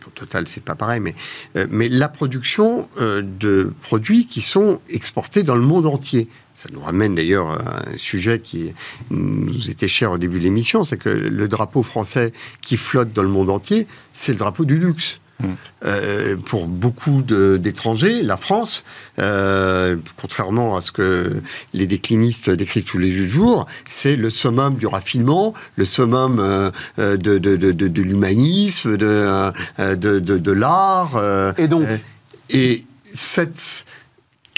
Pour 0.00 0.12
Total, 0.12 0.46
c'est 0.48 0.62
pas 0.62 0.74
pareil, 0.74 1.00
mais, 1.00 1.14
euh, 1.56 1.66
mais 1.70 1.88
la 1.88 2.08
production 2.08 2.88
euh, 3.00 3.22
de 3.22 3.72
produits 3.82 4.26
qui 4.26 4.40
sont 4.40 4.80
exportés 4.88 5.42
dans 5.42 5.56
le 5.56 5.62
monde 5.62 5.86
entier. 5.86 6.28
Ça 6.54 6.68
nous 6.72 6.80
ramène 6.80 7.14
d'ailleurs 7.14 7.50
à 7.50 7.88
un 7.90 7.96
sujet 7.96 8.40
qui 8.40 8.72
nous 9.10 9.70
était 9.70 9.86
cher 9.86 10.10
au 10.10 10.18
début 10.18 10.38
de 10.38 10.44
l'émission, 10.44 10.82
c'est 10.82 10.96
que 10.96 11.08
le 11.08 11.46
drapeau 11.46 11.84
français 11.84 12.32
qui 12.62 12.76
flotte 12.76 13.12
dans 13.12 13.22
le 13.22 13.28
monde 13.28 13.48
entier, 13.48 13.86
c'est 14.12 14.32
le 14.32 14.38
drapeau 14.38 14.64
du 14.64 14.76
luxe. 14.76 15.20
Euh, 15.84 16.34
pour 16.36 16.66
beaucoup 16.66 17.22
d'étrangers, 17.22 18.22
la 18.22 18.36
France, 18.36 18.84
euh, 19.20 19.96
contrairement 20.16 20.76
à 20.76 20.80
ce 20.80 20.90
que 20.90 21.40
les 21.74 21.86
déclinistes 21.86 22.50
décrivent 22.50 22.84
tous 22.84 22.98
les 22.98 23.12
jours, 23.12 23.66
c'est 23.88 24.16
le 24.16 24.30
summum 24.30 24.74
du 24.74 24.86
raffinement, 24.88 25.54
le 25.76 25.84
summum 25.84 26.38
euh, 26.40 26.70
de, 26.98 27.38
de, 27.38 27.54
de, 27.56 27.70
de- 27.72 27.86
de 27.88 28.02
l'humanisme, 28.02 28.96
de, 28.96 30.52
l'art. 30.52 31.54
Et 31.58 31.68
donc 31.68 31.86
et 32.50 32.84
cette 33.04 33.84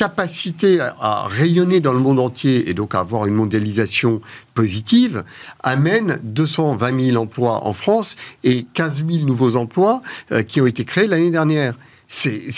capacité 0.00 0.80
à, 0.80 1.26
rayonner 1.28 1.80
dans 1.80 1.92
le 1.92 1.98
monde 1.98 2.20
entier 2.20 2.70
et 2.70 2.72
donc 2.72 2.94
à 2.94 3.00
avoir 3.00 3.26
une 3.26 3.34
mondialisation 3.34 4.22
positive 4.54 5.24
amène 5.62 6.18
220 6.22 7.00
000 7.10 7.22
emplois 7.22 7.66
en 7.66 7.74
France 7.74 8.16
et 8.42 8.64
15 8.72 9.04
000 9.06 9.26
nouveaux 9.26 9.56
emplois 9.56 10.00
euh, 10.32 10.42
qui 10.42 10.62
ont 10.62 10.66
été 10.66 10.86
créés 10.86 11.06
l'année 11.06 11.30
dernière. 11.30 11.74
C'est- 12.08 12.48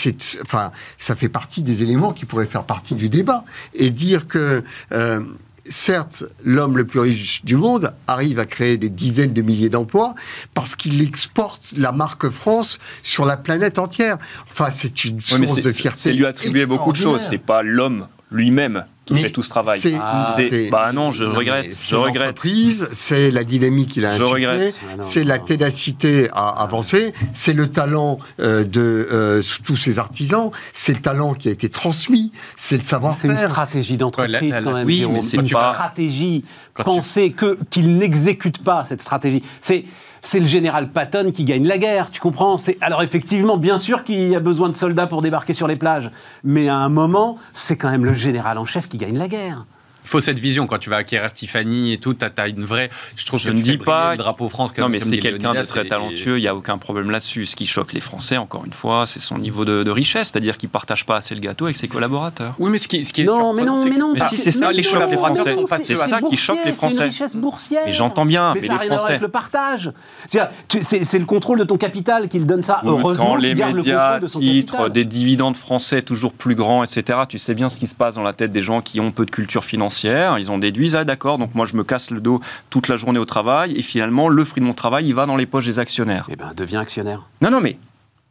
enfin, 0.41 0.71
ça 0.97 1.15
fait 1.17 1.27
partie 1.27 1.63
des 1.63 1.83
éléments 1.83 2.13
qui 2.13 2.23
pourraient 2.23 2.45
faire 2.45 2.63
partie 2.63 2.95
du 2.95 3.09
débat 3.09 3.43
et 3.73 3.89
dire 3.89 4.29
que 4.29 4.63
euh, 4.93 5.19
certes, 5.65 6.25
l'homme 6.43 6.77
le 6.77 6.85
plus 6.85 6.99
riche 6.99 7.43
du 7.45 7.55
monde 7.55 7.93
arrive 8.07 8.39
à 8.39 8.45
créer 8.45 8.77
des 8.77 8.89
dizaines 8.89 9.33
de 9.33 9.41
milliers 9.41 9.69
d'emplois 9.69 10.15
parce 10.53 10.75
qu'il 10.75 11.01
exporte 11.01 11.73
la 11.77 11.91
marque 11.91 12.29
France 12.29 12.79
sur 13.01 13.25
la 13.25 13.37
planète 13.37 13.79
entière. 13.79 14.17
Enfin, 14.51 14.69
c'est 14.69 15.05
une 15.05 15.21
source 15.21 15.55
de 15.55 15.69
fierté. 15.69 16.01
c'est 16.01 16.13
lui 16.13 16.25
attribuer 16.25 16.65
beaucoup 16.65 16.91
de 16.91 16.97
choses. 16.97 17.21
C'est 17.21 17.37
pas 17.37 17.61
l'homme 17.63 18.07
lui-même 18.31 18.85
qui 19.05 19.13
Mais 19.13 19.21
fait 19.23 19.29
tout 19.31 19.43
ce 19.43 19.49
travail. 19.49 19.79
c'est- 19.81 19.95
Ah, 20.01 20.33
c'est- 20.35 20.45
c'est- 20.47 20.69
bah 20.69 20.91
non, 20.93 21.11
je 21.11 21.25
Non, 21.25 21.33
regrette. 21.33 21.75
Je 21.77 21.95
regrette. 21.95 22.15
l'entreprise, 22.21 22.87
c'est 22.93 23.31
la 23.31 23.43
dynamique 23.43 23.89
qu'il 23.89 24.05
a 24.05 24.15
Je 24.15 24.23
insufflée. 24.23 24.71
Ah 24.81 24.95
c'est 25.01 25.23
la 25.25 25.39
non. 25.39 25.43
ténacité 25.45 26.29
à 26.33 26.61
avancer, 26.63 27.13
c'est 27.33 27.53
le 27.53 27.67
talent 27.67 28.19
euh, 28.39 28.63
de 28.63 29.07
euh, 29.11 29.41
tous 29.65 29.75
ces 29.75 29.99
artisans, 29.99 30.51
c'est 30.73 30.93
le 30.93 31.01
talent 31.01 31.33
qui 31.33 31.49
a 31.49 31.51
été 31.51 31.67
transmis, 31.69 32.31
c'est 32.55 32.75
le 32.75 32.81
C'est 32.81 32.85
une 32.85 32.89
savoir-faire. 32.89 33.49
stratégie 33.49 33.97
d'entreprise 33.97 34.33
Ouais, 34.41 34.49
la- 34.49 34.59
la- 34.61 34.61
quand 34.61 34.73
même. 34.73 34.87
oui, 34.87 35.05
mais 35.11 35.21
c'est 35.21 35.37
une 35.37 35.49
pas- 35.49 35.73
stratégie. 35.73 36.45
Quand 36.73 36.83
tu- 36.83 36.89
Penser 36.89 37.31
que 37.31 37.57
qu'il 37.69 37.97
n'exécute 37.97 38.63
pas 38.63 38.85
cette 38.85 39.01
stratégie. 39.01 39.43
C'est 39.61 39.83
c'est 40.23 40.39
le 40.39 40.47
général 40.47 40.89
Patton 40.89 41.31
qui 41.31 41.43
gagne 41.43 41.67
la 41.67 41.77
guerre, 41.77 42.09
tu 42.09 42.19
comprends? 42.19 42.55
Alors 42.81 43.03
effectivement, 43.03 43.57
bien 43.57 43.77
sûr 43.77 44.03
qu'il 44.03 44.27
y 44.27 44.35
a 44.35 44.39
besoin 44.39 44.69
de 44.69 44.75
soldats 44.75 45.05
pour 45.05 45.21
débarquer 45.21 45.53
sur 45.53 45.67
les 45.67 45.75
plages, 45.75 46.09
mais 46.43 46.69
à 46.69 46.77
un 46.77 46.89
moment, 46.89 47.37
c'est 47.53 47.75
quand 47.75 47.91
même 47.91 48.05
le 48.05 48.13
général 48.13 48.57
en 48.57 48.65
chef 48.65 48.87
qui 48.87 48.97
gagne 48.97 49.17
la 49.17 49.27
guerre. 49.27 49.65
Il 50.03 50.09
faut 50.09 50.19
cette 50.19 50.39
vision 50.39 50.67
quand 50.67 50.77
tu 50.77 50.89
vas 50.89 50.97
acquérir 50.97 51.31
Tiffany 51.31 51.93
et 51.93 51.97
tout. 51.97 52.13
T'as 52.13 52.29
as 52.37 52.47
une 52.47 52.63
vraie. 52.65 52.89
Je 53.15 53.25
trouve 53.25 53.39
Je 53.39 53.49
que 53.49 53.53
ne 53.53 53.61
dis 53.61 53.77
pas- 53.77 54.11
le 54.11 54.17
drapeau 54.17 54.49
France. 54.49 54.71
Comme, 54.73 54.83
Non, 54.83 54.89
mais 54.89 54.99
c'est 54.99 55.17
quelqu'un 55.17 55.53
de 55.53 55.63
très 55.63 55.85
talentueux, 55.85 56.37
il 56.37 56.41
n'y 56.41 56.47
a 56.47 56.55
aucun 56.55 56.77
problème 56.77 57.09
là-dessus. 57.09 57.45
Ce 57.45 57.55
qui 57.55 57.65
choque 57.65 57.93
les 57.93 57.99
Français, 58.01 58.37
encore 58.37 58.65
une 58.65 58.73
fois, 58.73 59.05
c'est 59.05 59.19
son 59.21 59.37
niveau 59.37 59.65
de, 59.65 59.83
de 59.83 59.91
richesse, 59.91 60.29
c'est-à-dire 60.31 60.57
qu'il 60.57 60.67
ne 60.67 60.71
partage 60.71 61.05
pas 61.05 61.17
assez 61.17 61.33
le 61.35 61.41
gâteau 61.41 61.65
avec 61.65 61.77
ses 61.77 61.87
collaborateurs. 61.87 62.53
Oui, 62.59 62.69
mais 62.69 62.77
ce 62.77 62.87
qui, 62.87 63.03
ce 63.03 63.13
qui 63.13 63.21
est 63.21 63.25
Non, 63.25 63.53
mais 63.53 63.63
non, 63.63 63.83
mais 63.85 63.97
non. 63.97 64.13
parce 64.17 64.31
si, 64.31 64.37
c'est 64.37 64.51
ça, 64.51 64.67
mais 64.67 64.73
les 64.73 64.83
non, 64.83 64.89
chocs, 64.89 65.09
les 65.09 65.17
Français. 65.17 65.55
c'est- 65.81 65.95
ça 65.95 66.19
qui 66.21 66.37
choque 66.37 66.57
les 66.65 66.71
C'est 66.71 66.77
Français. 66.77 66.95
une 66.97 67.03
richesse 67.03 67.35
boursière. 67.35 67.83
Mais 67.85 67.91
j'entends 67.91 68.25
bien, 68.25 68.53
mais 68.55 68.61
ça 68.61 68.73
les 68.73 68.79
rien 68.79 68.89
Français- 68.97 69.09
avec 69.11 69.21
le 69.21 69.27
partage. 69.29 69.91
C'est 70.27 71.19
le 71.19 71.25
contrôle 71.25 71.59
de 71.59 71.63
ton 71.63 71.77
capital 71.77 72.27
qu'il 72.27 72.45
donne 72.45 72.63
ça. 72.63 72.81
Heureusement 72.85 73.25
Quand 73.31 73.35
les 73.35 73.53
le 73.53 73.65
médias 73.73 74.05
contrôle 74.13 74.19
de 74.21 74.27
son 74.27 74.39
capital. 74.39 74.91
des 74.91 75.05
dividendes 75.05 75.57
français 75.57 76.01
toujours 76.01 76.33
plus 76.33 76.55
grands, 76.55 76.83
etc., 76.83 77.19
tu 77.29 77.37
sais 77.37 77.53
bien 77.53 77.69
ce 77.69 77.79
qui 77.79 77.87
se 77.87 77.95
passe 77.95 78.15
dans 78.15 78.23
la 78.23 78.33
tête 78.33 78.51
des 78.51 78.61
gens 78.61 78.81
qui 78.81 78.99
ont 78.99 79.11
peu 79.11 79.25
de 79.25 79.31
culture 79.31 79.63
financière. 79.63 79.92
Ils 80.03 80.49
en 80.51 80.57
déduisent, 80.57 80.95
ah 80.95 81.03
d'accord, 81.05 81.37
donc 81.37 81.55
moi 81.55 81.65
je 81.65 81.75
me 81.75 81.83
casse 81.83 82.11
le 82.11 82.19
dos 82.19 82.41
toute 82.69 82.87
la 82.87 82.95
journée 82.97 83.19
au 83.19 83.25
travail, 83.25 83.73
et 83.77 83.81
finalement 83.81 84.29
le 84.29 84.43
fruit 84.45 84.61
de 84.61 84.65
mon 84.67 84.73
travail, 84.73 85.05
il 85.07 85.13
va 85.13 85.25
dans 85.25 85.35
les 85.35 85.45
poches 85.45 85.65
des 85.65 85.79
actionnaires. 85.79 86.27
Eh 86.29 86.35
ben, 86.35 86.51
deviens 86.55 86.81
actionnaire. 86.81 87.27
Non, 87.41 87.51
non, 87.51 87.61
mais 87.61 87.77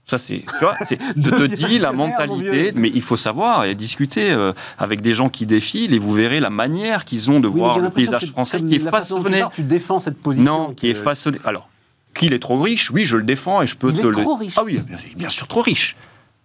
ça 0.07 0.19
c'est, 0.19 0.39
tu 0.41 0.59
vois, 0.65 0.77
c'est- 0.85 0.99
je 1.17 1.31
te 1.31 1.45
dis 1.45 1.79
la 1.79 1.93
mentalité, 1.93 2.73
mais 2.75 2.91
il 2.93 3.03
faut 3.03 3.17
savoir 3.17 3.65
et 3.65 3.75
discuter 3.75 4.33
euh, 4.33 4.53
avec 4.79 5.01
des 5.01 5.15
gens 5.15 5.29
qui 5.29 5.47
défilent, 5.47 5.95
et 5.95 5.99
vous 5.99 6.13
verrez 6.13 6.41
la 6.41 6.51
manière 6.51 7.05
qu'ils 7.05 7.31
ont 7.31 7.41
de 7.41 7.49
Oui, 7.49 7.59
voir 7.61 7.79
le 7.79 7.91
paysage 7.91 8.27
français 8.31 8.61
qui 8.63 8.75
est 8.77 8.85
la 8.85 8.91
façon 8.91 9.23
tu 9.23 9.31
façonné. 9.31 9.45
défends 9.59 10.01
cette 10.01 10.19
position. 10.21 10.45
Non, 10.69 10.75
qui 10.75 10.91
est 10.91 10.95
que- 10.95 10.99
façonné. 10.99 11.39
Alors, 11.45 11.69
qu'il 12.15 12.33
est 12.35 12.39
trop 12.41 12.61
riche, 12.61 12.91
oui, 12.91 13.07
je 13.07 13.17
le 13.17 13.23
défends 13.23 13.63
et 13.63 13.67
je 13.67 13.75
peux 13.77 13.89
Il 13.91 13.95
te 13.95 14.01
est 14.01 14.05
le. 14.05 14.11
trop 14.23 14.35
riche. 14.37 14.55
Ah 14.59 14.65
oui, 14.65 14.79
bien, 14.87 14.97
bien 15.17 15.29
sûr, 15.31 15.47
trop 15.47 15.63
riche. 15.63 15.97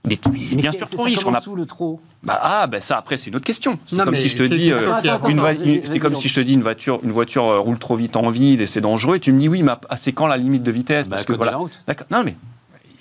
Il 0.05 0.13
est, 0.13 0.21
il 0.33 0.53
est 0.53 0.55
Mais 0.55 0.61
bien 0.61 0.71
sûr 0.71 0.87
trop 0.89 1.03
riche. 1.03 1.25
On 1.25 1.33
a 1.33 1.41
le 1.55 1.65
trop 1.65 1.99
bah, 2.23 2.39
ah, 2.41 2.67
ben 2.67 2.79
ça, 2.81 2.97
après, 2.97 3.15
c'est 3.17 3.29
une 3.29 3.35
autre 3.35 3.45
question. 3.45 3.77
C'est 3.85 3.95
Non, 3.97 4.05
comme 4.05 4.13
mais 4.13 4.19
si 4.19 4.29
je 4.29 4.37
te 4.37 4.43
dis, 4.43 4.67
c'est- 4.67 4.73
euh, 4.73 4.91
Attends, 4.93 5.27
une 5.29 5.39
attends, 5.39 5.59
c'est 5.83 5.99
comme 5.99 6.15
si 6.15 6.27
je 6.29 6.35
te 6.35 6.39
dis 6.39 6.53
une 6.53 6.61
voiture, 6.63 6.99
une 7.03 7.11
voiture 7.11 7.45
euh, 7.45 7.59
roule 7.59 7.77
trop 7.77 7.95
vite 7.95 8.15
en 8.15 8.29
ville 8.29 8.61
et 8.61 8.67
c'est 8.67 8.81
dangereux. 8.81 9.17
Et 9.17 9.19
tu 9.19 9.31
me 9.31 9.39
dis 9.39 9.47
oui, 9.49 9.63
mais 9.63 9.73
à- 9.89 9.97
c'est 9.97 10.13
quand 10.13 10.27
la 10.27 10.37
limite 10.37 10.63
de 10.63 10.71
vitesse? 10.71 11.07
Bah, 11.09 11.17
Parce 11.17 11.25
que 11.25 11.33
voilà. 11.33 11.51
la 11.51 11.57
route. 11.57 11.71
D'accord. 11.87 12.07
Non, 12.09 12.23
mais 12.23 12.35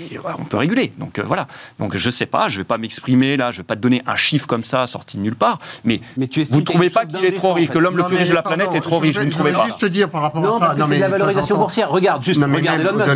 ouais, 0.00 0.18
on 0.38 0.44
peut 0.44 0.58
réguler. 0.58 0.92
Donc 0.98 1.18
euh, 1.18 1.22
voilà. 1.24 1.46
Donc 1.78 1.96
je 1.96 2.10
sais 2.10 2.26
pas, 2.26 2.48
je 2.48 2.58
vais 2.58 2.64
pas 2.64 2.76
m'exprimer 2.78 3.36
là, 3.36 3.50
je 3.50 3.58
vais 3.58 3.62
pas 3.64 3.74
te 3.76 3.80
donner 3.80 4.02
un 4.06 4.16
chiffre 4.16 4.46
comme 4.46 4.64
ça 4.64 4.86
sorti 4.86 5.16
de 5.16 5.22
nulle 5.22 5.36
part. 5.36 5.58
Mais 5.84 6.00
Mais 6.16 6.26
tu 6.26 6.44
vous 6.44 6.58
ne 6.60 6.64
trouvez 6.64 6.90
pas 6.90 7.06
qu'il 7.06 7.24
est 7.24 7.32
trop 7.32 7.52
riche, 7.54 7.70
en 7.70 7.72
que 7.72 7.78
l'homme 7.78 7.96
le 7.96 8.02
Non, 8.02 8.08
plus 8.08 8.14
mais 8.16 8.20
riche 8.22 8.30
de 8.30 8.34
la 8.34 8.42
pardon, 8.42 8.58
planète 8.58 8.74
est 8.76 8.80
trop 8.80 8.96
je 8.96 9.02
riche 9.02 9.16
Vous 9.18 9.24
ne 9.24 9.30
voudrais- 9.30 9.38
trouvez 9.38 9.52
je 9.52 9.56
pas 9.58 9.64
juste 9.66 9.78
te 9.80 9.86
dire 9.86 10.10
par 10.10 10.20
rapport 10.22 10.42
Non, 10.42 10.56
à 10.56 10.60
ça. 10.60 10.74
parce 10.76 10.90
c'est 10.90 10.96
de 10.96 11.00
la 11.00 11.08
valorisation 11.08 11.56
boursière. 11.56 11.88
Regarde, 11.90 12.22
juste, 12.22 12.40
Non, 12.40 12.48
mais 12.48 12.56
regarde 12.58 12.80
Elon 12.80 12.92
Musk. 12.94 13.08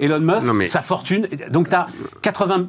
Elon 0.00 0.20
Musk, 0.20 0.46
Non, 0.46 0.54
mais- 0.54 0.66
sa 0.66 0.82
fortune. 0.82 1.28
Donc, 1.50 1.68
tu 1.68 1.74
as 1.74 1.86
80, 2.22 2.66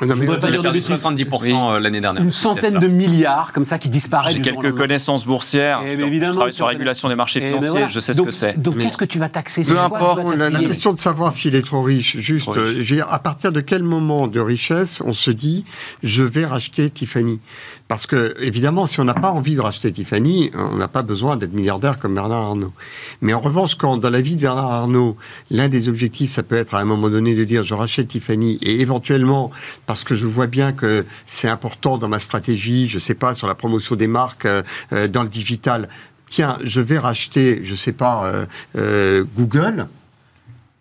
Non, 0.00 0.08
mais 0.08 0.14
voudrais 0.14 0.40
pas 0.40 0.50
dire 0.50 0.60
a 0.60 0.62
de 0.62 0.62
perdu 0.62 0.78
bêtises. 0.78 1.04
70% 1.04 1.74
euh, 1.74 1.80
l'année 1.80 2.00
dernière. 2.00 2.22
une 2.22 2.30
centaine 2.30 2.78
de 2.78 2.86
milliards 2.86 3.52
comme 3.52 3.64
ça 3.64 3.78
qui 3.78 3.88
disparaissent. 3.88 4.34
J'ai 4.34 4.40
quelques 4.40 4.74
connaissances 4.74 5.26
boursières. 5.26 5.80
Eh 5.84 5.98
je, 5.98 6.04
évidemment, 6.04 6.32
je 6.32 6.36
travaille 6.36 6.52
sur 6.52 6.66
la 6.66 6.70
régulation 6.70 7.08
des 7.08 7.14
marchés 7.14 7.40
Eh 7.42 7.48
financiers. 7.48 7.70
voilà. 7.70 7.86
Je 7.86 8.00
sais 8.00 8.12
ce 8.14 8.22
que 8.22 8.30
c'est. 8.30 8.60
Donc, 8.60 8.78
qu'est-ce 8.78 8.98
que 8.98 9.04
tu 9.04 9.18
vas 9.18 9.28
taxer 9.28 9.62
Peu 9.62 9.72
Sur 9.74 9.88
quoi 9.88 9.98
tu 9.98 10.04
importe, 10.04 10.36
La, 10.36 10.60
question 10.60 10.92
de 10.92 10.98
savoir 10.98 11.32
s'il 11.32 11.54
est 11.54 11.66
trop 11.66 11.82
riche, 11.82 12.16
juste, 12.18 12.44
Trop 12.44 12.52
riche. 12.52 12.62
euh, 12.62 12.72
je 12.74 12.78
veux 12.78 12.96
dire, 12.96 13.06
à 13.10 13.18
partir 13.18 13.52
de 13.52 13.60
quel 13.60 13.82
moment 13.82 14.26
de 14.26 14.40
richesse 14.40 15.02
on 15.04 15.12
se 15.12 15.30
dit 15.30 15.64
je 16.02 16.22
vais 16.22 16.44
racheter 16.46 16.90
Tiffany? 16.90 17.40
Parce 17.88 18.06
que, 18.06 18.36
évidemment, 18.40 18.86
si 18.86 19.00
on 19.00 19.04
n'a 19.04 19.14
pas 19.14 19.32
envie 19.32 19.56
de 19.56 19.60
racheter 19.60 19.92
Tiffany, 19.92 20.50
on 20.54 20.76
n'a 20.76 20.86
pas 20.86 21.02
besoin 21.02 21.36
d'être 21.36 21.52
milliardaire 21.52 21.98
comme 21.98 22.14
Bernard 22.14 22.42
Arnault. 22.42 22.72
Mais 23.20 23.34
en 23.34 23.40
revanche, 23.40 23.74
quand 23.74 23.96
dans 23.96 24.10
la 24.10 24.20
vie 24.20 24.36
de 24.36 24.40
Bernard 24.42 24.70
Arnault, 24.70 25.16
l'un 25.50 25.68
des 25.68 25.88
objectifs, 25.88 26.30
ça 26.30 26.44
peut 26.44 26.56
être 26.56 26.74
à 26.74 26.80
un 26.80 26.84
moment 26.84 27.08
donné 27.10 27.34
de 27.34 27.42
dire 27.44 27.64
je 27.64 27.74
rachète 27.74 28.08
Tiffany 28.08 28.58
et 28.62 28.80
éventuellement, 28.80 29.50
parce 29.90 30.04
que 30.04 30.14
je 30.14 30.24
vois 30.24 30.46
bien 30.46 30.72
que 30.72 31.04
c'est 31.26 31.48
important 31.48 31.98
dans 31.98 32.06
ma 32.06 32.20
stratégie, 32.20 32.88
je 32.88 33.00
sais 33.00 33.16
pas, 33.16 33.34
sur 33.34 33.48
la 33.48 33.56
promotion 33.56 33.96
des 33.96 34.06
marques, 34.06 34.44
euh, 34.44 34.62
euh, 34.92 35.08
dans 35.08 35.24
le 35.24 35.28
digital, 35.28 35.88
tiens, 36.28 36.58
je 36.62 36.80
vais 36.80 36.96
racheter, 36.96 37.62
je 37.64 37.74
sais 37.74 37.90
pas, 37.90 38.46
euh, 38.76 39.24
Google 39.36 39.88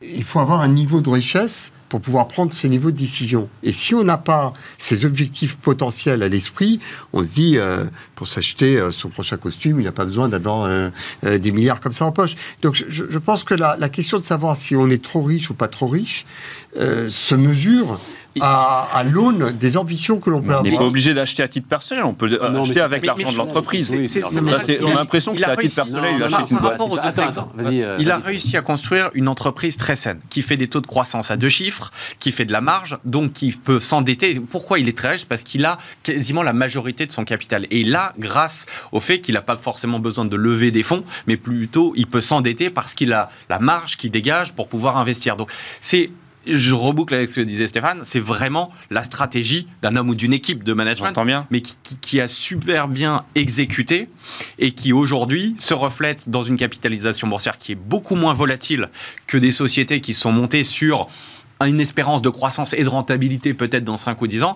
il 0.01 0.23
faut 0.23 0.39
avoir 0.39 0.61
un 0.61 0.67
niveau 0.67 1.01
de 1.01 1.09
richesse 1.09 1.73
pour 1.89 2.01
pouvoir 2.01 2.27
prendre 2.27 2.53
ce 2.53 2.67
niveau 2.67 2.91
de 2.91 2.95
décision. 2.95 3.49
Et 3.63 3.73
si 3.73 3.95
on 3.95 4.03
n'a 4.03 4.17
pas 4.17 4.53
ces 4.77 5.03
objectifs 5.05 5.57
potentiels 5.57 6.21
à 6.23 6.29
l'esprit, 6.29 6.79
on 7.11 7.21
se 7.21 7.29
dit, 7.29 7.57
pour 8.15 8.25
s'acheter 8.25 8.79
son 8.91 9.09
prochain 9.09 9.35
costume, 9.35 9.81
il 9.81 9.83
n'a 9.83 9.91
pas 9.91 10.05
besoin 10.05 10.29
d'avoir 10.29 10.69
des 11.21 11.51
milliards 11.51 11.81
comme 11.81 11.91
ça 11.91 12.05
en 12.05 12.13
poche. 12.13 12.37
Donc 12.61 12.81
je, 12.87 13.17
pense 13.17 13.43
que 13.43 13.55
la, 13.55 13.89
question 13.89 14.19
de 14.19 14.23
savoir 14.23 14.55
si 14.55 14.73
on 14.77 14.89
est 14.89 15.03
trop 15.03 15.21
riche 15.21 15.49
ou 15.49 15.53
pas 15.53 15.67
trop 15.67 15.87
riche 15.87 16.25
se 16.77 17.35
mesure 17.35 17.99
à, 18.41 18.87
à 18.93 19.03
l'aune 19.03 19.51
des 19.57 19.77
ambitions 19.77 20.19
que 20.19 20.29
l'on 20.29 20.41
peut 20.41 20.53
On 20.55 20.61
n'est 20.61 20.69
pas 20.69 20.75
avoir. 20.75 20.89
obligé 20.89 21.13
d'acheter 21.13 21.43
à 21.43 21.47
titre 21.47 21.67
personnel, 21.67 22.03
on 22.03 22.13
peut 22.13 22.39
euh, 22.41 22.49
Non, 22.49 22.63
acheter 22.63 22.81
avec 22.81 23.05
l'argent 23.05 23.31
de 23.31 23.37
l'entreprise. 23.37 23.91
on 23.93 23.97
a- 23.97 24.93
l'impression 24.95 25.33
que 25.33 25.39
c'est 25.39 25.45
à 25.45 25.55
titre 25.55 25.75
personnel, 25.75 26.13
il 26.17 26.23
achète 26.23 26.51
une 26.51 26.57
boîte. 26.57 26.79
euh, 27.59 27.97
il 27.99 28.11
a 28.11 28.17
réussi 28.17 28.57
à 28.57 28.61
construire 28.61 29.09
une 29.13 29.27
entreprise 29.27 29.77
très 29.77 29.95
saine, 29.95 30.19
qui 30.29 30.41
fait 30.41 30.57
des 30.57 30.67
taux 30.67 30.81
de 30.81 30.87
croissance 30.87 31.31
à 31.31 31.37
deux 31.37 31.49
chiffres, 31.49 31.91
qui 32.19 32.31
fait 32.31 32.45
de 32.45 32.51
la 32.51 32.61
marge, 32.61 32.97
donc 33.05 33.33
qui 33.33 33.51
peut 33.51 33.79
s'endetter. 33.79 34.39
Pourquoi 34.39 34.79
il 34.79 34.87
est 34.87 34.97
très 34.97 35.09
riche? 35.11 35.25
Parce 35.25 35.43
qu'il 35.43 35.65
a 35.65 35.77
quasiment 36.03 36.43
la 36.43 36.53
majorité 36.53 37.05
de 37.05 37.11
son 37.11 37.23
capital. 37.25 37.65
Et 37.71 37.83
là, 37.83 38.13
grâce 38.19 38.65
au 38.91 38.99
fait 38.99 39.19
qu'il 39.19 39.35
n'a 39.35 39.41
pas 39.41 39.57
forcément 39.57 39.99
besoin 39.99 40.25
de 40.25 40.35
lever 40.35 40.71
des 40.71 40.83
fonds, 40.83 41.03
mais 41.27 41.37
plutôt 41.37 41.93
il 41.95 42.07
peut 42.07 42.21
s'endetter 42.21 42.69
parce 42.69 42.93
qu'il 42.95 43.13
a 43.13 43.29
la 43.49 43.59
marge 43.59 43.97
qui 43.97 44.09
dégage 44.09 44.53
pour 44.53 44.67
pouvoir 44.67 44.97
investir. 44.97 45.35
Donc 45.35 45.51
c'est 45.81 46.09
je 46.57 46.73
reboucle 46.73 47.13
avec 47.13 47.29
ce 47.29 47.35
que 47.39 47.41
disait 47.45 47.67
Stéphane, 47.67 48.01
c'est 48.03 48.19
vraiment 48.19 48.71
la 48.89 49.03
stratégie 49.03 49.67
d'un 49.81 49.95
homme 49.95 50.09
ou 50.09 50.15
d'une 50.15 50.33
équipe 50.33 50.63
de 50.63 50.73
management 50.73 51.13
bien. 51.25 51.47
mais 51.51 51.61
qui, 51.61 51.75
qui- 51.83 51.97
qui 51.97 52.21
a 52.21 52.27
super 52.27 52.87
bien 52.87 53.23
exécuté 53.35 54.09
et 54.57 54.71
qui 54.71 54.93
aujourd'hui 54.93 55.55
se 55.59 55.73
reflète 55.73 56.29
dans 56.29 56.41
une 56.41 56.57
capitalisation 56.57 57.27
boursière 57.27 57.57
qui 57.57 57.73
est 57.73 57.75
beaucoup 57.75 58.15
moins 58.15 58.33
volatile 58.33 58.89
que 59.27 59.37
des 59.37 59.51
sociétés 59.51 60.01
qui 60.01 60.13
sont 60.13 60.31
montées 60.31 60.63
sur 60.63 61.07
une 61.65 61.81
espérance 61.81 62.21
de 62.21 62.29
croissance 62.29 62.73
et 62.73 62.83
de 62.85 62.87
rentabilité 62.89 63.53
peut-être 63.53 63.83
dans 63.83 63.97
5 63.97 64.21
ou 64.21 64.27
10 64.27 64.43
ans. 64.43 64.55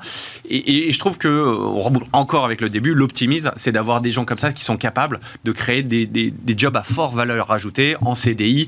Et, 0.50 0.88
et 0.88 0.92
je 0.94 0.98
trouve 1.00 1.18
que, 1.18 1.28
on 1.28 1.82
reboucle 1.82 2.08
encore 2.14 2.46
avec 2.46 2.62
le 2.62 2.70
début, 2.70 2.94
l'optimisme, 2.94 3.52
c'est 3.58 3.74
d'avoir 3.74 4.00
des 4.00 4.10
gens 4.12 4.24
comme 4.24 4.38
ça 4.38 4.54
qui 4.54 4.64
sont 4.64 4.78
capables 4.78 5.20
de 5.44 5.52
créer 5.52 5.84
des, 5.84 6.06
des- 6.06 6.32
des 6.32 6.58
jobs 6.58 6.78
à 6.78 6.84
forte 6.84 7.14
valeur 7.14 7.52
ajoutée 7.52 7.98
en 8.00 8.16
CDI. 8.16 8.68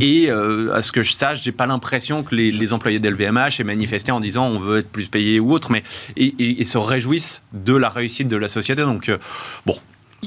Et 0.00 0.28
euh, 0.28 0.74
à 0.74 0.82
ce 0.82 0.90
que 0.90 1.02
je 1.04 1.12
sache, 1.12 1.42
j'ai 1.42 1.52
pas 1.52 1.66
l'impression 1.66 2.22
que 2.24 2.34
les, 2.34 2.50
les 2.50 2.72
employés 2.72 2.98
d'LVMH 2.98 3.60
aient 3.60 3.64
manifesté 3.64 4.10
en 4.10 4.18
disant 4.20 4.46
on 4.46 4.58
veut 4.58 4.78
être 4.78 4.90
plus 4.90 5.06
payé 5.06 5.38
ou 5.38 5.52
autre, 5.52 5.70
mais 5.70 5.82
et, 6.16 6.34
et- 6.38 6.60
et 6.60 6.64
se 6.64 6.78
réjouissent 6.78 7.42
de 7.52 7.76
la 7.76 7.90
réussite 7.90 8.26
de 8.26 8.36
la 8.36 8.48
société. 8.48 8.82
Donc 8.82 9.08
euh, 9.08 9.18
bon, 9.66 9.76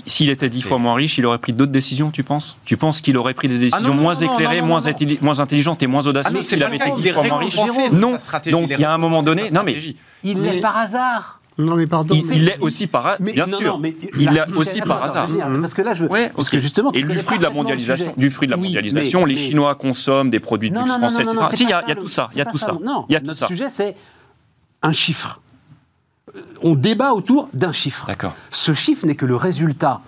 S'il 0.06 0.30
était 0.30 0.48
dix 0.50 0.62
fois 0.62 0.78
moins 0.78 0.94
riche, 0.94 1.18
il 1.18 1.26
aurait 1.26 1.40
pris 1.40 1.52
d'autres 1.54 1.72
décisions, 1.72 2.12
tu 2.12 2.24
penses? 2.24 2.58
Tu 2.66 2.78
penses 2.78 3.02
qu'il 3.02 3.18
aurait 3.18 3.34
pris 3.34 3.48
des 3.50 3.58
décisions 3.58 3.78
Ah 3.80 3.82
non, 3.90 3.96
non, 3.96 4.02
moins 4.04 4.14
non, 4.14 4.28
non, 4.28 4.34
éclairées, 4.36 4.56
non, 4.62 4.68
non, 4.68 4.80
moins, 4.80 4.82
moins 5.22 5.40
intelligentes 5.40 5.82
et 5.84 5.88
moins 5.88 6.04
Ah 6.06 6.10
audacieuses 6.10 6.34
non, 6.34 6.44
c'est 6.44 6.50
s'il 6.56 6.64
avait 6.64 6.76
été 6.78 6.92
dix 6.92 7.10
fois 7.10 7.24
moins 7.28 7.38
riche? 7.40 7.56
Non. 7.92 8.16
Donc 8.52 8.70
il 8.72 8.80
y 8.80 8.84
a 8.86 8.94
un 8.94 8.98
moment 8.98 9.22
donné, 9.24 9.50
non 9.52 9.64
mais. 9.66 9.76
Il 10.24 10.42
l'est 10.42 10.62
par 10.62 10.78
hasard. 10.78 11.37
Non 11.60 11.76
mais 11.76 11.88
pardon. 11.88 12.14
il, 12.14 12.24
il 12.34 12.46
l'est 12.46 12.60
aussi 12.62 12.86
par 12.86 13.18
Mais- 13.20 13.34
bien 13.34 13.46
non, 13.46 13.58
sûr. 13.58 13.74
non, 13.74 13.80
mais 13.80 13.96
il 14.20 14.30
l'est 14.30 14.52
aussi 14.56 14.80
par 14.82 15.04
hasard. 15.04 15.28
Parce 15.60 15.74
que 15.74 15.82
là, 15.82 15.94
je 15.96 16.04
veux. 16.04 16.10
Ouais, 16.12 16.32
parce 16.36 16.50
que 16.50 16.60
justement, 16.60 16.92
et 16.94 17.02
du 17.04 17.18
fruit 17.20 17.38
de 17.40 17.44
la 17.44 17.50
mondialisation, 17.50 18.14
du 18.16 18.30
fruit 18.30 18.48
de 18.48 18.52
la 18.52 18.58
mondialisation, 18.58 19.26
les 19.26 19.36
Chinois 19.36 19.76
consomment 19.76 20.30
des 20.30 20.40
produits 20.40 20.70
de 20.70 20.76
Non, 20.76 20.82
luxe 20.82 20.92
non, 20.94 21.00
non, 21.02 21.08
français, 21.10 21.24
etc. 21.24 21.38
c'est 21.50 21.56
Si, 21.58 21.64
il 21.64 21.70
y 21.70 21.74
a, 21.74 21.96
tout 21.96 22.08
ça, 22.08 22.28
il 22.34 22.38
y 22.38 22.42
a 22.42 22.46
tout 22.46 22.58
ça. 22.58 22.74
Non, 22.84 23.06
notre 23.24 23.48
sujet, 23.48 23.70
c'est 23.70 23.96
un 24.84 24.94
chiffre. 24.94 25.42
Euh, 26.36 26.42
On 26.62 26.76
débat 26.76 27.14
autour 27.14 27.50
d'un 27.54 27.72
chiffre. 27.72 28.06
D'accord. 28.08 28.36
Ce 28.52 28.74
chiffre 28.74 29.06
n'est 29.08 29.16
que 29.16 29.26
le 29.26 29.36
résultat 29.36 30.02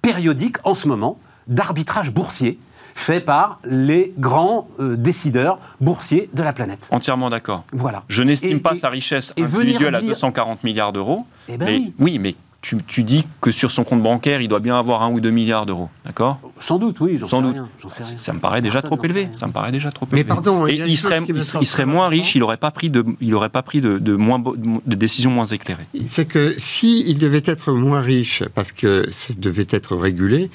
périodique, 0.00 0.56
en 0.64 0.74
ce 0.74 0.88
moment, 0.88 1.18
d'arbitrage 1.48 2.10
boursier 2.12 2.58
fait 2.98 3.20
par 3.20 3.60
les 3.64 4.14
grands 4.18 4.68
euh, 4.80 4.96
décideurs 4.96 5.58
boursiers 5.82 6.30
de 6.32 6.42
la 6.42 6.52
planète. 6.54 6.88
Entièrement 6.90 7.28
d'accord. 7.28 7.62
Voilà. 7.72 8.02
Je 8.08 8.22
n'estime 8.22 8.60
pas 8.60 8.72
et- 8.72 8.76
sa 8.76 8.88
richesse 8.88 9.34
individuelle 9.38 9.94
à 9.94 10.00
dire- 10.00 10.08
240 10.08 10.64
milliards 10.64 10.92
d'euros. 10.94 11.26
Eh 11.48 11.58
ben 11.58 11.66
mais, 11.66 11.92
oui. 11.98 12.18
mais 12.18 12.34
tu, 12.62 12.78
tu 12.84 13.04
dis 13.04 13.24
que 13.40 13.52
sur 13.52 13.70
son 13.70 13.84
compte 13.84 14.02
bancaire, 14.02 14.40
il 14.40 14.48
doit 14.48 14.58
bien 14.58 14.76
avoir 14.76 15.02
un 15.02 15.10
ou 15.10 15.20
deux 15.20 15.30
milliards 15.30 15.66
d'euros. 15.66 15.88
D'accord? 16.04 16.40
Sans 16.58 16.78
doute, 16.78 16.98
oui, 17.00 17.16
j'en 17.16 17.26
Sans 17.26 17.36
sais 17.38 17.42
doute. 17.44 17.52
rien, 17.54 17.68
j'en 17.80 17.88
sais 17.88 18.02
rien. 18.02 18.14
Ça 18.18 18.32
me 18.32 18.40
paraît 18.40 18.60
déjà 18.62 18.80
Personne 18.80 18.96
trop 18.98 19.04
élevé. 19.04 19.28
Ça 19.34 19.46
me 19.46 19.52
paraît 19.52 19.70
déjà 19.70 19.92
trop 19.92 20.08
Mais 20.10 20.20
élevé. 20.20 20.28
pardon, 20.34 20.66
Et 20.66 20.74
il 20.74 20.86
il 20.88 20.96
serait, 20.96 21.20
il, 21.28 21.36
il 21.60 21.66
serait 21.66 21.86
moins 21.86 22.08
riche, 22.08 22.34
il 22.34 22.40
n'aurait 22.40 22.56
pas 22.56 22.72
pris 22.72 22.90
de, 22.90 23.04
il 23.20 23.32
aurait 23.36 23.50
pas 23.50 23.62
pris 23.62 23.80
de, 23.80 23.98
de 23.98 24.14
moins 24.16 24.40
bo- 24.40 24.56
de 24.56 24.94
décisions 24.96 25.30
moins 25.30 25.44
éclairées. 25.44 25.86
C'est 26.08 26.24
que 26.24 26.54
s'il 26.56 27.18
devait 27.20 27.42
être 27.44 27.72
moins 27.72 28.00
riche 28.00 28.42
parce 28.54 28.72
que 28.72 29.06
ça 29.10 29.34
devait 29.38 29.68
être 29.70 29.94
régulé, 29.94 30.50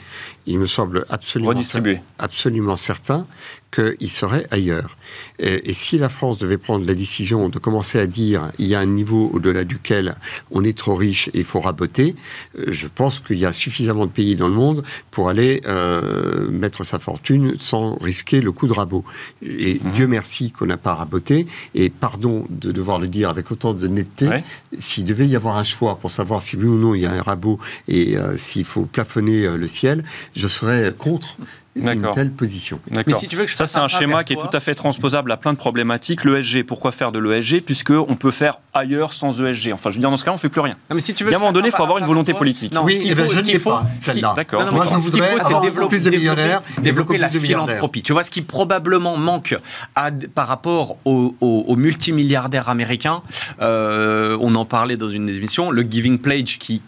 il 0.48 0.60
me 0.60 0.66
semble 0.66 1.06
absolument, 1.10 1.50
Redistribué. 1.50 2.00
absolument 2.20 2.76
certain 2.76 3.26
qu'il 3.74 4.12
serait 4.12 4.46
ailleurs. 4.52 4.98
Et, 5.39 5.70
et 5.70 5.74
si 5.74 5.98
la 5.98 6.10
France 6.10 6.38
devait 6.38 6.58
prendre 6.58 6.86
la 6.86 6.94
décision 6.94 7.48
de 7.48 7.58
commencer 7.58 8.00
à 8.00 8.06
dire 8.06 8.52
il 8.60 8.68
y 8.68 8.76
a 8.76 8.80
un 8.82 8.86
niveau 8.86 9.30
au-delà 9.34 9.64
duquel 9.64 10.16
on 10.52 10.66
est 10.66 10.78
trop 10.78 10.96
riche 10.96 11.30
et 11.30 11.39
il 11.39 11.46
faut 11.46 11.62
raboter, 11.62 12.16
euh, 12.60 12.66
je 12.68 12.88
pense 12.88 13.22
qu'il 13.22 13.38
y 13.39 13.46
a 13.46 13.54
suffisamment 13.54 14.06
de 14.08 14.12
pays 14.12 14.36
dans 14.36 14.50
le 14.50 14.56
monde 14.56 14.84
pour 15.10 15.30
aller 15.30 15.62
euh, 15.68 16.50
mettre 16.52 16.84
sa 16.84 17.00
fortune 17.00 17.56
sans 17.60 17.96
risquer 17.96 18.42
le 18.42 18.52
coup 18.52 18.68
de 18.68 18.74
rabot. 18.74 19.06
Et 19.42 19.80
Mhm. 19.82 19.94
Dieu 19.94 20.08
merci 20.08 20.52
qu'on 20.52 20.66
n'a 20.66 20.78
pas 20.78 20.96
raboté. 20.96 21.48
Et 21.74 21.89
pardon 21.89 22.46
de 22.50 22.74
devoir 22.74 23.00
le 23.00 23.08
dire 23.08 23.30
avec 23.30 23.52
autant 23.52 23.74
de 23.74 23.88
netteté, 23.88 24.28
Ouais. 24.28 24.44
s'il 24.80 25.06
devait 25.06 25.28
y 25.28 25.36
avoir 25.38 25.56
un 25.58 25.64
choix 25.64 25.96
pour 25.96 26.12
savoir 26.12 26.42
si 26.42 26.58
oui 26.58 26.66
ou 26.66 26.78
non 26.78 26.94
il 26.94 27.02
y 27.04 27.06
a 27.06 27.14
un 27.14 27.22
rabot 27.22 27.58
et 27.88 28.18
euh, 28.18 28.36
s'il 28.38 28.66
faut 28.66 28.82
plafonner 28.84 29.46
euh, 29.46 29.56
le 29.56 29.68
ciel, 29.68 30.04
je 30.36 30.47
serais 30.47 30.93
contre 30.97 31.36
une 31.73 32.05
telle 32.13 32.32
position. 32.32 32.82
Mais 32.89 32.97
D'accord. 32.97 33.17
si 33.17 33.27
tu 33.29 33.38
veux 33.38 33.45
que 33.45 33.49
je 33.51 33.55
Ça, 33.55 33.65
c'est 33.65 33.79
un 33.79 33.88
schéma 33.88 34.25
qui 34.25 34.34
est 34.34 34.36
tout 34.36 34.49
à 34.51 34.59
fait 34.59 34.75
transposable 34.75 35.32
à 35.32 35.38
plein 35.38 35.53
de 35.53 35.57
problématiques. 35.57 36.25
L'ESG, 36.25 36.63
pourquoi 36.63 36.91
faire 36.91 37.13
de 37.13 37.19
l'ESG 37.19 37.61
Puisque 37.61 37.91
on 37.91 38.17
peut 38.17 38.32
faire 38.32 38.59
ailleurs 38.73 39.13
sans 39.13 39.41
ESG. 39.41 39.71
Enfin, 39.71 39.89
je 39.89 39.95
veux 39.95 40.01
dire, 40.01 40.11
dans 40.11 40.17
ce 40.17 40.25
cas, 40.25 40.34
on 40.34 40.38
fait 40.38 40.49
plus 40.49 40.59
rien. 40.59 40.75
Non, 40.89 40.95
mais 40.95 40.99
si 40.99 41.13
tu 41.13 41.23
veux 41.23 41.29
que 41.32 41.36
un 41.38 41.39
moment 41.39 41.53
donné, 41.53 41.69
il 41.69 41.73
faut 41.73 41.82
avoir 41.84 41.97
une 41.99 42.05
volonté 42.05 42.34
à 42.34 42.36
politique. 42.36 42.73
Non, 42.73 42.84
Oui, 42.84 42.95
ce 42.95 42.99
qu'il 43.03 43.11
eh 43.11 43.15
ben, 43.15 43.25
faut- 43.25 43.32
je 43.32 43.38
ce 43.38 43.53
ne 43.53 43.59
faut, 43.59 43.69
pas, 43.69 43.86
celle-là. 43.99 44.34
D'accord. 44.36 44.63
Ce 44.63 44.65
qu'il 45.11 45.11
voudrais 45.11 45.32
faut, 45.32 45.38
c'est 45.38 45.45
avoir 45.45 45.61
développer, 45.61 45.95
plus 45.95 46.03
de 46.03 46.09
millionnaires 46.09 46.61
développer 46.82 47.17
la 47.17 47.29
philanthropie. 47.29 48.03
Tu 48.03 48.11
vois, 48.11 48.25
ce 48.25 48.32
qui 48.32 48.41
probablement 48.41 49.15
manque 49.15 49.57
à- 49.95 50.11
par 50.11 50.49
rapport 50.49 50.97
aux, 51.05 51.36
aux- 51.39 51.65
aux 51.69 51.75
multimilliardaires 51.77 52.67
américains, 52.67 53.21
euh, 53.61 54.38
on 54.41 54.55
en 54.55 54.65
parlait 54.65 54.97
dans 54.97 55.09
une 55.09 55.29
émission, 55.29 55.71
le 55.71 55.84
Giving 55.84 56.17
Pledge 56.19 56.57
qui, 56.57 56.82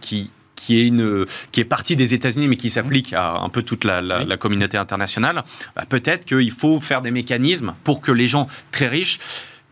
qui 0.64 0.80
est, 0.80 0.88
une, 0.88 1.26
qui 1.52 1.60
est 1.60 1.66
partie 1.66 1.96
des 1.96 2.14
États-Unis 2.14 2.48
mais 2.48 2.56
qui 2.56 2.70
s'applique 2.70 3.12
à 3.14 3.32
un 3.34 3.50
peu 3.50 3.64
toute 3.64 3.84
la, 3.84 4.02
la- 4.02 4.20
Oui. 4.20 4.26
la 4.28 4.38
communauté 4.38 4.78
internationale, 4.78 5.44
bah, 5.76 5.84
peut-être 5.88 6.24
qu'il 6.26 6.52
faut 6.52 6.80
faire 6.80 7.02
des 7.02 7.12
mécanismes 7.12 7.74
pour 7.84 8.00
que 8.02 8.12
les 8.12 8.28
gens 8.28 8.48
très 8.72 8.88
riches 8.88 9.20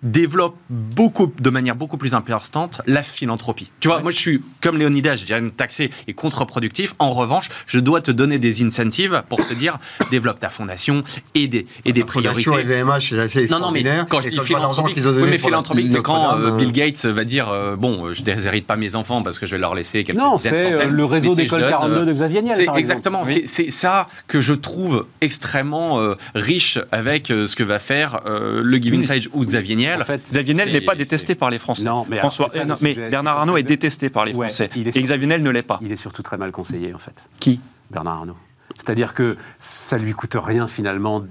développe 0.03 0.55
beaucoup, 0.69 1.31
de 1.39 1.49
manière 1.49 1.75
beaucoup 1.75 1.97
plus 1.97 2.13
importante 2.13 2.81
la 2.87 3.03
philanthropie. 3.03 3.71
Tu 3.79 3.87
vois, 3.87 3.99
moi 4.01 4.11
je 4.11 4.17
suis 4.17 4.41
comme 4.61 4.77
Léonidas, 4.77 5.15
je 5.15 5.25
dirais 5.25 5.41
taxé 5.55 5.89
et 6.07 6.13
contre-productif. 6.13 6.95
En 6.99 7.11
revanche, 7.11 7.49
je 7.67 7.79
dois 7.79 8.01
te 8.01 8.11
donner 8.11 8.39
des 8.39 8.63
incentives 8.63 9.23
pour 9.29 9.45
te 9.45 9.53
dire 9.53 9.77
développe 10.11 10.39
ta 10.39 10.49
fondation 10.49 11.03
et 11.35 11.47
des, 11.47 11.65
et 11.85 11.93
des 11.93 12.01
La 12.01 12.07
fondation 12.07 12.51
priorités. 12.51 12.81
LVMH, 12.81 13.01
c'est 13.01 13.19
assez 13.19 13.47
Non, 13.47 13.59
non, 13.59 13.71
mais 13.71 13.83
quand 14.09 14.21
je 14.21 14.27
Et 14.27 14.31
dis 14.31 14.39
philanthropique, 14.39 14.97
oui, 14.97 15.29
mais 15.29 15.37
philanthropique, 15.37 15.87
c'est 15.87 16.01
quand 16.01 16.37
euh, 16.37 16.47
euh, 16.47 16.57
Bill 16.57 16.71
Gates 16.71 17.05
va 17.05 17.23
dire 17.23 17.49
euh, 17.49 17.75
bon, 17.75 18.13
je 18.13 18.23
déshérite 18.23 18.65
pas 18.65 18.75
mes 18.75 18.95
enfants 18.95 19.21
parce 19.23 19.39
que 19.39 19.45
je 19.45 19.51
vais 19.51 19.57
leur 19.57 19.75
laisser 19.75 20.03
quelques 20.03 20.19
Non, 20.19 20.37
c'est 20.37 20.73
euh, 20.73 20.85
le 20.85 21.05
réseau 21.05 21.35
d'école 21.35 21.59
je 21.59 21.65
donne, 21.65 21.71
42 21.71 22.05
de 22.05 22.13
Xavier 22.13 22.41
Niel, 22.41 22.65
par 22.65 22.77
exactement. 22.77 23.23
Oui. 23.25 23.43
C'est 23.45 23.69
ça 23.69 24.07
que 24.27 24.41
je 24.41 24.53
trouve 24.53 25.05
extrêmement 25.21 25.99
euh, 25.99 26.15
riche 26.35 26.79
avec 26.91 27.31
euh, 27.31 27.47
ce 27.47 27.55
que 27.55 27.63
va 27.63 27.79
faire 27.79 28.21
euh, 28.25 28.61
le 28.63 28.77
Giving 28.77 29.05
Pledge 29.05 29.29
ou 29.33 29.45
Xavier 29.45 29.75
Niel. 29.75 29.90
En 29.99 30.05
fait, 30.05 30.21
Xavier 30.31 30.53
Niel 30.53 30.71
n'est 30.71 30.81
pas 30.81 30.95
détesté 30.95 31.35
par 31.35 31.49
les 31.49 31.59
Français. 31.59 31.83
Non, 31.83 32.05
mais 32.07 32.17
François, 32.17 32.49
ça 32.53 32.65
non, 32.65 32.75
le 32.79 32.79
mais. 32.81 32.93
Bernard 33.09 33.39
Arnault 33.39 33.57
est 33.57 33.63
détesté 33.63 34.09
par 34.09 34.25
les 34.25 34.33
Français. 34.33 34.69
Et 34.75 35.01
Xavier 35.01 35.27
Niel 35.27 35.41
ne 35.41 35.49
l'est 35.49 35.63
pas. 35.63 35.79
il 35.81 35.91
est 35.91 35.97
surtout 35.97 36.21
très 36.21 36.37
mal 36.37 36.51
conseillé, 36.51 36.93
en 36.93 36.99
fait. 36.99 37.23
Qui? 37.39 37.59
Bernard 37.89 38.19
Arnault. 38.19 38.37
C'est-à-dire 38.77 39.13
que 39.13 39.37
ça 39.59 39.97
lui 39.97 40.13
coûte 40.13 40.37
rien 40.41 40.67
finalement. 40.67 41.23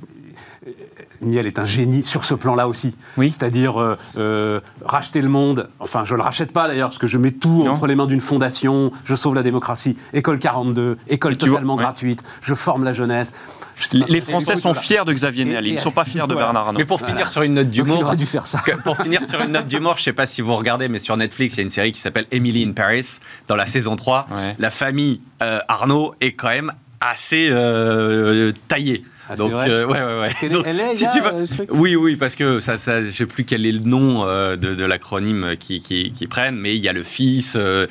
Euh, 0.67 0.71
Niel 1.23 1.47
est 1.47 1.59
un 1.59 1.65
génie 1.65 2.03
sur 2.03 2.25
ce 2.25 2.35
plan-là 2.35 2.69
aussi. 2.69 2.97
Oui. 3.17 3.31
C'est-à-dire 3.33 3.81
euh, 3.81 3.97
euh, 4.17 4.61
racheter 4.85 5.21
le 5.21 5.29
monde. 5.29 5.69
Enfin, 5.79 6.05
je 6.05 6.15
le 6.15 6.23
rachète 6.23 6.53
pas 6.53 6.69
d'ailleurs 6.69 6.89
parce 6.89 6.99
que 6.99 7.07
je 7.07 7.19
mets 7.19 7.33
tout 7.33 7.65
Non. 7.65 7.73
entre 7.73 7.87
les 7.87 7.95
mains 7.95 8.07
d'une 8.07 8.21
fondation. 8.21 8.91
Je 9.05 9.15
sauve 9.15 9.35
la 9.35 9.43
démocratie. 9.43 9.97
École 10.13 10.39
42, 10.39 10.99
école 11.09 11.33
vois, 11.33 11.49
totalement 11.49 11.75
ouais. 11.77 11.83
gratuite. 11.83 12.23
Je 12.41 12.55
forme 12.55 12.85
la 12.85 12.93
jeunesse. 12.93 13.33
Les 14.09 14.21
Français 14.21 14.57
sont 14.57 14.75
fiers 14.75 15.05
de 15.07 15.13
Xavier 15.13 15.45
Niel. 15.45 15.67
Ils 15.67 15.75
ne 15.75 15.79
sont 15.81 15.91
pas 15.91 16.05
fiers 16.05 16.21
de 16.23 16.33
voilà. 16.33 16.47
Bernard 16.47 16.67
Arnault. 16.69 16.79
Mais 16.79 16.85
pour 16.85 17.01
finir 17.01 17.29
sur 17.29 17.43
une 17.43 17.55
note 17.55 17.71
d'humour, 17.71 18.03
aurait 18.05 18.17
dû 18.17 18.27
faire 18.27 18.47
ça. 18.47 18.59
que- 18.61 18.77
pour 18.83 18.97
finir 18.97 19.21
sur 19.29 19.41
une 19.43 19.53
note 19.53 19.67
d'humour, 19.67 19.95
je 19.97 20.03
sais 20.03 20.13
pas 20.13 20.27
si 20.27 20.43
vous 20.43 20.55
regardez, 20.57 20.89
mais 20.89 20.99
sur 20.99 21.17
Netflix, 21.17 21.55
il 21.55 21.59
y 21.59 21.61
a 21.61 21.63
une 21.65 21.69
série 21.71 21.93
qui 21.93 22.01
s'appelle 22.01 22.27
Emily 22.31 22.65
in 22.65 22.73
Paris. 22.73 23.19
Dans 23.49 23.57
la 23.57 23.67
saison 23.67 23.97
3, 23.97 24.27
Ouais. 24.31 24.57
la 24.59 24.71
famille 24.71 25.21
euh, 25.43 25.59
Arnaud 25.69 26.15
est 26.21 26.33
quand 26.33 26.49
même 26.49 26.73
assez 27.01 27.49
euh, 27.51 28.53
taillée. 28.69 29.03
Ah, 29.33 29.37
Donc, 29.37 29.53
euh, 29.53 29.87
ouais, 29.87 30.03
ouais, 30.03 30.21
ouais. 30.23 30.29
C'est 30.41 30.49
Donc, 30.49 30.67
LA, 30.67 30.89
si 30.97 31.05
il 31.05 31.05
y 31.05 31.07
a, 31.07 31.11
tu 31.13 31.21
veux- 31.21 31.47
ce 31.47 31.55
truc 31.55 31.69
oui, 31.73 31.95
oui, 31.95 32.17
parce 32.17 32.35
que 32.35 32.59
ça, 32.59 32.79
ça, 32.79 33.05
je 33.05 33.11
sais 33.13 33.27
plus 33.27 33.45
quel 33.45 33.65
est 33.65 33.71
le 33.71 33.79
nom 33.79 34.25
euh, 34.27 34.57
de, 34.57 34.75
de 34.75 34.85
l'acronyme 34.85 35.55
qui, 35.59 35.81
qui, 35.83 36.13
qui 36.13 36.27
prennent, 36.27 36.57
mais 36.57 36.75
il 36.75 36.83
y 36.83 36.89
a 36.89 36.93
le 36.93 37.05
fils. 37.05 37.55
euh, 37.57 37.87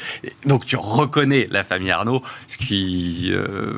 donc 0.45 0.65
tu 0.65 0.75
reconnais 0.75 1.47
la 1.49 1.63
famille 1.63 1.91
Arnaud, 1.91 2.21
ce 2.49 2.57
qui 2.57 3.29
euh, 3.31 3.71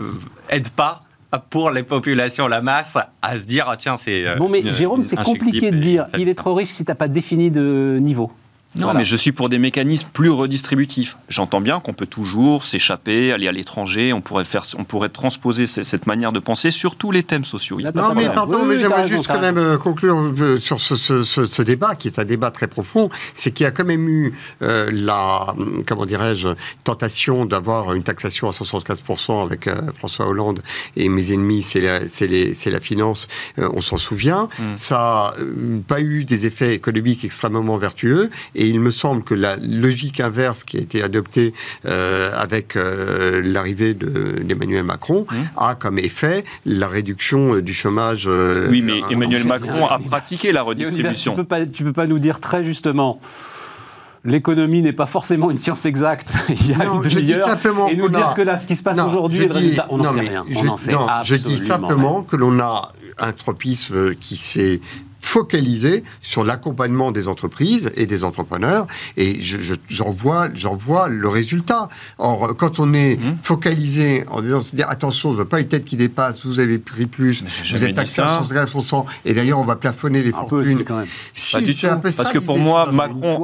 aide 0.49 0.69
pas 0.69 1.01
pour 1.49 1.71
les 1.71 1.83
populations, 1.83 2.47
la 2.47 2.61
masse, 2.61 2.97
à 3.21 3.39
se 3.39 3.45
dire 3.45 3.67
ah, 3.69 3.77
tiens 3.77 3.97
c'est. 3.97 4.25
euh, 4.27 4.35
Bon, 4.35 4.49
mais 4.49 4.61
Jérôme, 4.73 5.03
c'est 5.03 5.15
compliqué 5.23 5.71
de 5.71 5.77
dire 5.77 6.07
il 6.17 6.27
est 6.29 6.35
trop 6.35 6.53
riche 6.53 6.71
si 6.71 6.83
t'as 6.85 6.95
pas 6.95 7.07
défini 7.07 7.51
de 7.51 7.97
niveau. 8.01 8.31
Non, 8.77 8.83
Voilà. 8.83 8.99
mais 8.99 9.05
je 9.05 9.17
suis 9.17 9.33
pour 9.33 9.49
des 9.49 9.59
mécanismes 9.59 10.07
plus 10.13 10.29
redistributifs. 10.29 11.17
J'entends 11.27 11.59
bien 11.59 11.81
qu'on 11.81 11.91
peut 11.93 12.05
toujours 12.05 12.63
s'échapper, 12.63 13.33
aller 13.33 13.49
à 13.49 13.51
l'étranger, 13.51 14.13
on 14.13 14.21
pourrait 14.21 14.45
faire, 14.45 14.65
on 14.77 14.85
pourrait 14.85 15.09
transposer 15.09 15.67
ce- 15.67 15.83
cette 15.83 16.07
manière 16.07 16.31
de 16.31 16.39
penser 16.39 16.71
sur 16.71 16.95
tous 16.95 17.11
les 17.11 17.23
thèmes 17.23 17.43
sociaux. 17.43 17.77
Il 17.79 17.91
Non, 17.93 18.15
mais 18.15 18.29
pardon, 18.29 18.59
Oui, 18.61 18.67
mais 18.69 18.79
j'aimerais 18.79 19.07
juste 19.09 19.27
quand 19.27 19.41
même 19.41 19.57
euh, 19.57 19.77
conclure 19.77 20.15
euh, 20.39 20.57
sur 20.57 20.79
ce, 20.79 20.95
ce- 20.95 21.23
ce- 21.23 21.43
ce 21.45 21.61
débat, 21.61 21.95
qui 21.95 22.07
est 22.07 22.17
un 22.17 22.23
débat 22.23 22.49
très 22.49 22.67
profond. 22.67 23.09
C'est 23.33 23.51
qu'il 23.51 23.65
y 23.65 23.67
a 23.67 23.71
quand 23.71 23.83
même 23.83 24.07
eu 24.07 24.33
euh, 24.61 24.89
la, 24.93 25.53
comment 25.85 26.05
dirais-je, 26.05 26.47
tentation 26.85 27.45
d'avoir 27.45 27.93
une 27.93 28.03
taxation 28.03 28.47
à 28.47 28.51
75% 28.53 29.43
avec 29.43 29.67
euh, 29.67 29.81
François 29.97 30.27
Hollande 30.27 30.61
et 30.95 31.09
mes 31.09 31.33
ennemis, 31.33 31.61
c'est 31.63 31.81
la, 31.81 32.07
c'est 32.07 32.27
les- 32.27 32.55
c'est 32.55 32.71
la 32.71 32.79
finance. 32.79 33.27
Euh, 33.59 33.69
on 33.73 33.81
s'en 33.81 33.97
souvient. 33.97 34.47
Mm. 34.59 34.63
Ça 34.77 35.33
n'a 35.37 35.79
pas 35.87 35.99
eu 35.99 36.23
des 36.23 36.45
effets 36.47 36.73
économiques 36.73 37.25
extrêmement 37.25 37.77
vertueux. 37.77 38.29
Et 38.55 38.60
il 38.67 38.79
me 38.79 38.91
semble 38.91 39.23
que 39.23 39.33
la 39.33 39.55
logique 39.57 40.19
inverse 40.19 40.63
qui 40.63 40.77
a 40.77 40.81
été 40.81 41.01
adoptée 41.03 41.53
euh, 41.85 42.31
avec 42.37 42.75
euh, 42.75 43.41
l'arrivée 43.43 43.93
de- 43.93 44.41
d'Emmanuel 44.43 44.83
Macron 44.83 45.25
a 45.57 45.75
comme 45.75 45.97
effet 45.99 46.43
la 46.65 46.87
réduction 46.87 47.55
euh, 47.55 47.61
du 47.61 47.73
chômage. 47.73 48.25
euh, 48.27 48.67
Oui, 48.69 48.81
mais 48.81 49.01
euh, 49.01 49.09
Emmanuel 49.09 49.45
Macron 49.45 49.73
bien. 49.73 49.87
a 49.89 49.99
pratiqué 49.99 50.51
la 50.51 50.61
redistribution. 50.61 51.33
Tu 51.33 51.37
peux 51.37 51.43
pas, 51.43 51.65
tu 51.65 51.83
peux 51.83 51.93
pas 51.93 52.07
nous 52.07 52.19
dire 52.19 52.39
très 52.39 52.63
justement. 52.63 53.19
L'économie 54.23 54.83
n'est 54.83 54.93
pas 54.93 55.07
forcément 55.07 55.49
une 55.49 55.57
science 55.57 55.85
exacte. 55.85 56.31
Il 56.49 56.69
y 56.69 56.73
a 56.73 56.85
Non, 56.85 57.01
une 57.01 57.09
je 57.09 57.17
dis 57.19 57.33
simplement 57.33 57.87
Et 57.89 57.95
nous 57.95 58.05
a- 58.05 58.09
dire 58.09 58.33
que 58.35 58.41
là, 58.43 58.59
ce 58.59 58.67
qui 58.67 58.75
se 58.75 58.83
passe 58.83 58.95
Non, 58.97 59.07
aujourd'hui, 59.07 59.43
est 59.43 59.47
le 59.47 59.53
résultat, 59.53 59.87
on 59.89 59.97
n'en 59.97 60.03
non, 60.03 60.11
sait 60.11 60.17
mais 60.21 60.29
rien. 60.29 60.45
je- 60.47 60.57
on 60.59 60.63
n'en 60.63 60.77
sait 60.77 60.91
non, 60.91 61.07
je 61.23 61.35
dis 61.35 61.57
simplement 61.57 62.21
que 62.21 62.35
l'on 62.35 62.59
a 62.59 62.93
un 63.17 63.31
tropisme 63.31 64.13
qui 64.15 64.37
s'est 64.37 64.79
focalisé 65.21 66.03
sur 66.21 66.43
l'accompagnement 66.43 67.11
des 67.11 67.27
entreprises 67.27 67.91
et 67.95 68.05
des 68.05 68.23
entrepreneurs 68.23 68.87
et 69.17 69.41
je- 69.43 69.59
je- 69.61 69.75
j'en 69.87 70.09
vois, 70.09 70.49
j'en 70.53 70.75
vois 70.75 71.07
le 71.09 71.27
résultat. 71.29 71.89
Or, 72.17 72.55
quand 72.57 72.79
on 72.79 72.93
est 72.93 73.17
Mhm. 73.19 73.37
focalisé 73.43 74.25
en 74.29 74.41
disant 74.41 74.59
se 74.59 74.75
dire 74.75 74.89
attention, 74.89 75.31
je 75.31 75.37
veux 75.37 75.45
pas 75.45 75.59
une 75.59 75.67
tête 75.67 75.85
qui 75.85 75.95
dépasse, 75.95 76.45
vous 76.45 76.59
avez 76.59 76.79
pris 76.79 77.05
plus, 77.05 77.43
vous 77.71 77.83
êtes 77.83 77.97
à 77.97 78.05
75% 78.05 79.05
et 79.25 79.33
d'ailleurs 79.33 79.59
on 79.59 79.63
va 79.65 79.75
plafonner 79.75 80.21
les. 80.21 80.33
Un 80.33 80.43
peu 80.45 80.61
aussi, 80.61 80.69
fortunes. 80.71 80.85
quand 80.85 80.97
même. 80.97 81.07
Si, 81.33 81.53
Pas 81.55 81.61
du 81.61 81.73
c'est 81.73 81.87
tout, 81.87 81.93
un 81.93 81.97
peu 81.97 82.11
ça 82.11 82.23
parce 82.23 82.33
que 82.33 82.39
pour 82.39 82.57
moi. 82.57 82.91
Macron-. 82.91 83.39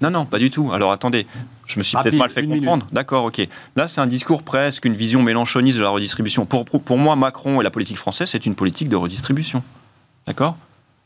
Non, 0.00 0.10
non, 0.10 0.26
pas 0.26 0.38
du 0.38 0.50
tout. 0.50 0.70
Alors 0.72 0.92
attendez, 0.92 1.26
je 1.66 1.78
me 1.78 1.82
suis 1.82 1.96
peut-être 1.96 2.14
mal 2.16 2.30
fait 2.30 2.46
comprendre. 2.46 2.86
D'accord, 2.92 3.24
ok. 3.24 3.46
Là, 3.76 3.88
c'est 3.88 4.00
un 4.00 4.06
discours 4.06 4.42
presque, 4.42 4.84
une 4.84 4.94
vision 4.94 5.22
mélanchoniste 5.22 5.78
de 5.78 5.82
la 5.82 5.88
redistribution. 5.88 6.44
Pour, 6.46 6.64
pour, 6.64 6.82
pour 6.82 6.98
moi, 6.98 7.16
Macron 7.16 7.60
et 7.60 7.64
la 7.64 7.70
politique 7.70 7.96
française, 7.96 8.28
c'est 8.30 8.44
une 8.46 8.54
politique 8.54 8.88
de 8.88 8.96
redistribution. 8.96 9.62
D'accord? 10.26 10.56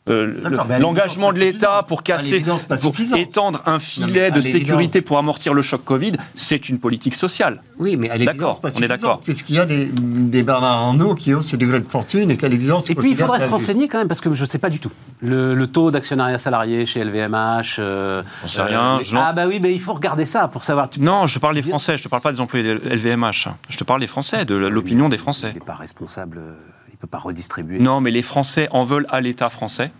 Euh, 0.09 0.41
L'engagement 0.79 1.33
de 1.33 1.39
l'État 1.39 1.85
pour 1.87 2.03
casser, 2.05 2.45
pour 2.81 2.95
étendre 3.17 3.63
un 3.67 3.81
filet 3.81 4.31
de 4.31 4.41
sécurité 4.41 5.01
pour 5.03 5.19
amortir 5.19 5.53
le 5.53 5.63
choc 5.63 5.83
Covid, 5.85 6.13
c'est 6.37 6.69
une 6.69 6.79
politique 6.79 7.15
sociale. 7.17 7.61
Oui, 7.79 7.97
mais 7.97 8.09
à 8.11 8.17
l'évidence, 8.17 8.61
on 8.63 8.83
est 8.83 8.87
d'accord. 8.89 9.21
Puisqu'il 9.21 9.57
y 9.57 9.59
a 9.59 9.67
des, 9.67 9.87
des 9.87 10.43
Bernard 10.45 10.73
Arnault 10.73 11.15
qui 11.17 11.35
ont 11.35 11.41
ce 11.43 11.57
degré 11.57 11.81
de 11.81 11.85
fortune 11.87 12.31
et 12.31 12.37
qu'à 12.37 12.49
l'évidence... 12.49 12.89
Et 12.89 12.95
puis, 12.95 13.11
il 13.11 13.17
faudrait 13.17 13.41
se 13.41 13.49
renseigner 13.49 13.89
quand 13.89 13.99
même, 13.99 14.09
parce 14.09 14.21
que 14.21 14.33
je 14.33 14.43
ne 14.43 14.47
sais 14.49 14.59
pas 14.59 14.71
du 14.71 14.79
tout. 14.79 14.93
Le, 15.21 15.55
le 15.55 15.67
taux 15.67 15.91
d'actionnariat 15.91 16.39
salarié 16.39 16.87
chez 16.87 17.03
LVMH. 17.03 17.77
euh, 17.81 18.23
J'en 18.43 18.49
sais 18.49 18.63
rien, 18.63 18.99
les- 18.99 19.05
je- 19.05 19.17
Ah, 19.17 19.33
bah 19.33 19.47
oui, 19.49 19.59
mais 19.61 19.75
il 19.75 19.81
faut 19.81 19.93
regarder 19.95 20.25
ça 20.25 20.47
pour 20.49 20.63
savoir. 20.63 20.89
Tu- 20.89 21.01
Non, 21.01 21.27
je 21.27 21.39
parle 21.39 21.55
des 21.57 21.63
Français, 21.63 21.97
je 21.99 22.05
te 22.05 22.09
parle 22.09 22.23
pas 22.23 22.33
des 22.33 22.41
employés 22.41 22.65
de 22.75 22.81
LVMH. 22.89 23.49
Je 23.69 23.77
te 23.77 23.83
parle 23.85 24.01
des 24.01 24.07
Français, 24.07 24.45
de 24.45 24.55
l'opinion 24.55 25.09
des 25.09 25.19
Français. 25.19 25.51
Il 25.51 25.59
n'est 25.59 25.65
pas 25.65 25.75
responsable, 25.75 26.39
euh, 26.39 26.53
ne 26.97 27.01
peut 27.01 27.07
pas 27.07 27.19
redistribuer. 27.19 27.79
Non, 27.79 28.01
mais 28.01 28.11
les 28.11 28.23
Français 28.23 28.69
en 28.73 28.85
veulent 28.85 29.07
à 29.11 29.21
l'État 29.21 29.49
français, 29.49 29.91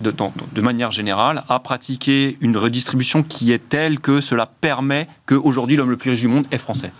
de, 0.00 0.60
manière 0.62 0.90
générale, 0.90 1.44
à 1.48 1.60
pratiquer 1.60 2.38
une 2.40 2.56
redistribution 2.56 3.22
qui 3.22 3.52
est 3.52 3.68
telle 3.68 4.00
que 4.00 4.22
cela 4.22 4.46
permet 4.46 5.06
qu'aujourd'hui 5.26 5.76
l'homme 5.76 5.90
le 5.90 5.98
plus 5.98 6.10
riche 6.10 6.22
du 6.22 6.28
monde 6.28 6.46
est 6.50 6.58
français. 6.58 6.92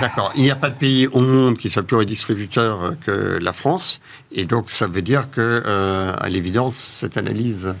D'accord. 0.00 0.32
Il 0.34 0.42
n'y 0.42 0.50
a 0.50 0.56
pas 0.56 0.70
de 0.70 0.74
pays 0.74 1.06
au 1.08 1.20
monde 1.20 1.58
qui 1.58 1.68
soit 1.68 1.82
plus 1.82 1.96
redistributeur 1.96 2.94
que 3.00 3.38
la 3.40 3.52
France. 3.52 4.00
Et 4.32 4.44
donc, 4.44 4.70
ça 4.70 4.86
veut 4.86 5.02
dire 5.02 5.30
que, 5.30 5.62
euh, 5.64 6.14
à 6.18 6.28
l'évidence, 6.30 6.74
cette 6.74 7.16
analyse 7.16 7.74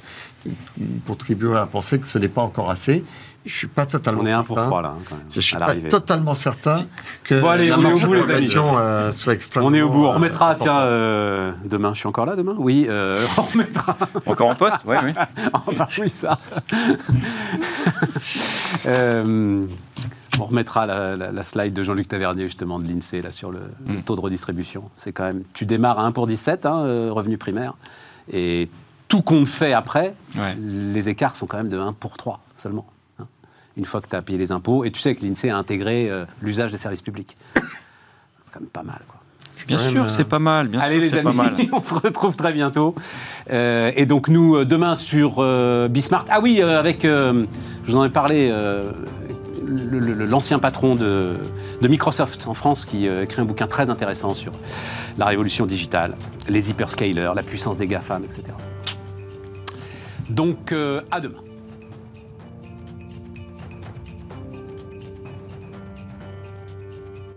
contribuerait 1.06 1.60
à 1.60 1.66
penser 1.66 1.98
que 1.98 2.06
ce 2.06 2.18
n'est 2.18 2.28
pas 2.28 2.42
encore 2.42 2.70
assez. 2.70 3.04
Je 3.44 3.54
suis 3.56 3.66
pas 3.66 3.86
totalement 3.86 4.22
On 4.22 4.26
est 4.26 4.30
un 4.32 4.38
certain. 4.44 4.54
pour 4.54 4.62
trois, 4.62 4.82
là, 4.82 4.94
hein, 4.96 5.02
quand 5.08 5.16
même, 5.16 5.24
Je 5.32 5.40
suis 5.40 5.56
à 5.56 5.58
pas 5.60 5.74
totalement 5.74 6.34
certain 6.34 6.76
que 7.24 7.40
Bon, 7.40 7.48
allez, 7.48 7.68
la 7.68 7.78
on 7.78 7.82
est 7.84 7.92
au 7.92 7.98
bout, 8.06 8.12
les 8.14 8.30
amis. 8.30 8.52
euh, 8.56 9.10
soit 9.12 9.32
extrêmement... 9.34 9.68
On 9.68 9.74
est 9.74 9.82
au 9.82 9.90
bout. 9.90 10.04
On 10.04 10.10
euh, 10.10 10.14
remettra, 10.14 10.54
tiens, 10.54 10.78
euh, 10.80 11.50
demain, 11.64 11.92
je 11.92 11.98
suis 11.98 12.06
encore 12.08 12.24
là 12.26 12.36
demain? 12.36 12.54
Oui, 12.58 12.86
euh, 12.88 13.26
on 13.38 13.42
remettra. 13.42 13.96
Encore 14.26 14.48
en 14.50 14.54
poste 14.54 14.78
Oui, 14.86 14.96
oui. 15.02 15.12
Oh, 15.54 15.72
bah 15.76 15.88
oui, 15.98 16.12
ça. 16.14 16.38
Euh, 18.86 19.66
on 20.40 20.44
remettra 20.44 20.86
la, 20.86 21.16
la- 21.16 21.30
la 21.32 21.42
slide 21.42 21.72
de 21.74 21.82
Jean-Luc 21.84 22.08
Tavernier, 22.08 22.44
justement, 22.44 22.78
de 22.78 22.88
l'INSEE, 22.88 23.22
là, 23.22 23.30
sur 23.30 23.50
le, 23.52 23.60
le 23.86 23.98
Mm. 23.98 24.02
taux 24.02 24.16
de 24.16 24.20
redistribution. 24.20 24.84
C'est 24.94 25.12
quand 25.12 25.24
même. 25.24 25.42
Tu 25.52 25.66
démarres 25.66 25.98
à 26.00 26.04
1 26.06 26.12
pour 26.12 26.26
17, 26.26 26.66
hein, 26.66 27.10
revenu 27.10 27.38
primaire. 27.38 27.74
Et 28.32 28.68
tout 29.08 29.22
compte 29.22 29.46
fait 29.46 29.72
après, 29.72 30.14
Ouais. 30.36 30.56
les 30.58 31.08
écarts 31.08 31.36
sont 31.36 31.46
quand 31.46 31.58
même 31.58 31.68
de 31.68 31.78
1 31.78 31.92
pour 31.92 32.16
3 32.16 32.40
seulement. 32.56 32.86
Une 33.76 33.84
fois 33.84 34.00
que 34.00 34.08
tu 34.08 34.16
as 34.16 34.22
payé 34.22 34.38
les 34.38 34.52
impôts. 34.52 34.84
Et 34.84 34.90
tu 34.90 35.00
sais 35.00 35.14
que 35.14 35.24
l'INSEE 35.24 35.50
a 35.50 35.56
intégré 35.56 36.10
euh, 36.10 36.24
l'usage 36.42 36.70
des 36.72 36.78
services 36.78 37.02
publics. 37.02 37.36
C'est 37.54 37.60
quand 38.52 38.60
même 38.60 38.68
pas 38.68 38.82
mal, 38.82 39.00
quoi. 39.08 39.18
Bien 39.66 39.78
sûr, 39.78 40.04
euh, 40.04 40.08
c'est 40.08 40.24
pas 40.24 40.38
mal. 40.38 40.68
Bien 40.68 40.80
Allez 40.80 40.94
sûr, 40.94 41.02
les 41.02 41.08
c'est 41.10 41.22
pas 41.22 41.30
amis, 41.30 41.36
mal. 41.38 41.56
on 41.72 41.82
se 41.82 41.94
retrouve 41.94 42.36
très 42.36 42.52
bientôt. 42.52 42.94
Euh, 43.50 43.92
et 43.96 44.06
donc 44.06 44.28
nous, 44.28 44.56
euh, 44.56 44.64
demain 44.64 44.96
sur 44.96 45.36
euh, 45.38 45.88
Bismart. 45.88 46.24
Ah 46.30 46.40
oui, 46.42 46.62
avec, 46.62 47.02
je 47.02 47.46
vous 47.86 47.96
en 47.96 48.04
ai 48.04 48.10
parlé, 48.10 48.52
l'ancien 49.66 50.58
patron 50.58 50.94
de, 50.94 51.36
de 51.80 51.88
Microsoft 51.88 52.46
en 52.46 52.54
France 52.54 52.84
qui 52.84 53.06
écrit 53.06 53.40
un 53.40 53.44
bouquin 53.44 53.66
très 53.66 53.90
intéressant 53.90 54.34
sur 54.34 54.52
la 55.18 55.26
révolution 55.26 55.66
digitale, 55.66 56.16
les 56.48 56.70
hyperscalers, 56.70 57.32
la 57.34 57.42
puissance 57.42 57.76
des 57.76 57.86
GAFAM, 57.86 58.24
etc. 58.24 58.44
Donc 60.30 60.72
à 61.10 61.20
demain. 61.20 61.38